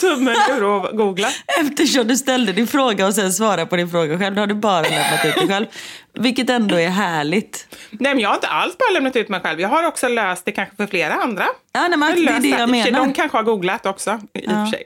tummen 0.00 0.36
ur 0.50 0.64
och 0.64 0.96
googla. 0.96 1.28
Eftersom 1.60 2.06
du 2.06 2.16
ställde 2.16 2.52
din 2.52 2.66
fråga 2.66 3.06
och 3.06 3.14
sen 3.14 3.32
svarade 3.32 3.66
på 3.66 3.76
din 3.76 3.90
fråga 3.90 4.18
själv, 4.18 4.34
då 4.34 4.42
har 4.42 4.46
du 4.46 4.54
bara 4.54 4.82
lämnat 4.82 5.24
ut 5.24 5.34
dig 5.34 5.48
själv. 5.48 5.66
Vilket 6.14 6.50
ändå 6.50 6.76
är 6.76 6.88
härligt. 6.88 7.66
Nej, 7.90 8.14
men 8.14 8.18
jag 8.22 8.28
har 8.28 8.34
inte 8.34 8.48
alls 8.48 8.78
bara 8.78 8.90
lämnat 8.92 9.16
ut 9.16 9.28
mig 9.28 9.40
själv. 9.40 9.60
Jag 9.60 9.68
har 9.68 9.86
också 9.86 10.08
löst 10.08 10.44
det 10.44 10.52
kanske 10.52 10.76
för 10.76 10.86
flera 10.86 11.14
andra. 11.14 11.46
Ja, 11.72 11.88
nej, 11.88 11.98
men 11.98 12.14
det 12.14 12.32
är 12.32 12.40
det 12.40 12.48
jag 12.48 12.68
menar. 12.68 12.98
De 12.98 13.12
kanske 13.12 13.36
har 13.38 13.42
googlat 13.44 13.86
också, 13.86 14.20
i 14.34 14.46
och 14.46 14.50
för 14.50 14.66
sig. 14.66 14.84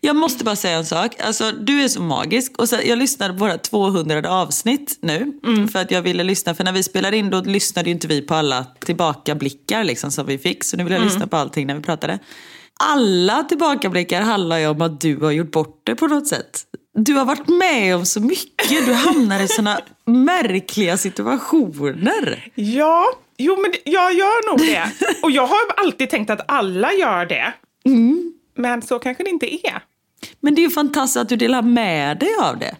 Jag 0.00 0.16
måste 0.16 0.44
bara 0.44 0.56
säga 0.56 0.76
en 0.76 0.86
sak. 0.86 1.16
Alltså, 1.20 1.52
du 1.52 1.82
är 1.82 1.88
så 1.88 2.02
magisk. 2.02 2.52
Och 2.58 2.68
så, 2.68 2.76
jag 2.84 2.98
lyssnade 2.98 3.32
på 3.32 3.38
våra 3.38 3.58
200 3.58 4.30
avsnitt 4.30 4.98
nu. 5.02 5.32
För 5.72 5.78
att 5.78 5.90
jag 5.90 6.02
ville 6.02 6.22
lyssna. 6.24 6.54
För 6.54 6.64
när 6.64 6.72
vi 6.72 6.82
spelade 6.82 7.16
in 7.16 7.30
då 7.30 7.40
lyssnade 7.40 7.88
ju 7.88 7.94
inte 7.94 8.06
vi 8.06 8.22
på 8.22 8.34
alla 8.34 8.66
tillbakablickar 8.80 9.84
liksom, 9.84 10.10
som 10.10 10.26
vi 10.26 10.38
fick. 10.38 10.64
Så 10.64 10.76
nu 10.76 10.84
vill 10.84 10.92
jag 10.92 11.02
lyssna 11.04 11.26
på 11.26 11.36
allting 11.36 11.66
när 11.66 11.74
vi 11.74 11.82
pratade. 11.82 12.18
Alla 12.80 13.44
tillbakablickar 13.44 14.22
handlar 14.22 14.58
ju 14.58 14.66
om 14.66 14.82
att 14.82 15.00
du 15.00 15.16
har 15.16 15.30
gjort 15.30 15.50
bort 15.52 15.80
det 15.84 15.94
på 15.94 16.06
något 16.06 16.26
sätt. 16.26 16.64
Du 16.94 17.14
har 17.14 17.24
varit 17.24 17.48
med 17.48 17.96
om 17.96 18.06
så 18.06 18.20
mycket. 18.20 18.86
Du 18.86 18.92
hamnar 18.92 19.40
i 19.42 19.48
såna 19.48 19.80
märkliga 20.06 20.96
situationer. 20.96 22.50
Ja, 22.54 23.04
jo 23.38 23.56
men 23.62 23.72
jag 23.84 24.12
gör 24.12 24.50
nog 24.50 24.58
det. 24.60 24.90
Och 25.22 25.30
jag 25.30 25.46
har 25.46 25.58
alltid 25.76 26.10
tänkt 26.10 26.30
att 26.30 26.40
alla 26.48 26.92
gör 26.92 27.26
det. 27.26 27.52
Men 28.58 28.82
så 28.82 28.98
kanske 28.98 29.24
det 29.24 29.30
inte 29.30 29.66
är. 29.66 29.82
Men 30.40 30.54
det 30.54 30.60
är 30.60 30.62
ju 30.64 30.70
fantastiskt 30.70 31.16
att 31.22 31.28
du 31.28 31.36
delar 31.36 31.62
med 31.62 32.18
dig 32.18 32.30
av 32.42 32.58
det. 32.58 32.76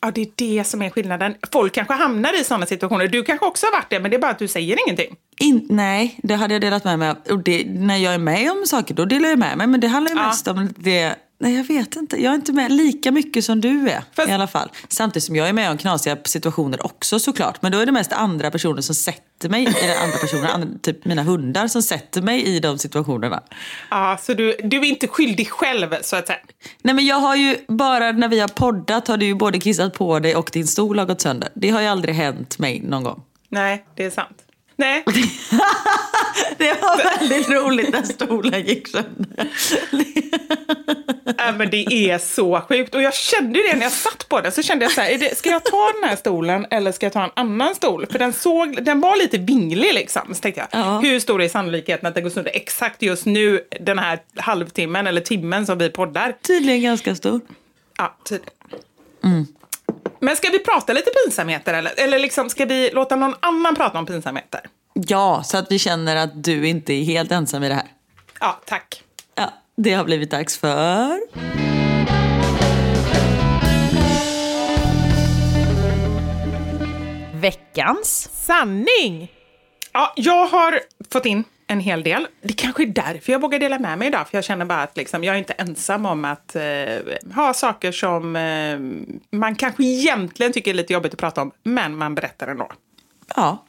Ja, 0.00 0.10
det 0.10 0.20
är 0.22 0.28
det 0.36 0.64
som 0.64 0.82
är 0.82 0.90
skillnaden. 0.90 1.34
Folk 1.52 1.72
kanske 1.74 1.94
hamnar 1.94 2.40
i 2.40 2.44
sådana 2.44 2.66
situationer. 2.66 3.08
Du 3.08 3.22
kanske 3.22 3.46
också 3.46 3.66
har 3.66 3.72
varit 3.72 3.90
det, 3.90 4.00
men 4.00 4.10
det 4.10 4.16
är 4.16 4.20
bara 4.20 4.30
att 4.30 4.38
du 4.38 4.48
säger 4.48 4.78
ingenting. 4.86 5.16
In, 5.40 5.66
nej, 5.70 6.18
det 6.22 6.34
hade 6.34 6.54
jag 6.54 6.60
delat 6.60 6.84
med 6.84 6.98
mig 6.98 7.08
av. 7.10 7.16
Och 7.30 7.42
det, 7.42 7.64
när 7.66 7.96
jag 7.96 8.14
är 8.14 8.18
med 8.18 8.50
om 8.50 8.62
saker, 8.66 8.94
då 8.94 9.04
delar 9.04 9.28
jag 9.28 9.38
med 9.38 9.58
mig. 9.58 9.66
Men 9.66 9.80
det 9.80 9.88
handlar 9.88 10.12
ju 10.12 10.18
Ja. 10.18 10.26
mest 10.26 10.48
om 10.48 10.68
det... 10.76 11.14
Nej, 11.42 11.56
jag 11.56 11.64
vet 11.64 11.96
inte. 11.96 12.22
Jag 12.22 12.30
är 12.30 12.34
inte 12.34 12.52
med 12.52 12.72
lika 12.72 13.10
mycket 13.10 13.44
som 13.44 13.60
du 13.60 13.90
är 13.90 14.04
Fast- 14.16 14.28
i 14.28 14.32
alla 14.32 14.46
fall. 14.46 14.70
Samtidigt 14.88 15.24
som 15.24 15.36
jag 15.36 15.48
är 15.48 15.52
med 15.52 15.70
om 15.70 15.78
knasiga 15.78 16.16
situationer 16.24 16.86
också 16.86 17.18
såklart. 17.18 17.62
Men 17.62 17.72
då 17.72 17.78
är 17.78 17.86
det 17.86 17.92
mest 17.92 18.12
andra 18.12 18.50
personer 18.50 18.82
som 18.82 18.94
sätter 18.94 19.48
mig, 19.48 19.66
eller 19.66 20.02
andra 20.02 20.16
personer, 20.18 20.48
andra, 20.48 20.68
typ 20.82 21.04
mina 21.04 21.22
hundar 21.22 21.68
som 21.68 21.82
sätter 21.82 22.22
mig 22.22 22.44
i 22.44 22.60
de 22.60 22.78
situationerna. 22.78 23.42
Ja, 23.90 24.18
så 24.22 24.34
du, 24.34 24.56
du 24.64 24.76
är 24.76 24.84
inte 24.84 25.08
skyldig 25.08 25.50
själv, 25.50 25.94
så 26.02 26.16
att 26.16 26.26
säga. 26.26 26.38
Nej 26.82 26.94
men 26.94 27.06
jag 27.06 27.16
har 27.16 27.36
ju, 27.36 27.56
bara 27.68 28.12
när 28.12 28.28
vi 28.28 28.40
har 28.40 28.48
poddat 28.48 29.08
har 29.08 29.16
du 29.16 29.26
ju 29.26 29.34
både 29.34 29.58
kissat 29.60 29.94
på 29.94 30.18
dig 30.18 30.36
och 30.36 30.50
din 30.52 30.66
stol 30.66 30.98
har 30.98 31.06
gått 31.06 31.20
sönder. 31.20 31.48
Det 31.54 31.70
har 31.70 31.80
ju 31.80 31.86
aldrig 31.86 32.14
hänt 32.14 32.58
mig 32.58 32.80
någon 32.80 33.02
gång. 33.02 33.22
Nej, 33.48 33.84
det 33.96 34.04
är 34.04 34.10
sant. 34.10 34.38
Nej, 34.82 35.02
Det 36.58 36.82
var 36.82 37.18
väldigt 37.18 37.48
roligt 37.48 37.88
när 37.92 38.02
stolen 38.02 38.66
gick 38.66 38.88
sönder. 38.88 39.48
äh, 41.38 41.56
men 41.56 41.70
det 41.70 41.92
är 42.10 42.18
så 42.18 42.60
sjukt. 42.68 42.94
Och 42.94 43.02
jag 43.02 43.14
kände 43.14 43.58
ju 43.58 43.66
det 43.66 43.74
när 43.76 43.82
jag 43.82 43.92
satt 43.92 44.28
på 44.28 44.40
den. 44.40 44.52
Så 44.52 44.62
kände 44.62 44.84
jag 44.84 44.92
så 44.92 45.00
här, 45.00 45.10
är 45.10 45.18
det, 45.18 45.38
ska 45.38 45.50
jag 45.50 45.64
ta 45.64 45.90
den 46.00 46.08
här 46.08 46.16
stolen 46.16 46.66
eller 46.70 46.92
ska 46.92 47.06
jag 47.06 47.12
ta 47.12 47.24
en 47.24 47.30
annan 47.36 47.74
stol? 47.74 48.06
För 48.10 48.18
den, 48.18 48.32
såg, 48.32 48.84
den 48.84 49.00
var 49.00 49.16
lite 49.16 49.38
vinglig 49.38 49.94
liksom. 49.94 50.34
Så 50.34 50.40
tänkte 50.40 50.66
jag, 50.70 50.80
Ja. 50.80 50.98
hur 51.00 51.20
stor 51.20 51.42
är 51.42 51.48
sannolikheten 51.48 52.06
att 52.06 52.14
den 52.14 52.22
går 52.22 52.30
sönder 52.30 52.52
exakt 52.54 53.02
just 53.02 53.26
nu, 53.26 53.60
den 53.80 53.98
här 53.98 54.18
halvtimmen 54.36 55.06
eller 55.06 55.20
timmen 55.20 55.66
som 55.66 55.78
vi 55.78 55.90
poddar? 55.90 56.34
Tydligen 56.42 56.82
ganska 56.82 57.14
stor. 57.14 57.40
Ja, 57.98 58.16
tydligen. 58.28 59.46
Men 60.24 60.36
ska 60.36 60.50
vi 60.50 60.58
prata 60.58 60.92
lite 60.92 61.10
pinsamheter 61.10 61.74
eller? 61.74 62.00
Eller 62.00 62.18
liksom, 62.18 62.50
ska 62.50 62.64
vi 62.64 62.90
låta 62.90 63.16
någon 63.16 63.34
annan 63.40 63.74
prata 63.74 63.98
om 63.98 64.06
pinsamheter? 64.06 64.60
Ja, 64.94 65.42
så 65.44 65.58
att 65.58 65.72
vi 65.72 65.78
känner 65.78 66.16
att 66.16 66.44
du 66.44 66.68
inte 66.68 66.92
är 66.92 67.04
helt 67.04 67.32
ensam 67.32 67.64
i 67.64 67.68
det 67.68 67.74
här. 67.74 67.86
Ja, 68.40 68.60
tack. 68.66 69.02
Ja, 69.34 69.52
det 69.76 69.92
har 69.92 70.04
blivit 70.04 70.30
dags 70.30 70.58
för... 70.58 71.20
Veckans 77.40 78.30
sanning. 78.32 79.32
Ja, 79.92 80.12
jag 80.16 80.46
har 80.46 80.80
fått 81.10 81.26
in 81.26 81.44
en 81.72 81.80
hel 81.80 82.02
del. 82.02 82.26
Det 82.42 82.52
kanske 82.52 82.82
är 82.82 82.86
därför 82.86 83.32
jag 83.32 83.40
vågar 83.40 83.58
dela 83.58 83.78
med 83.78 83.98
mig 83.98 84.08
idag. 84.08 84.28
För 84.28 84.36
jag 84.36 84.44
känner 84.44 84.64
bara 84.64 84.82
att 84.82 84.96
liksom, 84.96 85.24
jag 85.24 85.34
är 85.34 85.38
inte 85.38 85.52
ensam 85.52 86.06
om 86.06 86.24
att 86.24 86.56
eh, 86.56 86.62
ha 87.34 87.54
saker 87.54 87.92
som 87.92 88.36
eh, 88.36 88.78
man 89.38 89.54
kanske 89.54 89.84
egentligen 89.84 90.52
tycker 90.52 90.70
är 90.70 90.74
lite 90.74 90.92
jobbigt 90.92 91.12
att 91.12 91.20
prata 91.20 91.42
om, 91.42 91.52
men 91.62 91.96
man 91.96 92.14
berättar 92.14 92.48
ändå. 92.48 92.72
Ja. 93.36 93.66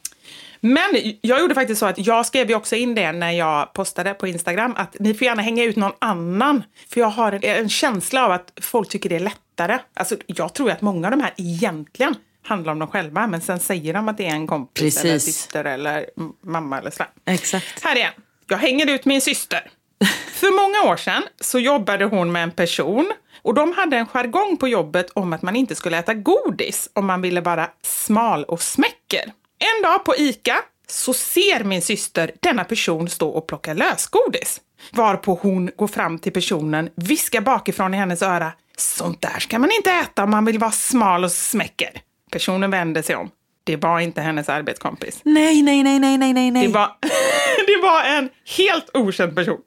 Men 0.59 0.89
jag 1.21 1.39
gjorde 1.39 1.55
faktiskt 1.55 1.79
så 1.79 1.85
att 1.85 2.07
jag 2.07 2.25
skrev 2.25 2.49
ju 2.49 2.55
också 2.55 2.75
in 2.75 2.95
det 2.95 3.11
när 3.11 3.31
jag 3.31 3.73
postade 3.73 4.13
på 4.13 4.27
Instagram 4.27 4.73
att 4.77 4.95
ni 4.99 5.13
får 5.13 5.25
gärna 5.25 5.41
hänga 5.41 5.63
ut 5.63 5.75
någon 5.75 5.91
annan. 5.99 6.63
För 6.89 6.99
jag 6.99 7.07
har 7.07 7.31
en, 7.31 7.43
en 7.43 7.69
känsla 7.69 8.25
av 8.25 8.31
att 8.31 8.51
folk 8.61 8.89
tycker 8.89 9.09
det 9.09 9.15
är 9.15 9.19
lättare. 9.19 9.79
Alltså, 9.93 10.15
jag 10.25 10.53
tror 10.53 10.71
att 10.71 10.81
många 10.81 11.07
av 11.07 11.11
de 11.11 11.21
här 11.21 11.33
egentligen 11.37 12.15
handlar 12.43 12.71
om 12.71 12.79
dem 12.79 12.87
själva, 12.87 13.27
men 13.27 13.41
sen 13.41 13.59
säger 13.59 13.93
de 13.93 14.09
att 14.09 14.17
det 14.17 14.25
är 14.25 14.33
en 14.33 14.47
kompis 14.47 14.97
eller 14.97 15.13
Precis. 15.13 15.35
syster 15.35 15.65
eller 15.65 16.05
mamma 16.43 16.77
eller 16.77 16.91
sådär. 16.91 17.09
Exakt. 17.25 17.83
Här 17.83 17.95
igen. 17.95 18.13
Jag 18.47 18.57
hänger 18.57 18.89
ut 18.89 19.05
min 19.05 19.21
syster. 19.21 19.71
För 20.33 20.51
många 20.51 20.93
år 20.93 20.97
sedan 20.97 21.23
så 21.41 21.59
jobbade 21.59 22.05
hon 22.05 22.31
med 22.31 22.43
en 22.43 22.51
person 22.51 23.11
och 23.41 23.53
de 23.53 23.73
hade 23.73 23.97
en 23.97 24.05
jargong 24.05 24.57
på 24.57 24.67
jobbet 24.67 25.09
om 25.13 25.33
att 25.33 25.41
man 25.41 25.55
inte 25.55 25.75
skulle 25.75 25.97
äta 25.97 26.13
godis 26.13 26.89
om 26.93 27.05
man 27.05 27.21
ville 27.21 27.41
vara 27.41 27.69
smal 27.81 28.43
och 28.43 28.61
smäcker. 28.61 29.23
En 29.59 29.83
dag 29.83 30.05
på 30.05 30.15
ICA 30.15 30.55
så 30.87 31.13
ser 31.13 31.63
min 31.63 31.81
syster 31.81 32.31
denna 32.39 32.63
person 32.63 33.09
stå 33.09 33.29
och 33.29 33.47
plocka 33.47 33.73
lösgodis. 33.73 34.61
Varpå 34.91 35.39
hon 35.41 35.71
går 35.75 35.87
fram 35.87 36.19
till 36.19 36.33
personen, 36.33 36.89
viskar 36.95 37.41
bakifrån 37.41 37.93
i 37.93 37.97
hennes 37.97 38.21
öra. 38.21 38.51
Sånt 38.77 39.21
där 39.21 39.39
ska 39.39 39.59
man 39.59 39.71
inte 39.71 39.91
äta 39.91 40.23
om 40.23 40.29
man 40.29 40.45
vill 40.45 40.59
vara 40.59 40.71
smal 40.71 41.23
och 41.23 41.31
smäcker. 41.31 42.01
Personen 42.33 42.71
vänder 42.71 43.01
sig 43.01 43.15
om. 43.15 43.29
Det 43.63 43.75
var 43.75 43.99
inte 43.99 44.21
hennes 44.21 44.49
arbetskompis. 44.49 45.19
Nej, 45.23 45.61
nej, 45.61 45.83
nej, 45.83 45.99
nej, 45.99 46.17
nej, 46.17 46.33
nej, 46.33 46.51
nej. 46.51 46.67
Det 46.67 46.73
var, 46.73 46.87
det 47.67 47.81
var 47.81 48.03
en 48.03 48.29
helt 48.57 48.89
okänd 48.93 49.35
person. 49.35 49.59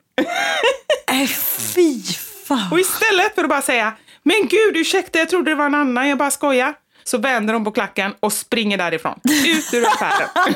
Äh, 1.11 1.27
fy 1.75 2.03
fan. 2.47 2.73
Och 2.73 2.81
istället 2.81 3.35
för 3.35 3.43
att 3.43 3.49
bara 3.49 3.63
säga 3.63 3.93
“Men 4.23 4.49
gud, 4.49 4.77
ursäkta, 4.77 5.19
jag 5.19 5.29
trodde 5.29 5.51
det 5.51 5.55
var 5.55 5.67
en 5.67 5.75
annan, 5.75 6.09
jag 6.09 6.19
bara 6.19 6.31
skojar” 6.31 6.75
så 7.05 7.19
vänder 7.19 7.55
hon 7.55 7.65
på 7.65 7.71
klacken 7.71 8.15
och 8.21 8.33
springer 8.33 8.79
därifrån. 8.79 9.21
Ut 9.47 9.75
ur 9.75 9.87
affären. 9.87 10.29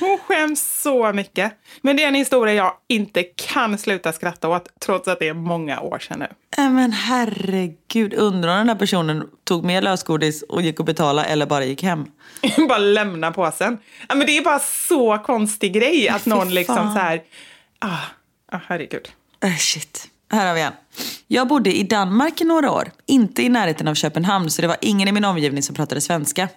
Hon 0.00 0.18
skäms 0.18 0.80
så 0.82 1.12
mycket. 1.12 1.52
Men 1.80 1.96
det 1.96 2.04
är 2.04 2.08
en 2.08 2.14
historia 2.14 2.54
jag 2.54 2.72
inte 2.88 3.22
kan 3.22 3.78
sluta 3.78 4.12
skratta 4.12 4.48
åt, 4.48 4.68
trots 4.80 5.08
att 5.08 5.18
det 5.18 5.28
är 5.28 5.34
många 5.34 5.80
år 5.80 5.98
sedan 5.98 6.18
nu. 6.18 6.26
Äh, 6.62 6.70
men 6.70 6.92
herregud, 6.92 8.14
undrar 8.14 8.52
om 8.52 8.58
den 8.58 8.68
här 8.68 8.76
personen 8.76 9.28
tog 9.44 9.64
med 9.64 9.84
lösgodis 9.84 10.42
och 10.42 10.62
gick 10.62 10.80
och 10.80 10.86
betalade 10.86 11.28
eller 11.28 11.46
bara 11.46 11.64
gick 11.64 11.82
hem. 11.82 12.06
bara 12.68 12.78
lämna 12.78 13.32
påsen. 13.32 13.78
Men 14.08 14.26
det 14.26 14.38
är 14.38 14.44
bara 14.44 14.58
så 14.58 15.18
konstig 15.18 15.72
grej 15.72 16.08
att 16.08 16.26
någon 16.26 16.54
liksom 16.54 16.76
fan. 16.76 16.92
så 16.92 16.98
här... 16.98 17.22
Ah, 17.78 17.98
ah, 18.52 18.60
herregud. 18.66 19.08
Äh, 19.44 19.56
shit. 19.56 20.08
Här 20.32 20.46
har 20.46 20.54
vi 20.54 20.60
en. 20.60 20.72
Jag 21.26 21.48
bodde 21.48 21.76
i 21.76 21.82
Danmark 21.82 22.40
i 22.40 22.44
några 22.44 22.70
år, 22.70 22.90
inte 23.06 23.42
i 23.42 23.48
närheten 23.48 23.88
av 23.88 23.94
Köpenhamn 23.94 24.50
så 24.50 24.62
det 24.62 24.68
var 24.68 24.76
ingen 24.80 25.08
i 25.08 25.12
min 25.12 25.24
omgivning 25.24 25.62
som 25.62 25.74
pratade 25.74 26.00
svenska. 26.00 26.48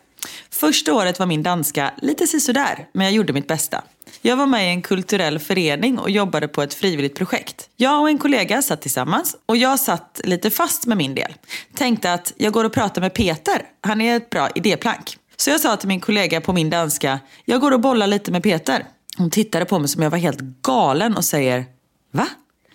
Första 0.49 0.93
året 0.93 1.19
var 1.19 1.25
min 1.25 1.43
danska 1.43 1.93
lite 2.01 2.27
sisådär, 2.27 2.87
men 2.93 3.05
jag 3.05 3.13
gjorde 3.13 3.33
mitt 3.33 3.47
bästa. 3.47 3.83
Jag 4.21 4.35
var 4.35 4.45
med 4.45 4.67
i 4.67 4.69
en 4.69 4.81
kulturell 4.81 5.39
förening 5.39 5.99
och 5.99 6.09
jobbade 6.09 6.47
på 6.47 6.61
ett 6.61 6.73
frivilligt 6.73 7.15
projekt. 7.15 7.69
Jag 7.75 8.01
och 8.01 8.09
en 8.09 8.17
kollega 8.17 8.61
satt 8.61 8.81
tillsammans 8.81 9.35
och 9.45 9.57
jag 9.57 9.79
satt 9.79 10.21
lite 10.23 10.49
fast 10.49 10.85
med 10.85 10.97
min 10.97 11.15
del. 11.15 11.33
Tänkte 11.75 12.13
att 12.13 12.33
jag 12.37 12.53
går 12.53 12.63
och 12.63 12.73
pratar 12.73 13.01
med 13.01 13.13
Peter, 13.13 13.61
han 13.81 14.01
är 14.01 14.17
ett 14.17 14.29
bra 14.29 14.49
idéplank. 14.55 15.17
Så 15.37 15.49
jag 15.49 15.59
sa 15.59 15.75
till 15.75 15.87
min 15.87 15.99
kollega 15.99 16.41
på 16.41 16.53
min 16.53 16.69
danska, 16.69 17.19
jag 17.45 17.61
går 17.61 17.71
och 17.71 17.79
bollar 17.79 18.07
lite 18.07 18.31
med 18.31 18.43
Peter. 18.43 18.85
Hon 19.17 19.29
tittade 19.29 19.65
på 19.65 19.79
mig 19.79 19.87
som 19.87 20.03
jag 20.03 20.09
var 20.09 20.17
helt 20.17 20.39
galen 20.39 21.17
och 21.17 21.25
säger, 21.25 21.65
va? 22.11 22.27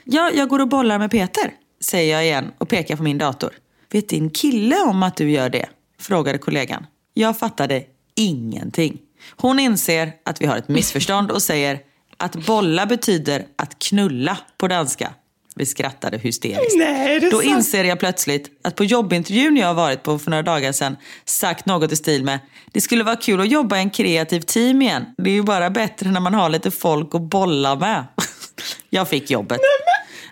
Ja, 0.04 0.30
jag 0.34 0.48
går 0.48 0.58
och 0.58 0.68
bollar 0.68 0.98
med 0.98 1.10
Peter, 1.10 1.52
säger 1.80 2.14
jag 2.14 2.24
igen 2.24 2.52
och 2.58 2.68
pekar 2.68 2.96
på 2.96 3.02
min 3.02 3.18
dator. 3.18 3.50
Vet 3.90 4.08
din 4.08 4.30
kille 4.30 4.76
om 4.76 5.02
att 5.02 5.16
du 5.16 5.30
gör 5.30 5.50
det? 5.50 5.66
Frågade 6.00 6.38
kollegan. 6.38 6.86
Jag 7.18 7.38
fattade 7.38 7.84
ingenting. 8.14 8.98
Hon 9.36 9.58
inser 9.58 10.12
att 10.24 10.40
vi 10.40 10.46
har 10.46 10.56
ett 10.56 10.68
missförstånd 10.68 11.30
och 11.30 11.42
säger 11.42 11.80
att 12.16 12.46
bolla 12.46 12.86
betyder 12.86 13.46
att 13.56 13.78
knulla 13.78 14.38
på 14.58 14.68
danska. 14.68 15.12
Vi 15.54 15.66
skrattade 15.66 16.18
hysteriskt. 16.18 16.76
Nej, 16.76 17.20
Då 17.30 17.42
inser 17.42 17.84
jag 17.84 17.98
plötsligt 17.98 18.50
att 18.64 18.74
på 18.76 18.84
jobbintervjun 18.84 19.56
jag 19.56 19.66
har 19.66 19.74
varit 19.74 20.02
på 20.02 20.18
för 20.18 20.30
några 20.30 20.42
dagar 20.42 20.72
sedan 20.72 20.96
sagt 21.24 21.66
något 21.66 21.92
i 21.92 21.96
stil 21.96 22.24
med 22.24 22.38
det 22.72 22.80
skulle 22.80 23.04
vara 23.04 23.16
kul 23.16 23.40
att 23.40 23.50
jobba 23.50 23.76
i 23.76 23.80
en 23.80 23.90
kreativ 23.90 24.40
team 24.40 24.82
igen. 24.82 25.04
Det 25.18 25.30
är 25.30 25.34
ju 25.34 25.42
bara 25.42 25.70
bättre 25.70 26.10
när 26.10 26.20
man 26.20 26.34
har 26.34 26.48
lite 26.48 26.70
folk 26.70 27.14
att 27.14 27.22
bolla 27.22 27.76
med. 27.76 28.04
Jag 28.90 29.08
fick 29.08 29.30
jobbet. 29.30 29.60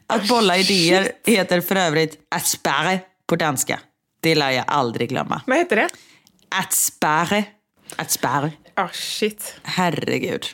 Att 0.06 0.28
bolla 0.28 0.56
idéer 0.56 1.12
heter 1.24 1.60
för 1.60 1.76
övrigt 1.76 2.18
att 2.30 2.46
sparre 2.46 3.00
på 3.26 3.36
danska. 3.36 3.80
Det 4.20 4.34
lär 4.34 4.50
jag 4.50 4.64
aldrig 4.66 5.08
glömma. 5.08 5.42
Vad 5.46 5.58
heter 5.58 5.76
det? 5.76 5.88
Att 6.48 6.72
sparre. 6.72 7.44
Att 7.96 8.10
sparre. 8.10 8.52
Ah, 8.74 8.88
shit. 8.92 9.60
Herregud. 9.62 10.46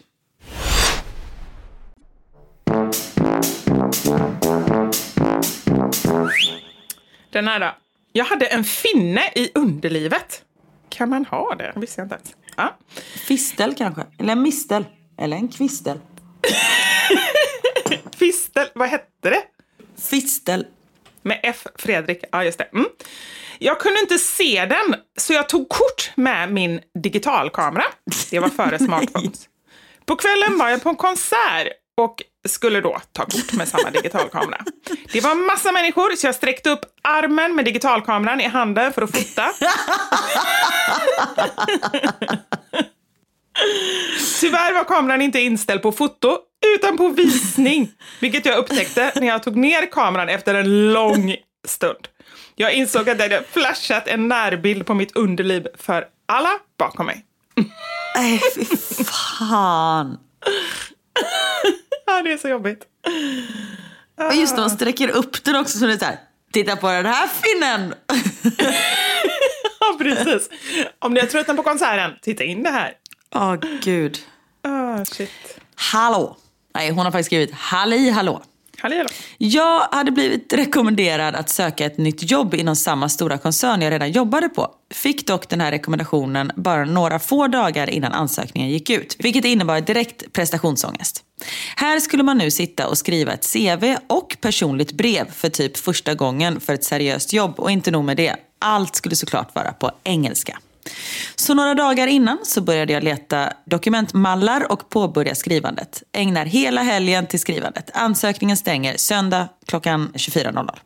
Den 7.30 7.48
här 7.48 7.60
då. 7.60 7.74
Jag 8.12 8.24
hade 8.24 8.46
en 8.46 8.64
finne 8.64 9.20
i 9.34 9.50
underlivet. 9.54 10.42
Kan 10.88 11.08
man 11.08 11.24
ha 11.24 11.54
det? 11.54 11.72
Visste 11.76 12.00
jag 12.00 12.06
inte 12.06 12.14
ens. 12.14 12.36
Ja. 12.56 12.78
Fistel 13.26 13.74
kanske? 13.74 14.02
Eller 14.18 14.32
en 14.32 14.42
mistel? 14.42 14.84
Eller 15.18 15.36
en 15.36 15.48
kvistel? 15.48 16.00
Fistel, 18.16 18.66
vad 18.74 18.88
hette 18.88 19.30
det? 19.30 19.42
Fistel. 20.10 20.66
Med 21.22 21.40
F, 21.42 21.66
Fredrik. 21.78 22.24
Ja, 22.32 22.44
just 22.44 22.58
det. 22.58 22.68
Mm. 22.72 22.86
Jag 23.58 23.80
kunde 23.80 24.00
inte 24.00 24.18
se 24.18 24.64
den, 24.64 24.94
så 25.18 25.32
jag 25.32 25.48
tog 25.48 25.68
kort 25.68 26.10
med 26.14 26.52
min 26.52 26.80
digitalkamera. 27.02 27.84
Det 28.30 28.38
var 28.38 28.48
före 28.48 28.78
smartphones. 28.86 29.48
På 30.06 30.16
kvällen 30.16 30.58
var 30.58 30.68
jag 30.68 30.82
på 30.82 30.88
en 30.88 30.96
konsert 30.96 31.68
och 31.96 32.22
skulle 32.48 32.80
då 32.80 33.00
ta 33.12 33.24
kort 33.24 33.52
med 33.52 33.68
samma 33.68 33.90
digitalkamera. 33.90 34.64
Det 35.12 35.20
var 35.20 35.34
massa 35.34 35.72
människor, 35.72 36.16
så 36.16 36.26
jag 36.26 36.34
sträckte 36.34 36.70
upp 36.70 36.80
armen 37.02 37.56
med 37.56 37.64
digitalkameran 37.64 38.40
i 38.40 38.48
handen 38.48 38.92
för 38.92 39.02
att 39.02 39.16
fota. 39.16 39.52
Tyvärr 44.40 44.74
var 44.74 44.84
kameran 44.84 45.22
inte 45.22 45.40
inställd 45.40 45.82
på 45.82 45.92
foto, 45.92 46.38
utan 46.74 46.96
på 46.96 47.08
visning. 47.08 47.90
Vilket 48.20 48.46
jag 48.46 48.58
upptäckte 48.58 49.12
när 49.16 49.26
jag 49.26 49.42
tog 49.42 49.56
ner 49.56 49.90
kameran 49.92 50.28
efter 50.28 50.54
en 50.54 50.92
lång 50.92 51.36
stund. 51.68 52.08
Jag 52.54 52.72
insåg 52.72 53.10
att 53.10 53.18
jag 53.18 53.28
hade 53.28 53.44
flashat 53.50 54.08
en 54.08 54.28
närbild 54.28 54.86
på 54.86 54.94
mitt 54.94 55.16
underliv 55.16 55.66
för 55.78 56.04
alla 56.26 56.50
bakom 56.78 57.06
mig. 57.06 57.24
Nej, 58.16 58.40
fy 58.54 58.64
fan. 59.04 60.18
ja, 62.06 62.22
det 62.22 62.32
är 62.32 62.36
så 62.36 62.48
jobbigt. 62.48 62.82
Och 64.28 64.34
just 64.34 64.56
när 64.56 64.60
man 64.60 64.70
sträcker 64.70 65.08
upp 65.08 65.44
den 65.44 65.56
också 65.56 65.78
så 65.78 65.86
det 65.86 65.92
är 65.92 65.98
så 65.98 66.04
här, 66.04 66.18
titta 66.52 66.76
på 66.76 66.86
den 66.86 67.06
här 67.06 67.28
finnen. 67.28 67.94
ja, 69.80 69.96
precis. 69.98 70.48
Om 70.98 71.14
ni 71.14 71.20
har 71.20 71.26
tröttnat 71.26 71.56
på 71.56 71.62
konserten, 71.62 72.10
titta 72.22 72.44
in 72.44 72.62
det 72.62 72.70
här. 72.70 72.92
Åh, 73.34 73.54
oh, 73.54 73.56
gud. 73.82 74.18
Oh, 74.64 75.04
shit. 75.04 75.30
Hallå. 75.74 76.36
Nej, 76.74 76.90
hon 76.90 76.98
har 76.98 77.12
faktiskt 77.12 77.26
skrivit 77.26 77.54
halli 77.54 78.10
hallå. 78.10 78.42
Halli 78.78 78.96
hallå. 78.96 79.08
Jag 79.38 79.80
hade 79.80 80.10
blivit 80.10 80.52
rekommenderad 80.52 81.34
att 81.34 81.48
söka 81.48 81.86
ett 81.86 81.98
nytt 81.98 82.30
jobb 82.30 82.54
inom 82.54 82.76
samma 82.76 83.08
stora 83.08 83.38
koncern 83.38 83.82
jag 83.82 83.90
redan 83.90 84.10
jobbade 84.10 84.48
på. 84.48 84.70
Fick 84.94 85.26
dock 85.26 85.48
den 85.48 85.60
här 85.60 85.70
rekommendationen 85.70 86.52
bara 86.56 86.84
några 86.84 87.18
få 87.18 87.46
dagar 87.46 87.90
innan 87.90 88.12
ansökningen 88.12 88.70
gick 88.70 88.90
ut. 88.90 89.16
Vilket 89.18 89.44
innebar 89.44 89.80
direkt 89.80 90.32
prestationsångest. 90.32 91.24
Här 91.76 92.00
skulle 92.00 92.22
man 92.22 92.38
nu 92.38 92.50
sitta 92.50 92.88
och 92.88 92.98
skriva 92.98 93.32
ett 93.32 93.52
CV 93.52 93.96
och 94.06 94.36
personligt 94.40 94.92
brev 94.92 95.30
för 95.32 95.48
typ 95.48 95.76
första 95.76 96.14
gången 96.14 96.60
för 96.60 96.74
ett 96.74 96.84
seriöst 96.84 97.32
jobb. 97.32 97.54
Och 97.56 97.70
inte 97.70 97.90
nog 97.90 98.04
med 98.04 98.16
det, 98.16 98.36
allt 98.58 98.96
skulle 98.96 99.16
såklart 99.16 99.54
vara 99.54 99.72
på 99.72 99.90
engelska. 100.04 100.58
Så 101.36 101.54
några 101.54 101.74
dagar 101.74 102.06
innan 102.06 102.38
så 102.42 102.60
började 102.60 102.92
jag 102.92 103.02
leta 103.02 103.52
dokumentmallar 103.64 104.72
och 104.72 104.90
påbörja 104.90 105.34
skrivandet. 105.34 106.02
Ägnar 106.12 106.44
hela 106.44 106.82
helgen 106.82 107.26
till 107.26 107.40
skrivandet. 107.40 107.90
Ansökningen 107.94 108.56
stänger 108.56 108.96
söndag 108.96 109.48
klockan 109.66 110.12
24.00. 110.14 110.78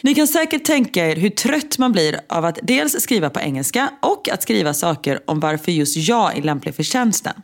Ni 0.00 0.14
kan 0.14 0.28
säkert 0.28 0.64
tänka 0.64 1.10
er 1.10 1.16
hur 1.16 1.30
trött 1.30 1.78
man 1.78 1.92
blir 1.92 2.20
av 2.28 2.44
att 2.44 2.58
dels 2.62 3.00
skriva 3.00 3.30
på 3.30 3.40
engelska 3.40 3.90
och 4.02 4.28
att 4.28 4.42
skriva 4.42 4.74
saker 4.74 5.20
om 5.26 5.40
varför 5.40 5.72
just 5.72 5.96
jag 5.96 6.38
är 6.38 6.42
lämplig 6.42 6.74
för 6.74 6.82
tjänsten. 6.82 7.34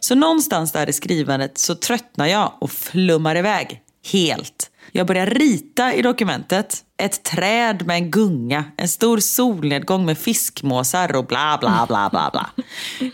Så 0.00 0.14
någonstans 0.14 0.72
där 0.72 0.88
i 0.88 0.92
skrivandet 0.92 1.58
så 1.58 1.74
tröttnar 1.74 2.26
jag 2.26 2.52
och 2.60 2.70
flummar 2.70 3.36
iväg. 3.36 3.80
Helt. 4.12 4.70
Jag 4.92 5.06
börjar 5.06 5.26
rita 5.26 5.94
i 5.94 6.02
dokumentet. 6.02 6.84
Ett 6.96 7.22
träd 7.22 7.86
med 7.86 7.96
en 7.96 8.10
gunga, 8.10 8.64
en 8.76 8.88
stor 8.88 9.18
solnedgång 9.18 10.06
med 10.06 10.18
fiskmåsar 10.18 11.16
och 11.16 11.26
bla 11.26 11.58
bla 11.60 11.84
bla 11.88 12.08
bla 12.10 12.30
bla. 12.32 12.64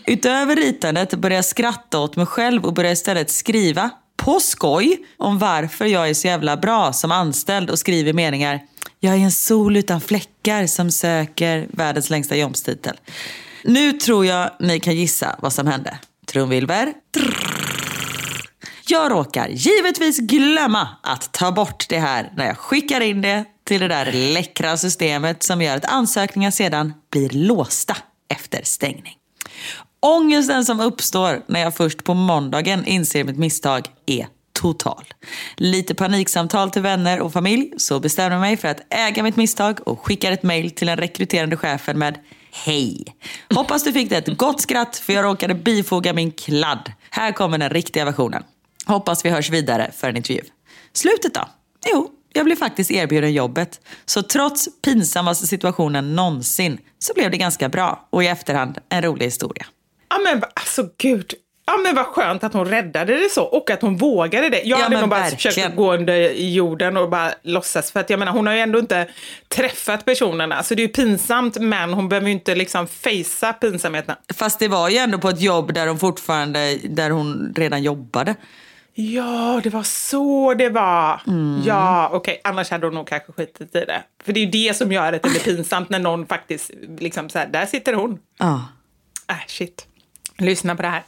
Utöver 0.05 0.55
ritandet 0.55 1.13
börjar 1.13 1.35
jag 1.35 1.45
skratta 1.45 1.99
åt 1.99 2.15
mig 2.15 2.25
själv 2.25 2.65
och 2.65 2.73
börjar 2.73 2.91
istället 2.91 3.31
skriva, 3.31 3.89
på 4.17 4.39
skoj, 4.39 4.97
om 5.17 5.39
varför 5.39 5.85
jag 5.85 6.09
är 6.09 6.13
så 6.13 6.27
jävla 6.27 6.57
bra 6.57 6.93
som 6.93 7.11
anställd 7.11 7.69
och 7.69 7.79
skriver 7.79 8.13
meningar. 8.13 8.59
Jag 8.99 9.15
är 9.15 9.19
en 9.19 9.31
sol 9.31 9.77
utan 9.77 10.01
fläckar 10.01 10.67
som 10.67 10.91
söker 10.91 11.67
världens 11.69 12.09
längsta 12.09 12.35
jobbstitel. 12.35 12.99
Nu 13.63 13.91
tror 13.91 14.25
jag 14.25 14.51
ni 14.59 14.79
kan 14.79 14.95
gissa 14.95 15.35
vad 15.39 15.53
som 15.53 15.67
hände. 15.67 15.97
Trumvilver. 16.25 16.93
Jag 18.91 19.11
råkar 19.11 19.47
givetvis 19.47 20.19
glömma 20.19 20.87
att 21.03 21.31
ta 21.31 21.51
bort 21.51 21.85
det 21.89 21.99
här 21.99 22.31
när 22.35 22.45
jag 22.45 22.57
skickar 22.57 23.01
in 23.01 23.21
det 23.21 23.45
till 23.63 23.81
det 23.81 23.87
där 23.87 24.11
läckra 24.33 24.77
systemet 24.77 25.43
som 25.43 25.61
gör 25.61 25.77
att 25.77 25.85
ansökningar 25.85 26.51
sedan 26.51 26.93
blir 27.11 27.29
låsta 27.29 27.97
efter 28.33 28.61
stängning. 28.63 29.13
Ångesten 29.99 30.65
som 30.65 30.79
uppstår 30.79 31.43
när 31.47 31.59
jag 31.59 31.75
först 31.75 32.03
på 32.03 32.13
måndagen 32.13 32.85
inser 32.85 33.23
mitt 33.23 33.37
misstag 33.37 33.85
är 34.05 34.27
total. 34.53 35.03
Lite 35.55 35.95
paniksamtal 35.95 36.71
till 36.71 36.81
vänner 36.81 37.19
och 37.19 37.33
familj, 37.33 37.73
så 37.77 37.99
bestämmer 37.99 38.31
jag 38.31 38.41
mig 38.41 38.57
för 38.57 38.67
att 38.67 38.81
äga 38.89 39.23
mitt 39.23 39.35
misstag 39.35 39.87
och 39.87 40.05
skickar 40.05 40.31
ett 40.31 40.43
mail 40.43 40.71
till 40.71 40.87
den 40.87 40.97
rekryterande 40.97 41.57
chefen 41.57 41.99
med 41.99 42.19
Hej! 42.51 43.05
Hoppas 43.55 43.83
du 43.83 43.93
fick 43.93 44.09
det 44.09 44.17
ett 44.17 44.37
gott 44.37 44.61
skratt 44.61 44.97
för 44.97 45.13
jag 45.13 45.25
råkade 45.25 45.55
bifoga 45.55 46.13
min 46.13 46.31
kladd. 46.31 46.91
Här 47.09 47.31
kommer 47.31 47.57
den 47.57 47.69
riktiga 47.69 48.05
versionen. 48.05 48.43
Hoppas 48.85 49.25
vi 49.25 49.29
hörs 49.29 49.49
vidare 49.49 49.91
för 49.97 50.09
en 50.09 50.17
intervju. 50.17 50.41
Slutet 50.93 51.33
då? 51.33 51.49
Jo, 51.91 52.11
jag 52.33 52.45
blev 52.45 52.55
faktiskt 52.55 52.91
erbjuden 52.91 53.33
jobbet. 53.33 53.81
Så 54.05 54.23
trots 54.23 54.81
pinsammaste 54.81 55.47
situationen 55.47 56.15
någonsin 56.15 56.77
så 56.99 57.13
blev 57.13 57.31
det 57.31 57.37
ganska 57.37 57.69
bra 57.69 58.07
och 58.09 58.23
i 58.23 58.27
efterhand 58.27 58.77
en 58.89 59.01
rolig 59.01 59.25
historia. 59.25 59.65
Ja 60.09 60.19
men 60.23 60.43
alltså 60.55 60.89
gud, 60.97 61.33
Ja 61.65 61.77
men 61.77 61.95
vad 61.95 62.05
skönt 62.05 62.43
att 62.43 62.53
hon 62.53 62.65
räddade 62.65 63.19
det 63.19 63.29
så 63.29 63.43
och 63.43 63.69
att 63.69 63.81
hon 63.81 63.97
vågade 63.97 64.49
det. 64.49 64.61
Jag 64.61 64.79
ja, 64.79 64.83
hade 64.83 64.99
nog 64.99 65.09
bara 65.09 65.19
verkligen. 65.19 65.53
försökt 65.53 65.75
gå 65.75 65.93
under 65.93 66.29
jorden 66.31 66.97
och 66.97 67.09
bara 67.09 67.33
låtsas 67.43 67.91
för 67.91 67.99
att 67.99 68.09
jag 68.09 68.19
menar 68.19 68.31
hon 68.31 68.47
har 68.47 68.53
ju 68.53 68.59
ändå 68.59 68.79
inte 68.79 69.07
träffat 69.47 70.05
personerna 70.05 70.63
så 70.63 70.75
det 70.75 70.81
är 70.81 70.87
ju 70.87 70.93
pinsamt 70.93 71.57
men 71.59 71.93
hon 71.93 72.09
behöver 72.09 72.27
ju 72.27 72.33
inte 72.33 72.55
liksom 72.55 72.87
fejsa 72.87 73.53
pinsamheten. 73.53 74.15
Fast 74.33 74.59
det 74.59 74.67
var 74.67 74.89
ju 74.89 74.97
ändå 74.97 75.17
på 75.17 75.29
ett 75.29 75.41
jobb 75.41 75.73
där 75.73 75.87
hon 75.87 75.99
fortfarande, 75.99 76.77
där 76.83 77.09
hon 77.09 77.53
redan 77.57 77.83
jobbade. 77.83 78.35
Ja, 78.93 79.61
det 79.63 79.69
var 79.69 79.83
så 79.83 80.53
det 80.53 80.69
var. 80.69 81.21
Mm. 81.27 81.61
Ja, 81.65 82.09
okej. 82.13 82.17
Okay. 82.17 82.51
Annars 82.51 82.71
hade 82.71 82.87
hon 82.87 82.93
nog 82.93 83.07
kanske 83.07 83.31
skitit 83.31 83.75
i 83.75 83.85
det. 83.85 84.03
För 84.23 84.33
det 84.33 84.39
är 84.39 84.45
ju 84.45 84.51
det 84.51 84.73
som 84.73 84.91
gör 84.91 85.13
att 85.13 85.23
det 85.23 85.29
blir 85.29 85.39
pinsamt 85.39 85.89
när 85.89 85.99
någon 85.99 86.25
faktiskt, 86.25 86.71
liksom 86.99 87.29
så 87.29 87.39
här, 87.39 87.47
där 87.47 87.65
sitter 87.65 87.93
hon. 87.93 88.19
Ja. 88.37 88.67
Äh, 89.29 89.35
shit. 89.47 89.87
Lyssna 90.37 90.75
på 90.75 90.81
det 90.81 90.87
här. 90.87 91.03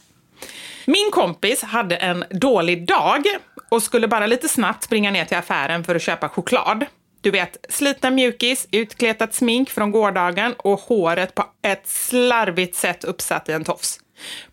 Min 0.86 1.10
kompis 1.12 1.62
hade 1.62 1.96
en 1.96 2.24
dålig 2.30 2.86
dag 2.86 3.22
och 3.68 3.82
skulle 3.82 4.08
bara 4.08 4.26
lite 4.26 4.48
snabbt 4.48 4.84
springa 4.84 5.10
ner 5.10 5.24
till 5.24 5.36
affären 5.36 5.84
för 5.84 5.94
att 5.94 6.02
köpa 6.02 6.28
choklad. 6.28 6.84
Du 7.20 7.30
vet, 7.30 7.66
slitna 7.68 8.10
mjukis, 8.10 8.68
utkletat 8.70 9.34
smink 9.34 9.70
från 9.70 9.90
gårdagen 9.90 10.54
och 10.58 10.80
håret 10.80 11.34
på 11.34 11.44
ett 11.62 11.86
slarvigt 11.86 12.76
sätt 12.76 13.04
uppsatt 13.04 13.48
i 13.48 13.52
en 13.52 13.64
tofs. 13.64 14.00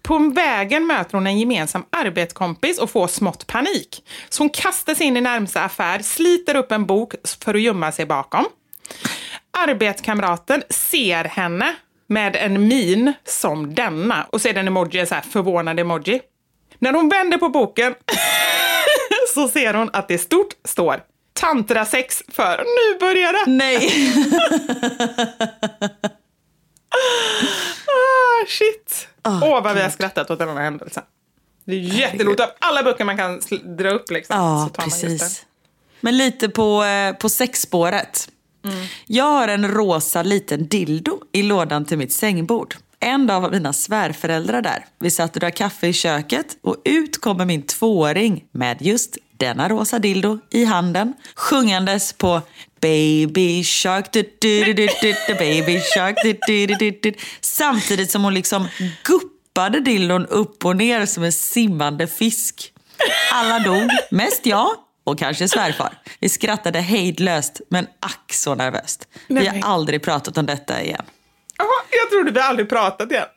På 0.01 0.17
vägen 0.17 0.87
möter 0.87 1.13
hon 1.13 1.27
en 1.27 1.39
gemensam 1.39 1.85
arbetskompis 1.89 2.79
och 2.79 2.89
får 2.89 3.07
smått 3.07 3.47
panik. 3.47 4.03
Så 4.29 4.43
hon 4.43 4.49
kastar 4.49 4.95
sig 4.95 5.05
in 5.05 5.17
i 5.17 5.21
närmsta 5.21 5.61
affär, 5.61 5.99
sliter 5.99 6.55
upp 6.55 6.71
en 6.71 6.85
bok 6.85 7.13
för 7.43 7.53
att 7.53 7.61
gömma 7.61 7.91
sig 7.91 8.05
bakom. 8.05 8.45
Arbetskamraten 9.51 10.63
ser 10.69 11.23
henne 11.23 11.75
med 12.07 12.35
en 12.35 12.67
min 12.67 13.13
som 13.25 13.75
denna 13.75 14.27
och 14.31 14.41
ser 14.41 14.55
en 14.55 14.67
emoji, 14.67 14.99
en 14.99 15.07
så 15.07 15.15
här 15.15 15.21
förvånad 15.21 15.79
emoji. 15.79 16.21
När 16.79 16.93
hon 16.93 17.09
vänder 17.09 17.37
på 17.37 17.49
boken 17.49 17.95
så 19.33 19.47
ser 19.47 19.73
hon 19.73 19.89
att 19.93 20.07
det 20.07 20.17
stort 20.17 20.53
står 20.65 21.03
tantrasex 21.33 22.23
för 22.27 22.57
nu 22.57 22.99
börjar 22.99 23.33
det. 23.33 23.51
Nej. 23.51 23.91
ah, 27.87 28.45
shit. 28.47 29.07
Åh, 29.25 29.43
oh, 29.43 29.63
vad 29.63 29.75
vi 29.75 29.81
har 29.81 29.89
skrattat 29.89 30.31
åt 30.31 30.39
den 30.39 30.49
här 30.49 30.63
händelsen. 30.63 31.03
Det 31.65 31.73
är 31.73 31.79
jätteroligt. 31.79 32.41
Av 32.41 32.49
alla 32.59 32.83
böcker 32.83 33.05
man 33.05 33.17
kan 33.17 33.41
dra 33.77 33.89
upp 33.89 34.11
liksom, 34.11 34.37
ja, 34.37 34.67
så 34.67 34.73
tar 34.73 34.83
precis. 34.83 35.45
Men 36.01 36.17
lite 36.17 36.49
på, 36.49 36.83
eh, 36.83 37.15
på 37.15 37.29
sexspåret. 37.29 38.29
Mm. 38.65 38.85
Jag 39.07 39.25
har 39.25 39.47
en 39.47 39.67
rosa 39.67 40.23
liten 40.23 40.67
dildo 40.67 41.19
i 41.31 41.43
lådan 41.43 41.85
till 41.85 41.97
mitt 41.97 42.13
sängbord. 42.13 42.75
En 42.99 43.27
dag 43.27 43.41
var 43.41 43.51
mina 43.51 43.73
svärföräldrar 43.73 44.61
där. 44.61 44.85
Vi 44.99 45.11
satt 45.11 45.35
och 45.35 45.39
drack 45.39 45.55
kaffe 45.55 45.87
i 45.87 45.93
köket 45.93 46.57
och 46.61 46.75
ut 46.85 47.21
kommer 47.21 47.45
min 47.45 47.61
tvååring 47.61 48.45
med 48.51 48.77
just 48.81 49.17
denna 49.41 49.69
rosa 49.69 49.99
dildo 49.99 50.39
i 50.49 50.65
handen 50.65 51.13
sjungandes 51.35 52.13
på 52.13 52.41
Baby 52.81 53.63
shark, 53.63 54.11
du, 54.13 54.21
du, 54.39 54.73
du, 54.73 54.87
du, 55.01 55.35
baby 55.39 55.79
shark, 55.79 56.15
du, 56.23 56.33
du, 56.47 56.65
du, 56.65 56.75
du, 56.75 56.99
du. 57.01 57.13
Samtidigt 57.41 58.11
som 58.11 58.23
hon 58.23 58.33
liksom 58.33 58.67
guppade 59.03 59.79
dildon 59.79 60.25
upp 60.25 60.65
och 60.65 60.75
ner 60.75 61.05
som 61.05 61.23
en 61.23 61.31
simmande 61.31 62.07
fisk. 62.07 62.73
Alla 63.33 63.59
dog, 63.59 63.89
mest 64.11 64.45
jag 64.45 64.69
och 65.03 65.19
kanske 65.19 65.47
svärfar. 65.47 65.97
Vi 66.19 66.29
skrattade 66.29 66.79
hejdlöst, 66.79 67.61
men 67.69 67.87
ack 67.99 68.33
så 68.33 68.55
nervöst. 68.55 69.07
Vi 69.27 69.47
har 69.47 69.59
aldrig 69.63 70.03
pratat 70.03 70.37
om 70.37 70.45
detta 70.45 70.81
igen. 70.81 71.03
Jag 72.01 72.09
trodde 72.11 72.31
vi 72.31 72.39
aldrig 72.39 72.69
pratat 72.69 73.11
igen. 73.11 73.27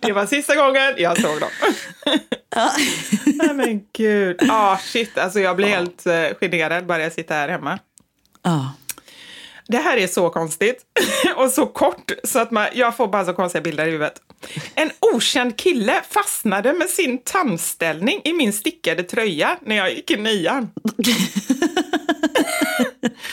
Det 0.00 0.12
var 0.12 0.26
sista 0.26 0.56
gången 0.56 0.94
jag 0.96 1.20
såg 1.20 1.40
dem. 1.40 1.50
Nej 3.24 3.54
men 3.54 3.80
gud. 3.92 4.50
Ah, 4.50 4.76
shit, 4.78 5.18
alltså 5.18 5.40
jag 5.40 5.56
blir 5.56 5.66
helt 5.66 6.06
uh, 6.06 6.38
generad 6.40 6.86
bara 6.86 7.02
jag 7.02 7.12
sitter 7.12 7.34
här 7.34 7.48
hemma. 7.48 7.78
Ja. 8.42 8.72
Det 9.68 9.78
här 9.78 9.96
är 9.96 10.06
så 10.06 10.30
konstigt 10.30 10.84
och 11.36 11.50
så 11.50 11.66
kort 11.66 12.12
så 12.24 12.38
att 12.38 12.50
man, 12.50 12.66
jag 12.72 12.96
får 12.96 13.08
bara 13.08 13.24
så 13.24 13.32
konstiga 13.32 13.62
bilder 13.62 13.86
i 13.86 13.90
huvudet. 13.90 14.20
En 14.74 14.90
okänd 15.00 15.56
kille 15.56 16.02
fastnade 16.10 16.72
med 16.72 16.88
sin 16.88 17.18
tandställning 17.18 18.20
i 18.24 18.32
min 18.32 18.52
stickade 18.52 19.02
tröja 19.02 19.58
när 19.62 19.76
jag 19.76 19.94
gick 19.94 20.10
i 20.10 20.16
nian. 20.16 20.70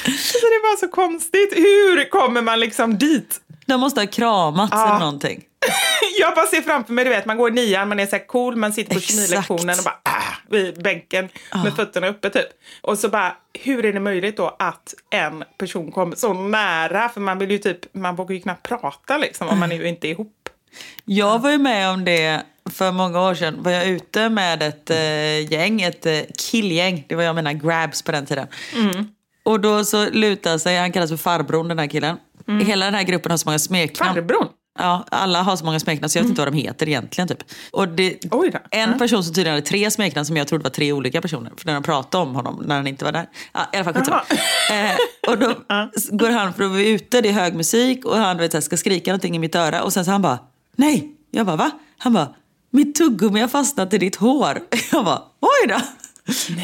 så 0.06 0.48
det 0.48 0.62
var 0.64 0.80
så 0.80 0.88
konstigt. 0.88 1.54
Hur 1.56 2.10
kommer 2.10 2.42
man 2.42 2.60
liksom 2.60 2.98
dit? 2.98 3.42
De 3.66 3.80
måste 3.80 4.02
ha 4.02 4.08
kramats 4.08 4.72
Ja. 4.76 4.88
eller 4.90 5.00
någonting. 5.00 5.44
Jag 6.20 6.36
bara 6.36 6.46
ser 6.46 6.62
framför 6.62 6.94
mig, 6.94 7.04
du 7.04 7.10
vet, 7.10 7.26
man 7.26 7.38
går 7.38 7.50
i 7.50 7.54
nian, 7.54 7.90
man 7.90 8.00
är 8.00 8.06
så 8.06 8.16
här 8.16 8.28
cool, 8.28 8.56
man 8.56 8.74
sitter 8.74 8.94
på 8.96 9.00
kemilektionen 9.02 9.76
och 9.80 9.84
bara 9.84 10.00
äh, 10.18 10.24
vid 10.50 10.84
bänken 10.84 11.30
med 11.64 11.76
fötterna 11.76 12.08
uppe 12.08 12.30
typ. 12.30 12.48
Och 12.82 13.00
så 13.00 13.10
bara, 13.10 13.36
hur 13.64 13.86
är 13.86 13.94
det 13.94 14.00
möjligt 14.00 14.38
då 14.38 14.56
att 14.60 14.94
en 15.10 15.44
person 15.58 15.92
kommer 15.92 16.16
så 16.16 16.34
nära? 16.34 17.10
För 17.10 17.22
man 17.22 17.40
vill 17.40 17.52
ju 17.52 17.58
typ, 17.58 17.94
man 17.94 18.16
vågar 18.16 18.36
ju 18.36 18.42
knappt 18.42 18.68
prata 18.70 19.18
liksom 19.18 19.48
om 19.48 19.60
man 19.60 19.72
ju 19.72 19.88
inte 19.88 20.08
är 20.08 20.12
ihop. 20.12 20.50
Jag 21.06 21.40
var 21.40 21.52
ju 21.52 21.58
med 21.58 21.90
om 21.90 22.06
det 22.06 22.42
för 22.72 22.92
många 22.92 23.22
år 23.22 23.36
sedan. 23.36 23.64
Var 23.64 23.72
jag 23.72 23.88
ute 23.88 24.30
med 24.30 24.64
ett 24.64 24.90
eh, 24.90 25.52
gäng, 25.54 25.82
ett 25.82 26.06
eh, 26.06 26.20
killgäng. 26.52 27.06
Det 27.10 27.16
var 27.16 27.24
jag 27.24 27.30
och 27.32 27.36
mina 27.36 27.54
grabs 27.54 28.02
på 28.02 28.12
den 28.12 28.26
tiden. 28.26 28.48
Och 29.44 29.60
då 29.60 29.86
så 29.86 30.10
lutar 30.10 30.58
sig, 30.58 30.78
han 30.78 30.92
kallas 30.92 31.10
för 31.10 31.18
farbrorn 31.18 31.68
den 31.68 31.80
här 31.80 31.88
killen. 31.88 32.18
Hela 32.60 32.86
den 32.86 32.94
här 32.94 33.04
gruppen 33.04 33.32
har 33.32 33.38
så 33.38 33.48
många 33.48 33.60
smeknamn. 33.60 34.16
Farbrorn? 34.16 34.48
Ja, 34.80 35.06
alla 35.12 35.42
har 35.42 35.56
så 35.56 35.66
många 35.66 35.80
smeknamn 35.80 36.10
så 36.10 36.18
jag 36.18 36.24
vet 36.24 36.30
inte 36.30 36.42
vad 36.42 36.54
de 36.54 36.58
heter 36.58 36.90
egentligen. 36.90 37.28
Typ. 37.28 37.44
Och 37.72 37.88
det, 37.88 38.18
då. 38.22 38.46
en 38.72 39.00
person 39.00 39.24
som 39.24 39.34
tydligen 39.34 39.56
hade 39.56 39.68
tre 39.68 39.92
smeknamn 39.92 40.26
som 40.26 40.38
jag 40.38 40.48
trodde 40.48 40.64
var 40.64 40.70
tre 40.70 40.94
olika 40.94 41.22
personer. 41.22 41.52
För 41.58 41.66
när 41.66 41.74
de 41.74 41.84
pratade 41.84 42.24
om 42.24 42.36
honom 42.36 42.64
när 42.66 42.76
han 42.76 42.88
inte 42.88 43.06
var 43.06 43.12
där. 43.12 43.30
Ja, 43.54 43.60
I 43.74 43.78
alla 43.78 43.84
fall 43.84 43.94
skitsamma. 43.94 44.22
Eh, 44.72 45.32
och 45.32 45.38
då 45.38 45.48
går 46.18 46.30
han 46.30 46.54
för 46.54 46.64
att 46.64 46.72
vara 46.72 46.82
ute, 46.82 47.22
det 47.22 47.30
är 47.30 47.34
hög 47.34 47.56
musik 47.56 48.06
och 48.06 48.18
han 48.18 48.38
vet, 48.38 48.64
ska 48.64 48.78
skrika 48.78 49.12
någonting 49.12 49.36
i 49.36 49.40
mitt 49.40 49.56
öra. 49.56 49.84
Och 49.84 49.94
sen 49.94 50.06
så 50.06 50.12
han 50.12 50.22
bara, 50.22 50.40
nej. 50.76 51.16
Jag 51.32 51.46
bara, 51.46 51.56
va? 51.56 51.72
Han 51.98 52.14
bara, 52.14 52.36
mitt 52.70 52.96
tuggummi 52.96 53.40
har 53.40 53.48
fastnat 53.48 53.94
i 53.94 53.98
ditt 53.98 54.16
hår. 54.16 54.60
Jag 54.92 55.06
bara, 55.06 55.22
oj 55.40 55.68
då. 55.68 55.80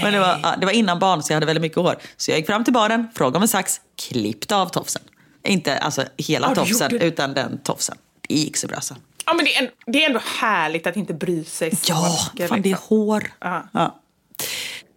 Men 0.01 0.13
det 0.13 0.19
var, 0.19 0.57
det 0.59 0.65
var 0.65 0.73
innan 0.73 0.99
barn 0.99 1.23
så 1.23 1.31
jag 1.31 1.35
hade 1.35 1.45
väldigt 1.45 1.61
mycket 1.61 1.77
hår. 1.77 1.95
Så 2.17 2.31
jag 2.31 2.38
gick 2.38 2.47
fram 2.47 2.63
till 2.63 2.73
baren, 2.73 3.07
frågade 3.15 3.38
om 3.38 3.41
en 3.41 3.47
sax, 3.47 3.81
klippte 3.95 4.55
av 4.55 4.65
tofsen. 4.69 5.01
Inte 5.43 5.77
alltså 5.77 6.03
hela 6.17 6.47
Ja, 6.47 6.55
tofsen, 6.55 6.91
gjorde 6.91 7.05
utan 7.05 7.33
den 7.33 7.57
tofsen. 7.57 7.97
Det 8.27 8.35
gick 8.35 8.57
så 8.57 8.67
bra 8.67 8.81
så. 8.81 8.95
Ja 9.25 9.33
men 9.33 9.45
det 9.45 9.55
är, 9.55 9.71
det 9.85 10.03
är 10.03 10.07
ändå 10.07 10.19
härligt 10.39 10.88
att 10.88 10.95
inte 10.97 11.13
bry 11.13 11.43
sig 11.43 11.75
så 11.75 11.93
Ja, 11.93 12.17
mycket. 12.33 12.49
fan 12.49 12.61
det 12.61 12.69
är 12.69 12.71
liksom. 12.71 12.97
hår. 12.97 13.31
Ja. 13.39 13.67
Ja. 13.71 13.99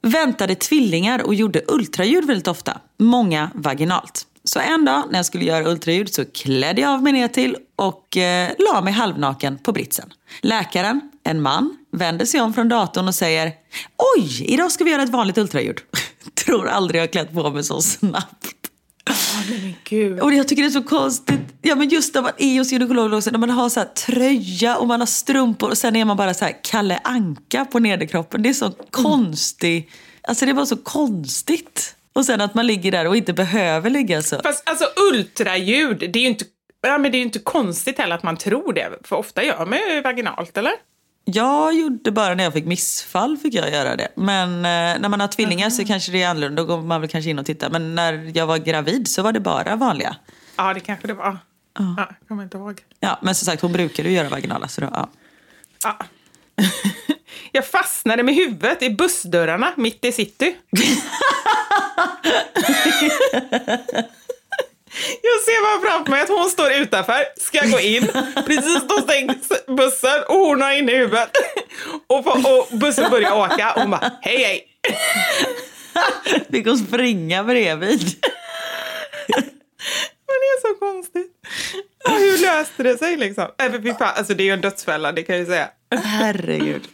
Väntade 0.03 0.55
tvillingar 0.55 1.23
och 1.23 1.35
gjorde 1.35 1.63
ultraljud 1.67 2.25
väldigt 2.27 2.49
ofta. 2.49 2.81
Många 2.99 3.51
vaginalt. 3.55 4.27
Så 4.45 4.61
en 4.61 4.85
dag 4.85 5.03
när 5.11 5.19
jag 5.19 5.27
skulle 5.27 5.45
göra 5.45 5.69
ultraljud 5.69 6.15
så 6.15 6.25
klädde 6.25 6.81
jag 6.81 6.91
av 6.91 7.03
mig 7.03 7.13
ner 7.13 7.29
till 7.29 7.57
och 7.77 8.17
eh, 8.17 8.51
la 8.59 8.81
mig 8.81 8.93
halvnaken 8.93 9.59
på 9.59 9.73
britsen. 9.73 10.13
Läkaren, 10.41 11.01
en 11.25 11.43
man, 11.43 11.77
vänder 11.93 12.25
sig 12.27 12.41
om 12.41 12.55
från 12.55 12.69
datorn 12.69 13.09
och 13.09 13.15
säger 13.15 13.53
Oj, 14.17 14.45
idag 14.45 14.73
ska 14.73 14.85
vi 14.85 14.91
göra 14.91 15.03
ett 15.03 15.09
vanligt 15.11 15.39
ultraljud. 15.39 15.79
Tror 16.45 16.69
aldrig 16.69 17.03
jag 17.03 17.13
klätt 17.13 17.33
på 17.33 17.51
mig 17.51 17.65
så 17.65 17.83
snabbt. 17.83 18.60
Men 19.51 19.75
gud. 19.85 20.21
Och 20.21 20.35
jag 20.35 20.49
tycker 20.49 20.63
det 20.63 20.69
är 20.69 20.71
så 20.71 20.83
konstigt. 20.83 21.41
Ja 21.63 21.75
men 21.75 21.89
just 21.89 22.15
när 22.15 22.23
man 22.23 22.33
är 22.39 22.59
hos 22.59 22.73
gynekologen 22.73 23.15
också, 23.15 23.31
när 23.31 23.39
man 23.39 23.51
har 23.51 23.69
så 23.69 23.85
tröja 24.07 24.77
och 24.77 24.87
man 24.87 25.01
har 25.01 25.07
strumpor 25.07 25.71
och 25.71 25.79
sen 25.79 25.97
är 25.97 26.05
man 26.05 26.17
bara 26.17 26.35
så 26.35 26.45
här 26.45 26.57
Kalle 26.63 27.01
Anka 27.05 27.65
på 27.65 27.79
nederkroppen. 27.79 28.43
Det 28.43 28.49
är 28.49 28.53
så 28.55 28.73
konstigt. 28.91 29.91
Alltså 30.23 30.47
det 30.47 30.53
var 30.53 30.65
så 30.65 30.77
konstigt. 30.77 31.97
Och 32.13 32.27
sen 32.27 32.41
att 32.41 32.55
man 32.55 32.67
ligger 32.67 32.93
där 32.93 33.07
och 33.07 33.17
inte 33.17 33.33
behöver 33.33 33.91
ligga 33.91 34.23
så. 34.23 34.41
Fast 34.43 34.69
alltså 34.69 34.85
ultraljud, 35.13 35.99
det 35.99 36.19
är 36.19 36.23
ju 36.23 36.29
inte, 36.29 36.45
ja, 36.83 36.99
men 36.99 37.13
det 37.13 37.19
är 37.19 37.23
inte 37.23 37.39
konstigt 37.39 37.99
heller 37.99 38.15
att 38.15 38.23
man 38.23 38.37
tror 38.37 38.73
det. 38.73 38.89
För 39.05 39.17
ofta 39.17 39.45
gör 39.45 39.67
man 39.67 39.79
ju 39.79 40.01
vaginalt, 40.01 40.57
eller? 40.57 40.73
Jag 41.25 41.75
gjorde 41.75 42.11
bara 42.11 42.35
när 42.35 42.45
jag 42.45 42.53
fick 42.53 42.65
missfall 42.65 43.37
fick 43.37 43.55
jag 43.55 43.71
göra 43.71 43.97
det. 43.97 44.09
Men 44.15 44.55
eh, 44.57 45.01
när 45.01 45.09
man 45.09 45.21
har 45.21 45.29
tvillingar 45.29 45.71
så 45.71 45.85
kanske 45.85 46.13
det 46.13 46.23
är 46.23 46.29
annorlunda. 46.29 46.63
Då 46.63 46.67
går 46.77 46.83
man 46.83 47.01
väl 47.01 47.11
kanske 47.11 47.31
in 47.31 47.39
och 47.39 47.47
tittar. 47.47 47.71
Men 47.71 47.95
när 47.95 48.33
jag 48.35 48.47
var 48.47 48.59
gravid 48.59 49.09
så 49.09 49.23
var 49.23 49.33
det 49.33 49.41
bara 49.41 49.77
vanliga. 49.77 50.17
Ja, 50.57 50.75
det 50.75 50.81
kanske 50.81 51.07
det 51.07 51.15
var. 51.15 51.39
Ja, 51.79 51.95
jag 51.99 52.29
kommer 52.29 52.43
inte 52.43 52.57
ihåg. 52.57 52.81
Ja, 53.01 53.19
men 53.23 53.35
som 53.35 53.47
sagt 53.47 53.63
hon 53.63 53.73
brukade 53.73 54.09
ju 54.09 54.15
göra 54.15 54.29
vaginala. 54.29 54.69
Så 54.69 54.81
då, 54.81 54.89
ja. 54.93 55.09
Ja. 55.85 55.99
Jag 57.53 57.67
fastnade 57.67 58.23
med 58.23 58.35
huvudet 58.35 58.83
i 58.83 58.91
bussdörrarna 58.91 59.73
mitt 59.77 60.05
i 60.05 60.13
city. 60.13 60.57
Jag 65.23 65.41
ser 65.45 65.81
bara 65.81 65.91
framför 65.91 66.11
mig 66.11 66.23
att 66.23 66.29
hon 66.29 66.51
står 66.51 66.73
utanför, 66.73 67.25
ska 67.37 67.61
gå 67.67 67.81
in. 67.81 68.07
Precis 68.47 68.83
då 68.89 68.99
stängs 68.99 69.49
bussen 69.67 70.23
och 70.29 70.35
hon 70.35 70.63
har 70.63 70.73
inne 70.73 70.93
i 70.93 70.97
huvudet. 70.97 71.31
Och, 72.07 72.25
på, 72.25 72.31
och 72.31 72.79
bussen 72.79 73.11
börjar 73.11 73.33
åka 73.37 73.73
och 73.73 73.81
hon 73.81 73.91
bara 73.91 74.13
hej 74.23 74.43
hej. 74.43 74.67
Fick 76.51 76.67
hon 76.67 76.79
springa 76.79 77.45
bredvid. 77.45 78.15
Men 80.27 80.37
det 80.41 80.47
är 80.47 80.61
så 80.61 80.79
konstigt. 80.79 81.33
Och 82.05 82.13
hur 82.13 82.39
löste 82.39 82.83
det 82.83 82.99
sig 82.99 83.17
liksom? 83.17 83.49
Äh, 83.63 83.97
Alltså 84.01 84.35
det 84.35 84.43
är 84.43 84.45
ju 84.45 84.53
en 84.53 84.61
dödsfälla, 84.61 85.13
det 85.13 85.23
kan 85.23 85.35
jag 85.35 85.41
ju 85.41 85.47
säga. 85.47 85.69
Herregud. 86.05 86.89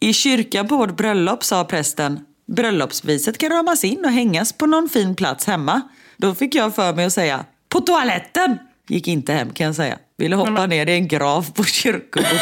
I 0.00 0.12
kyrkan 0.12 0.68
på 0.68 0.76
vårt 0.76 0.96
bröllop 0.96 1.44
sa 1.44 1.64
prästen 1.64 2.20
bröllopsviset 2.46 3.38
kan 3.38 3.50
ramas 3.50 3.84
in 3.84 4.04
och 4.04 4.10
hängas 4.10 4.52
på 4.52 4.66
någon 4.66 4.88
fin 4.88 5.16
plats 5.16 5.46
hemma. 5.46 5.82
Då 6.16 6.34
fick 6.34 6.54
jag 6.54 6.74
för 6.74 6.92
mig 6.92 7.04
att 7.04 7.12
säga 7.12 7.44
på 7.68 7.80
toaletten. 7.80 8.58
Gick 8.88 9.08
inte 9.08 9.32
hem 9.32 9.52
kan 9.52 9.66
jag 9.66 9.74
säga. 9.76 9.98
Ville 10.16 10.36
hoppa 10.36 10.66
ner 10.66 10.88
i 10.88 10.92
en 10.92 11.08
grav 11.08 11.52
på 11.52 11.64
kyrkogården. 11.64 12.38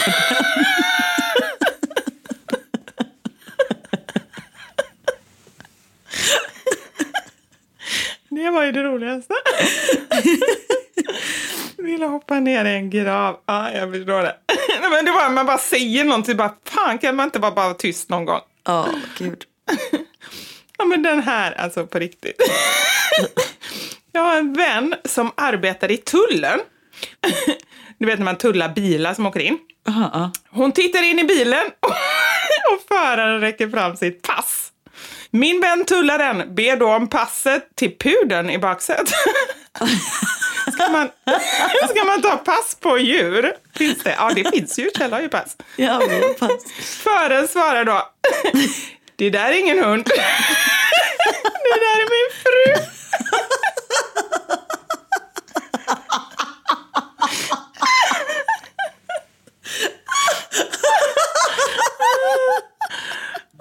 Det 8.28 8.50
var 8.50 8.64
ju 8.64 8.72
det 8.72 8.82
roligaste. 8.82 9.34
Ville 11.78 12.06
hoppa 12.06 12.40
ner 12.40 12.64
i 12.64 12.74
en 12.74 12.90
grav. 12.90 13.40
Ja, 13.46 13.72
jag 13.72 13.92
förstår 13.92 14.22
det. 14.22 14.36
Men 14.90 15.04
det 15.04 15.10
var, 15.10 15.30
man 15.30 15.46
bara 15.46 15.58
säger 15.58 16.04
någonting, 16.04 16.36
bara 16.36 16.54
fan 16.64 16.98
kan 16.98 17.16
man 17.16 17.24
inte 17.24 17.38
bara, 17.38 17.50
vara 17.50 17.74
tyst 17.74 18.08
någon 18.08 18.24
gång? 18.24 18.40
Ja, 18.64 18.88
gud. 19.18 19.44
Ja, 20.78 20.84
men 20.84 21.02
den 21.02 21.22
här, 21.22 21.52
alltså 21.52 21.86
på 21.86 21.98
riktigt. 21.98 22.42
Jag 24.12 24.20
har 24.20 24.36
en 24.36 24.52
vän 24.52 24.94
som 25.04 25.32
arbetar 25.34 25.90
i 25.90 25.96
tullen. 25.96 26.60
Du 27.98 28.06
vet 28.06 28.18
när 28.18 28.24
man 28.24 28.38
tullar 28.38 28.68
bilar 28.68 29.14
som 29.14 29.26
åker 29.26 29.40
in. 29.40 29.58
Hon 30.50 30.72
tittar 30.72 31.02
in 31.02 31.18
i 31.18 31.24
bilen 31.24 31.64
och 32.72 32.82
föraren 32.88 33.40
räcker 33.40 33.68
fram 33.68 33.96
sitt 33.96 34.22
pass. 34.22 34.72
Min 35.30 35.60
vän 35.60 35.84
tullaren 35.84 36.54
ber 36.54 36.76
då 36.76 36.92
om 36.92 37.08
passet 37.08 37.76
till 37.76 37.96
pudeln 37.98 38.50
i 38.50 38.58
baksätet. 38.58 39.08
Ska 40.72 40.88
man, 40.88 41.08
ska 41.90 42.04
man 42.04 42.22
ta 42.22 42.36
pass 42.36 42.76
på 42.80 42.98
djur? 42.98 43.52
Finns 43.76 43.98
det? 44.02 44.14
Ja, 44.18 44.30
det 44.34 44.50
finns 44.50 44.78
ju. 44.78 44.90
Kjell 44.98 45.12
har 45.12 45.20
ju 45.20 45.28
pass. 45.28 45.56
Ja, 45.76 46.02
men 46.08 46.34
pass. 46.34 46.72
Föraren 47.02 47.48
svarar 47.48 47.84
då. 47.84 48.08
Det 49.16 49.30
där 49.30 49.48
är 49.48 49.58
ingen 49.60 49.84
hund. 49.84 50.04
Det 50.04 50.14
där 51.80 52.00
är 52.00 52.10
min 52.10 52.30
fru. 52.42 52.86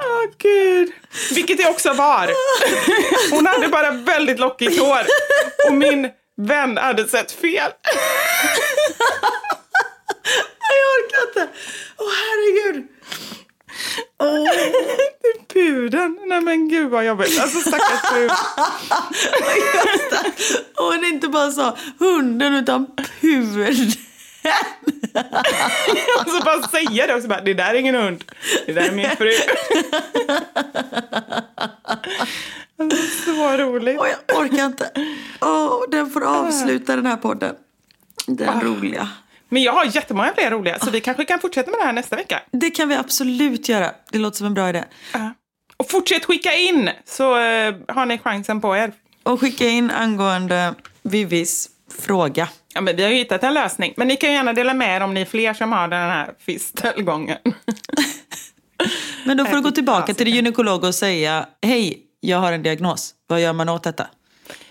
Åh 0.02 0.29
gud. 0.40 0.92
Vilket 1.32 1.58
det 1.58 1.70
också 1.70 1.94
var. 1.94 2.34
Hon 3.32 3.46
hade 3.46 3.68
bara 3.68 3.92
väldigt 3.92 4.40
lockigt 4.40 4.80
hår. 4.80 5.02
Och 5.68 5.74
min 5.74 6.10
vän 6.38 6.78
hade 6.78 7.08
sett 7.08 7.32
fel. 7.32 7.72
Jag 10.70 11.06
orkar 11.06 11.28
inte. 11.28 11.54
Åh 11.98 12.08
herregud. 12.12 12.88
Det 14.18 15.28
är 15.28 15.54
pudeln. 15.54 16.20
Nej 16.28 16.42
men 16.42 16.70
gud 16.70 16.90
vad 16.90 17.06
jobbigt. 17.06 17.40
Alltså 17.40 17.60
stackars 17.60 18.02
fru. 18.12 18.30
Och 20.78 20.86
hon 20.86 21.06
inte 21.06 21.28
bara 21.28 21.52
sa 21.52 21.78
hunden 22.00 22.56
utan 22.56 22.88
pudeln. 23.22 23.92
Och 26.20 26.30
så 26.30 26.44
bara 26.46 26.68
säga 26.68 27.08
det 27.08 27.16
också. 27.16 27.28
Bara, 27.28 27.42
det 27.42 27.54
där 27.54 27.74
är 27.74 27.74
ingen 27.74 27.96
hund. 27.96 28.24
Det 28.66 28.74
där 28.74 28.82
är 28.82 28.92
min 28.92 29.10
fru. 29.10 29.32
Alltså, 32.80 33.26
så 33.26 33.58
roligt. 33.58 34.00
Och 34.00 34.08
jag 34.08 34.40
orkar 34.40 34.66
inte. 34.66 34.92
Åh, 35.42 35.84
den 35.92 36.10
får 36.10 36.24
avsluta 36.24 36.96
den 36.96 37.06
här 37.06 37.18
podden. 37.18 37.56
Den 38.28 38.62
roliga. 38.62 39.10
Men 39.50 39.64
jag 39.64 39.74
har 39.74 39.86
jättemånga 39.86 40.34
fler 40.34 40.52
roliga, 40.52 40.80
så 40.80 40.92
vi 40.92 41.02
kanske 41.02 41.26
kan 41.26 41.40
fortsätta 41.40 41.72
med 41.72 41.80
det 41.80 41.84
här 41.84 41.94
nästa 41.94 42.16
vecka. 42.16 42.42
Det 42.52 42.72
kan 42.72 42.90
vi 42.90 42.96
absolut 42.96 43.70
göra. 43.70 43.92
Det 44.12 44.18
låter 44.18 44.38
som 44.38 44.48
en 44.48 44.54
bra 44.54 44.70
idé. 44.70 44.84
Ja. 45.14 45.34
Och 45.78 45.90
fortsätt 45.90 46.26
skicka 46.26 46.54
in, 46.54 46.90
så 47.06 47.36
uh, 47.36 47.76
har 47.88 48.06
ni 48.06 48.18
chansen 48.18 48.62
på 48.62 48.76
er. 48.76 48.94
Och 49.24 49.40
skicka 49.40 49.68
in 49.68 49.92
angående 49.92 50.76
Vivis 51.02 51.70
fråga. 52.00 52.50
Ja, 52.74 52.82
men 52.82 52.96
vi 52.96 53.04
har 53.04 53.10
ju 53.10 53.16
hittat 53.16 53.44
en 53.44 53.54
lösning. 53.54 53.94
Men 53.98 54.08
ni 54.08 54.16
kan 54.16 54.34
gärna 54.34 54.54
dela 54.54 54.74
med 54.74 54.98
er 54.98 55.02
om 55.02 55.14
ni 55.14 55.22
är 55.22 55.26
fler 55.26 55.54
som 55.54 55.72
har 55.72 55.88
den 55.88 56.10
här 56.10 56.34
fistelgången. 56.40 57.38
men 59.26 59.38
då 59.38 59.46
får 59.46 59.56
du 59.56 59.62
gå 59.62 59.72
tillbaka 59.72 60.14
till 60.14 60.26
din 60.26 60.36
gynekolog 60.36 60.84
och 60.84 60.96
säga 60.96 61.46
Hej, 61.62 62.02
jag 62.20 62.38
har 62.38 62.52
en 62.52 62.64
diagnos. 62.64 63.14
Vad 63.28 63.42
gör 63.42 63.54
man 63.54 63.70
åt 63.70 63.84
detta? 63.84 64.08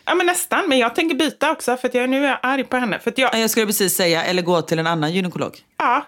Ja, 0.04 0.14
men 0.14 0.26
nästan. 0.26 0.68
Men 0.68 0.78
jag 0.78 0.94
tänker 0.94 1.16
byta 1.16 1.50
också, 1.50 1.76
för 1.76 1.90
jag 1.96 2.10
nu 2.10 2.26
är 2.26 2.38
arg 2.42 2.64
på 2.64 2.76
henne. 2.76 2.98
För 2.98 3.12
jag... 3.16 3.40
jag 3.40 3.50
skulle 3.50 3.66
precis 3.66 3.96
säga, 3.96 4.24
eller 4.24 4.42
gå 4.42 4.62
till 4.62 4.78
en 4.78 4.86
annan 4.86 5.12
gynekolog. 5.12 5.58
Ja, 5.78 6.06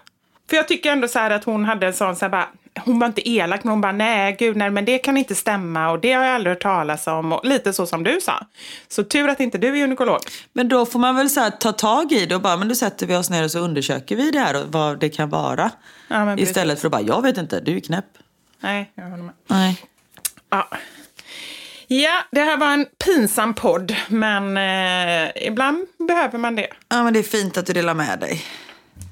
för 0.49 0.57
jag 0.57 0.67
tycker 0.67 0.91
ändå 0.91 1.07
så 1.07 1.19
att 1.19 1.43
hon 1.43 1.65
hade 1.65 1.87
en 1.87 1.93
sån 1.93 2.15
så 2.15 2.25
här 2.25 2.29
bara, 2.29 2.49
hon 2.79 2.99
var 2.99 3.07
inte 3.07 3.29
elak, 3.29 3.63
men 3.63 3.71
hon 3.71 3.81
bara 3.81 3.91
nej, 3.91 4.35
gud, 4.39 4.57
nej, 4.57 4.69
men 4.69 4.85
det 4.85 4.97
kan 4.97 5.17
inte 5.17 5.35
stämma 5.35 5.91
och 5.91 5.99
det 5.99 6.11
har 6.13 6.23
jag 6.23 6.35
aldrig 6.35 6.55
hört 6.55 6.61
talas 6.61 7.07
om. 7.07 7.31
Och 7.31 7.45
lite 7.45 7.73
så 7.73 7.85
som 7.85 8.03
du 8.03 8.21
sa. 8.21 8.45
Så 8.87 9.03
tur 9.03 9.27
att 9.27 9.39
inte 9.39 9.57
du 9.57 9.67
är 9.67 9.75
gynekolog. 9.75 10.19
Men 10.53 10.69
då 10.69 10.85
får 10.85 10.99
man 10.99 11.15
väl 11.15 11.29
så 11.29 11.39
här, 11.39 11.49
ta 11.49 11.71
tag 11.71 12.11
i 12.11 12.25
det 12.25 12.35
och 12.35 12.41
bara, 12.41 12.57
men 12.57 12.67
då 12.67 12.75
sätter 12.75 13.07
vi 13.07 13.15
oss 13.15 13.29
ner 13.29 13.43
och 13.43 13.51
så 13.51 13.59
undersöker 13.59 14.15
vi 14.15 14.31
det 14.31 14.39
här 14.39 14.63
och 14.63 14.71
vad 14.71 14.99
det 14.99 15.09
kan 15.09 15.29
vara. 15.29 15.71
Ja, 16.07 16.37
Istället 16.37 16.79
för 16.79 16.87
att 16.87 16.91
bara, 16.91 17.01
jag 17.01 17.21
vet 17.21 17.37
inte, 17.37 17.59
du 17.59 17.75
är 17.75 17.79
knäpp. 17.79 18.05
Nej, 18.59 18.91
jag 18.95 19.03
håller 19.03 19.23
med. 19.23 19.33
Nej. 19.47 19.81
Ja. 20.49 20.67
Ja, 21.87 22.23
det 22.31 22.41
här 22.41 22.57
var 22.57 22.67
en 22.73 22.85
pinsam 23.05 23.53
podd, 23.53 23.95
men 24.07 24.57
eh, 24.57 25.47
ibland 25.47 25.87
behöver 26.07 26.39
man 26.39 26.55
det. 26.55 26.67
Ja, 26.89 27.03
men 27.03 27.13
det 27.13 27.19
är 27.19 27.23
fint 27.23 27.57
att 27.57 27.65
du 27.65 27.73
delar 27.73 27.93
med 27.93 28.19
dig. 28.19 28.43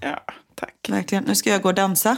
Ja, 0.01 0.19
tack. 0.55 0.75
Verkligen. 0.89 1.23
Nu 1.23 1.35
ska 1.35 1.49
jag 1.49 1.61
gå 1.61 1.69
och 1.69 1.75
dansa. 1.75 2.17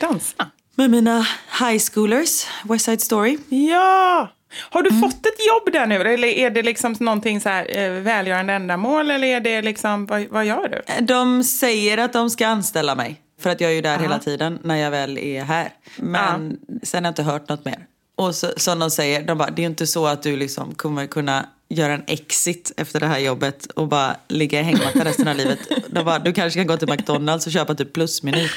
Dansa? 0.00 0.50
Med 0.74 0.90
mina 0.90 1.26
high 1.60 1.82
schoolers, 1.92 2.46
West 2.64 2.84
Side 2.84 3.00
Story. 3.00 3.38
Ja! 3.48 4.32
Har 4.70 4.82
du 4.82 4.90
mm. 4.90 5.02
fått 5.02 5.26
ett 5.26 5.46
jobb 5.46 5.72
där 5.72 5.86
nu? 5.86 5.94
Eller 5.94 6.28
är 6.28 6.50
det 6.50 6.62
liksom 6.62 6.96
någonting 7.00 7.40
så 7.40 7.48
här, 7.48 7.78
eh, 7.78 7.90
välgörande 7.90 8.52
ändamål? 8.52 9.10
Eller 9.10 9.28
är 9.28 9.40
det 9.40 9.62
liksom, 9.62 10.06
vad, 10.06 10.26
vad 10.30 10.46
gör 10.46 10.68
du? 10.68 11.04
De 11.04 11.44
säger 11.44 11.98
att 11.98 12.12
de 12.12 12.30
ska 12.30 12.46
anställa 12.46 12.94
mig. 12.94 13.20
För 13.40 13.50
att 13.50 13.60
jag 13.60 13.70
är 13.70 13.74
ju 13.74 13.80
där 13.80 13.94
Aha. 13.94 14.02
hela 14.02 14.18
tiden 14.18 14.58
när 14.62 14.76
jag 14.76 14.90
väl 14.90 15.18
är 15.18 15.42
här. 15.42 15.68
Men 15.96 16.58
ja. 16.68 16.74
sen 16.82 17.04
har 17.04 17.08
jag 17.08 17.10
inte 17.10 17.22
hört 17.22 17.48
något 17.48 17.64
mer. 17.64 17.86
Och 18.16 18.34
så, 18.34 18.48
som 18.56 18.78
de 18.78 18.90
säger, 18.90 19.22
de 19.22 19.38
bara, 19.38 19.50
det 19.50 19.62
är 19.62 19.66
inte 19.66 19.86
så 19.86 20.06
att 20.06 20.22
du 20.22 20.36
liksom 20.36 20.74
kommer 20.74 21.06
kunna 21.06 21.46
göra 21.68 21.92
en 21.92 22.04
exit 22.06 22.72
efter 22.76 23.00
det 23.00 23.06
här 23.06 23.18
jobbet 23.18 23.66
och 23.66 23.88
bara 23.88 24.16
ligga 24.28 24.60
i 24.60 24.62
hängmatta 24.62 25.04
resten 25.04 25.28
av 25.28 25.36
livet. 25.36 25.58
De 25.90 26.04
bara, 26.04 26.18
du 26.18 26.32
kanske 26.32 26.60
kan 26.60 26.66
gå 26.66 26.76
till 26.76 26.88
McDonalds 26.88 27.46
och 27.46 27.52
köpa 27.52 27.74
typ 27.74 27.92
plusmeny. 27.92 28.48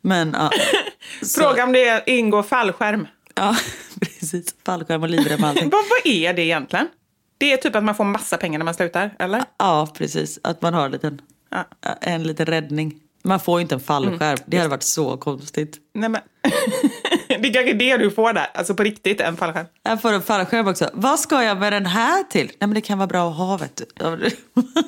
Men, 0.00 0.32
ja, 0.38 0.50
Fråga 1.36 1.64
om 1.64 1.72
det 1.72 2.02
ingår 2.06 2.42
fallskärm. 2.42 3.06
Ja, 3.34 3.56
precis. 4.00 4.54
Fallskärm 4.66 5.02
och 5.02 5.08
livrem 5.08 5.42
och 5.42 5.48
allting. 5.48 5.70
vad, 5.72 5.84
vad 5.90 6.12
är 6.12 6.34
det 6.34 6.42
egentligen? 6.42 6.88
Det 7.38 7.52
är 7.52 7.56
typ 7.56 7.76
att 7.76 7.84
man 7.84 7.94
får 7.94 8.04
massa 8.04 8.36
pengar 8.36 8.58
när 8.58 8.64
man 8.64 8.74
slutar, 8.74 9.14
eller? 9.18 9.44
Ja, 9.58 9.88
precis. 9.94 10.38
Att 10.42 10.62
man 10.62 10.74
har 10.74 10.84
en 10.84 10.90
liten, 10.90 11.20
ja. 11.50 11.64
en 12.00 12.22
liten 12.22 12.46
räddning. 12.46 12.94
Man 13.22 13.40
får 13.40 13.58
ju 13.58 13.62
inte 13.62 13.74
en 13.74 13.80
fallskärm. 13.80 14.22
Mm. 14.22 14.44
Det 14.46 14.56
hade 14.56 14.68
varit 14.70 14.82
så 14.82 15.16
konstigt. 15.16 15.76
Nej, 15.94 16.08
men. 16.08 16.20
Det 17.42 17.48
är 17.48 17.52
kanske 17.52 17.72
det 17.72 17.96
du 17.96 18.10
får 18.10 18.32
där. 18.32 18.50
Alltså 18.54 18.74
på 18.74 18.82
riktigt, 18.82 19.20
en 19.20 19.36
fallskärm. 19.36 19.66
Jag 19.82 20.02
får 20.02 20.12
en 20.12 20.22
fallskärm 20.22 20.68
också. 20.68 20.90
Vad 20.92 21.20
ska 21.20 21.42
jag 21.42 21.58
med 21.58 21.72
den 21.72 21.86
här 21.86 22.22
till? 22.22 22.46
Nej 22.46 22.56
men 22.58 22.74
det 22.74 22.80
kan 22.80 22.98
vara 22.98 23.06
bra 23.06 23.30
att 23.30 23.36
ha 23.36 23.56
vet 23.56 23.76
du. 23.76 23.84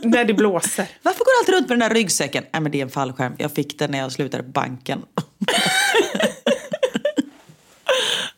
När 0.09 0.24
det 0.24 0.34
blåser. 0.34 0.86
Varför 1.03 1.18
går 1.18 1.32
du 1.34 1.38
alltid 1.40 1.55
runt 1.55 1.68
med 1.68 1.78
den 1.78 1.88
där 1.88 1.94
ryggsäcken? 1.94 2.44
Nej 2.53 2.62
men 2.62 2.72
det 2.72 2.78
är 2.78 2.82
en 2.82 2.90
fallskärm. 2.90 3.32
Jag 3.38 3.53
fick 3.53 3.78
den 3.78 3.90
när 3.90 3.98
jag 3.98 4.12
slutade 4.12 4.42
på 4.42 4.48
banken. 4.48 5.03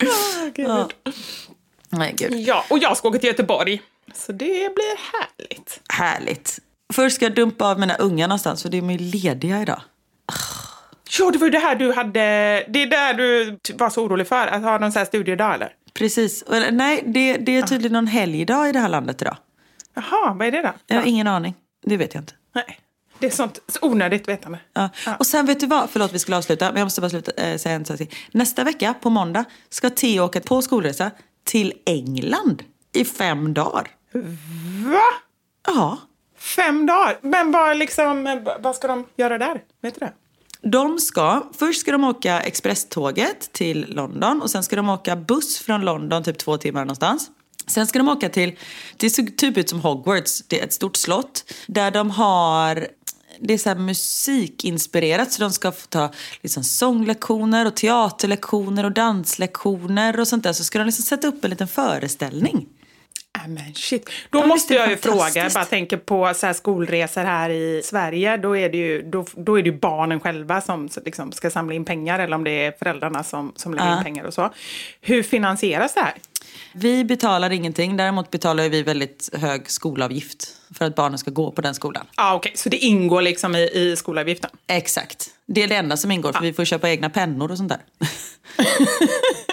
oh, 0.00 0.48
Gud. 0.54 0.68
Ja. 0.68 0.88
Nej, 1.88 2.14
Gud. 2.16 2.32
Ja, 2.32 2.64
och 2.70 2.78
jag 2.78 2.96
ska 2.96 3.08
åka 3.08 3.18
till 3.18 3.28
Göteborg. 3.28 3.82
Så 4.14 4.32
det 4.32 4.74
blir 4.74 5.12
härligt. 5.12 5.80
Härligt. 5.88 6.58
Först 6.92 7.16
ska 7.16 7.24
jag 7.24 7.34
dumpa 7.34 7.70
av 7.70 7.80
mina 7.80 7.94
unga 7.94 8.26
någonstans 8.26 8.62
för 8.62 8.68
de 8.68 8.90
är 8.90 8.98
lediga 8.98 9.62
idag. 9.62 9.80
Ja, 11.18 11.30
det 11.30 11.38
var 11.38 11.46
ju 11.46 11.50
det 11.50 11.58
här 11.58 11.74
du 11.74 11.92
hade... 11.92 12.20
Det 12.68 12.82
är 12.82 12.86
där 12.86 13.14
du 13.14 13.58
var 13.74 13.90
så 13.90 14.04
orolig 14.04 14.26
för, 14.26 14.46
att 14.46 14.62
ha 14.62 14.78
någon 14.78 14.92
sån 14.92 15.00
här 15.00 15.06
studiedag 15.06 15.54
eller? 15.54 15.72
Precis. 15.94 16.44
Nej, 16.70 17.02
det, 17.06 17.36
det 17.36 17.56
är 17.56 17.62
tydligen 17.62 17.92
någon 17.92 18.06
helgdag 18.06 18.68
i 18.68 18.72
det 18.72 18.78
här 18.78 18.88
landet 18.88 19.22
idag. 19.22 19.36
Jaha, 19.94 20.34
vad 20.34 20.46
är 20.46 20.50
det 20.50 20.62
då? 20.62 20.72
Jag 20.86 20.96
har 20.96 21.06
ingen 21.06 21.26
aning. 21.26 21.54
Det 21.84 21.96
vet 21.96 22.14
jag 22.14 22.22
inte. 22.22 22.32
Nej. 22.54 22.78
Det 23.18 23.26
är 23.26 23.30
sånt 23.30 23.58
så 23.68 23.78
onödigt 23.82 24.28
vetande. 24.28 24.58
Ja. 24.72 24.90
ja. 25.06 25.16
Och 25.16 25.26
sen 25.26 25.46
vet 25.46 25.60
du 25.60 25.66
vad, 25.66 25.90
förlåt 25.90 26.12
vi 26.12 26.18
skulle 26.18 26.36
avsluta, 26.36 26.68
men 26.68 26.76
jag 26.76 26.86
måste 26.86 27.00
bara 27.00 27.10
sluta, 27.10 27.32
äh, 27.32 27.56
säga 27.56 27.74
en 27.74 27.84
sak 27.84 27.96
till. 27.96 28.10
Nästa 28.32 28.64
vecka, 28.64 28.94
på 29.00 29.10
måndag, 29.10 29.44
ska 29.68 29.90
Theo 29.90 30.24
åka 30.24 30.40
på 30.40 30.62
skolresa 30.62 31.10
till 31.44 31.72
England 31.86 32.62
i 32.92 33.04
fem 33.04 33.54
dagar. 33.54 33.88
Va? 34.92 35.02
Ja. 35.66 35.98
Fem 36.38 36.86
dagar? 36.86 37.18
Men 37.20 37.52
vad, 37.52 37.76
liksom, 37.76 38.44
vad 38.60 38.76
ska 38.76 38.88
de 38.88 39.06
göra 39.16 39.38
där? 39.38 39.62
Vet 39.82 39.94
du 39.94 39.98
det? 39.98 40.12
De 40.62 40.98
ska, 40.98 41.50
först 41.58 41.80
ska 41.80 41.92
de 41.92 42.04
åka 42.04 42.40
expresståget 42.40 43.52
till 43.52 43.86
London 43.88 44.42
och 44.42 44.50
sen 44.50 44.62
ska 44.62 44.76
de 44.76 44.88
åka 44.88 45.16
buss 45.16 45.58
från 45.58 45.80
London 45.80 46.24
typ 46.24 46.38
två 46.38 46.56
timmar 46.56 46.80
någonstans. 46.80 47.30
Sen 47.66 47.86
ska 47.86 47.98
de 47.98 48.08
åka 48.08 48.28
till, 48.28 48.58
det 48.96 49.10
ser 49.10 49.22
typ 49.22 49.58
ut 49.58 49.68
som 49.68 49.80
Hogwarts, 49.80 50.42
det 50.46 50.60
är 50.60 50.64
ett 50.64 50.72
stort 50.72 50.96
slott 50.96 51.52
där 51.66 51.90
de 51.90 52.10
har 52.10 52.88
det 53.40 53.54
är 53.54 53.58
så 53.58 53.74
musikinspirerat 53.74 55.32
så 55.32 55.42
de 55.42 55.50
ska 55.50 55.72
få 55.72 55.86
ta 55.86 56.12
liksom 56.40 56.64
sånglektioner 56.64 57.66
och 57.66 57.76
teaterlektioner 57.76 58.84
och 58.84 58.92
danslektioner 58.92 60.20
och 60.20 60.28
sånt 60.28 60.42
där. 60.42 60.52
Så 60.52 60.64
ska 60.64 60.78
de 60.78 60.84
liksom 60.84 61.04
sätta 61.04 61.26
upp 61.26 61.44
en 61.44 61.50
liten 61.50 61.68
föreställning. 61.68 62.68
Äh, 63.38 63.48
men 63.48 63.74
shit. 63.74 64.10
Då 64.30 64.38
ja, 64.38 64.46
måste 64.46 64.74
jag 64.74 64.90
ju 64.90 64.96
fråga, 64.96 65.30
jag 65.34 65.52
bara 65.52 65.64
tänker 65.64 65.96
på 65.96 66.34
så 66.34 66.46
här 66.46 66.52
skolresor 66.52 67.24
här 67.24 67.50
i 67.50 67.82
Sverige, 67.84 68.36
då 68.36 68.56
är 68.56 68.68
det 68.68 68.78
ju, 68.78 69.02
då, 69.02 69.26
då 69.36 69.58
är 69.58 69.62
det 69.62 69.72
barnen 69.72 70.20
själva 70.20 70.60
som 70.60 70.88
liksom 71.04 71.32
ska 71.32 71.50
samla 71.50 71.74
in 71.74 71.84
pengar 71.84 72.18
eller 72.18 72.36
om 72.36 72.44
det 72.44 72.50
är 72.50 72.72
föräldrarna 72.78 73.24
som, 73.24 73.52
som 73.56 73.74
lägger 73.74 73.90
ja. 73.90 73.98
in 73.98 74.04
pengar 74.04 74.24
och 74.24 74.34
så. 74.34 74.50
Hur 75.00 75.22
finansieras 75.22 75.94
det 75.94 76.00
här? 76.00 76.14
Vi 76.74 77.04
betalar 77.04 77.50
ingenting, 77.50 77.96
däremot 77.96 78.30
betalar 78.30 78.68
vi 78.68 78.82
väldigt 78.82 79.30
hög 79.32 79.70
skolavgift 79.70 80.48
för 80.74 80.84
att 80.84 80.94
barnen 80.94 81.18
ska 81.18 81.30
gå 81.30 81.50
på 81.50 81.60
den 81.60 81.74
skolan. 81.74 82.06
Ja, 82.16 82.22
ah, 82.24 82.34
Okej, 82.34 82.50
okay. 82.50 82.56
så 82.56 82.68
det 82.68 82.76
ingår 82.76 83.22
liksom 83.22 83.54
i, 83.54 83.70
i 83.74 83.96
skolavgiften? 83.96 84.50
Exakt. 84.66 85.30
Det 85.46 85.62
är 85.62 85.68
det 85.68 85.76
enda 85.76 85.96
som 85.96 86.10
ingår, 86.10 86.32
för 86.32 86.38
ah. 86.38 86.42
vi 86.42 86.52
får 86.52 86.64
köpa 86.64 86.90
egna 86.90 87.10
pennor 87.10 87.50
och 87.50 87.56
sånt 87.56 87.68
där. 87.68 87.80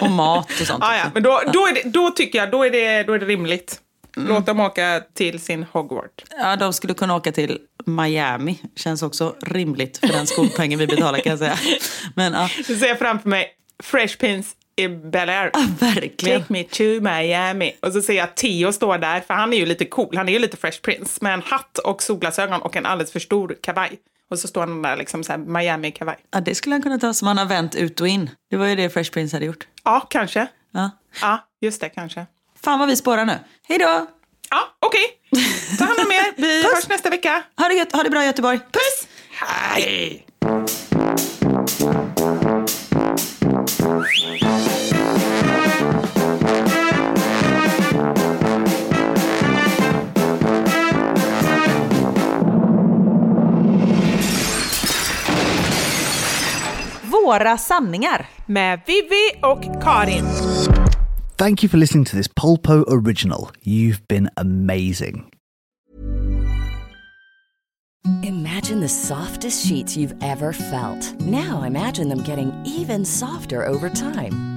och 0.00 0.10
mat 0.10 0.50
och 0.60 0.66
sånt. 0.66 0.84
Ah, 0.84 0.96
ja, 0.96 1.04
men 1.14 1.22
då, 1.22 1.42
då, 1.52 1.68
det, 1.74 1.82
då 1.90 2.10
tycker 2.10 2.38
jag 2.38 2.50
då 2.50 2.64
är 2.64 2.70
det, 2.70 3.02
då 3.02 3.12
är 3.12 3.18
det 3.18 3.26
rimligt. 3.26 3.80
Mm. 4.16 4.28
Låt 4.28 4.46
dem 4.46 4.60
åka 4.60 5.02
till 5.14 5.40
sin 5.40 5.66
Hogwarts. 5.72 6.24
Ja, 6.30 6.56
de 6.56 6.72
skulle 6.72 6.94
kunna 6.94 7.16
åka 7.16 7.32
till 7.32 7.58
Miami. 7.84 8.58
Känns 8.76 9.02
också 9.02 9.36
rimligt 9.42 9.98
för 9.98 10.08
den 10.08 10.26
skolpengen 10.26 10.78
vi 10.78 10.86
betalar 10.86 11.18
kan 11.18 11.30
jag 11.30 11.38
säga. 11.38 11.58
Men, 12.14 12.32
ja. 12.32 12.48
Du 12.66 12.76
ser 12.76 12.94
framför 12.94 13.28
mig 13.28 13.48
Fresh 13.82 14.18
Prince 14.18 14.56
i 14.76 14.88
Bel 14.88 15.28
Air. 15.28 15.50
Ja, 15.52 15.66
verkligen. 15.80 16.40
Take 16.40 16.52
me 16.52 16.64
to 16.64 16.82
Miami. 16.82 17.76
Och 17.82 17.92
så 17.92 18.02
ser 18.02 18.12
jag 18.12 18.34
Theo 18.34 18.72
stå 18.72 18.96
där, 18.96 19.20
för 19.20 19.34
han 19.34 19.52
är 19.52 19.56
ju 19.56 19.66
lite 19.66 19.84
cool. 19.84 20.16
Han 20.16 20.28
är 20.28 20.32
ju 20.32 20.38
lite 20.38 20.56
Fresh 20.56 20.80
Prince 20.80 21.18
med 21.24 21.34
en 21.34 21.42
hatt 21.42 21.78
och 21.78 22.02
solglasögon 22.02 22.62
och 22.62 22.76
en 22.76 22.86
alldeles 22.86 23.12
för 23.12 23.20
stor 23.20 23.56
kavaj. 23.62 23.98
Och 24.30 24.38
så 24.38 24.48
står 24.48 24.60
han 24.60 24.82
där 24.82 24.96
liksom 24.96 25.24
så 25.24 25.32
Miami-kavaj. 25.32 26.16
Ja, 26.30 26.40
det 26.40 26.54
skulle 26.54 26.74
han 26.74 26.82
kunna 26.82 26.98
ta 26.98 27.14
som 27.14 27.28
han 27.28 27.38
har 27.38 27.46
vänt 27.46 27.74
ut 27.74 28.00
och 28.00 28.08
in. 28.08 28.30
Det 28.50 28.56
var 28.56 28.66
ju 28.66 28.76
det 28.76 28.90
Fresh 28.90 29.12
Prince 29.12 29.36
hade 29.36 29.46
gjort. 29.46 29.66
Ja, 29.84 30.06
kanske. 30.10 30.46
Ja, 30.72 30.90
ja 31.20 31.48
just 31.60 31.80
det, 31.80 31.88
kanske. 31.88 32.26
Fan 32.62 32.78
vad 32.78 32.88
vi 32.88 32.96
spårar 32.96 33.24
nu. 33.24 33.38
Hej 33.68 33.78
då! 33.78 34.06
Ja, 34.50 34.76
okej. 34.80 35.04
Okay. 35.32 35.76
Ta 35.78 35.84
hand 35.84 35.98
om 35.98 36.12
er. 36.12 36.34
Vi 36.42 36.62
hörs 36.62 36.88
nästa 36.88 37.10
vecka. 37.10 37.42
Ha 37.56 37.68
det, 37.68 37.74
gött. 37.74 37.92
ha 37.92 38.02
det 38.02 38.10
bra 38.10 38.22
i 38.22 38.26
Göteborg. 38.26 38.58
Puss! 38.58 39.08
Hej! 39.30 40.26
Våra 57.30 57.58
sanningar 57.58 58.26
med 58.46 58.80
Vivi 58.86 59.40
och 59.42 59.82
Karin. 59.82 60.24
Thank 61.36 61.62
you 61.62 61.70
for 61.70 61.78
listening 61.78 62.04
to 62.04 62.16
this 62.16 62.28
Polpo 62.28 62.84
original. 62.88 63.50
You've 63.62 64.08
been 64.08 64.28
amazing. 64.36 65.30
Imagine 68.22 68.80
the 68.80 68.88
softest 68.88 69.66
sheets 69.66 69.96
you've 69.96 70.14
ever 70.20 70.52
felt. 70.52 71.20
Now 71.20 71.62
imagine 71.66 72.08
them 72.08 72.22
getting 72.24 72.52
even 72.64 73.04
softer 73.04 73.64
over 73.64 73.88
time. 73.88 74.49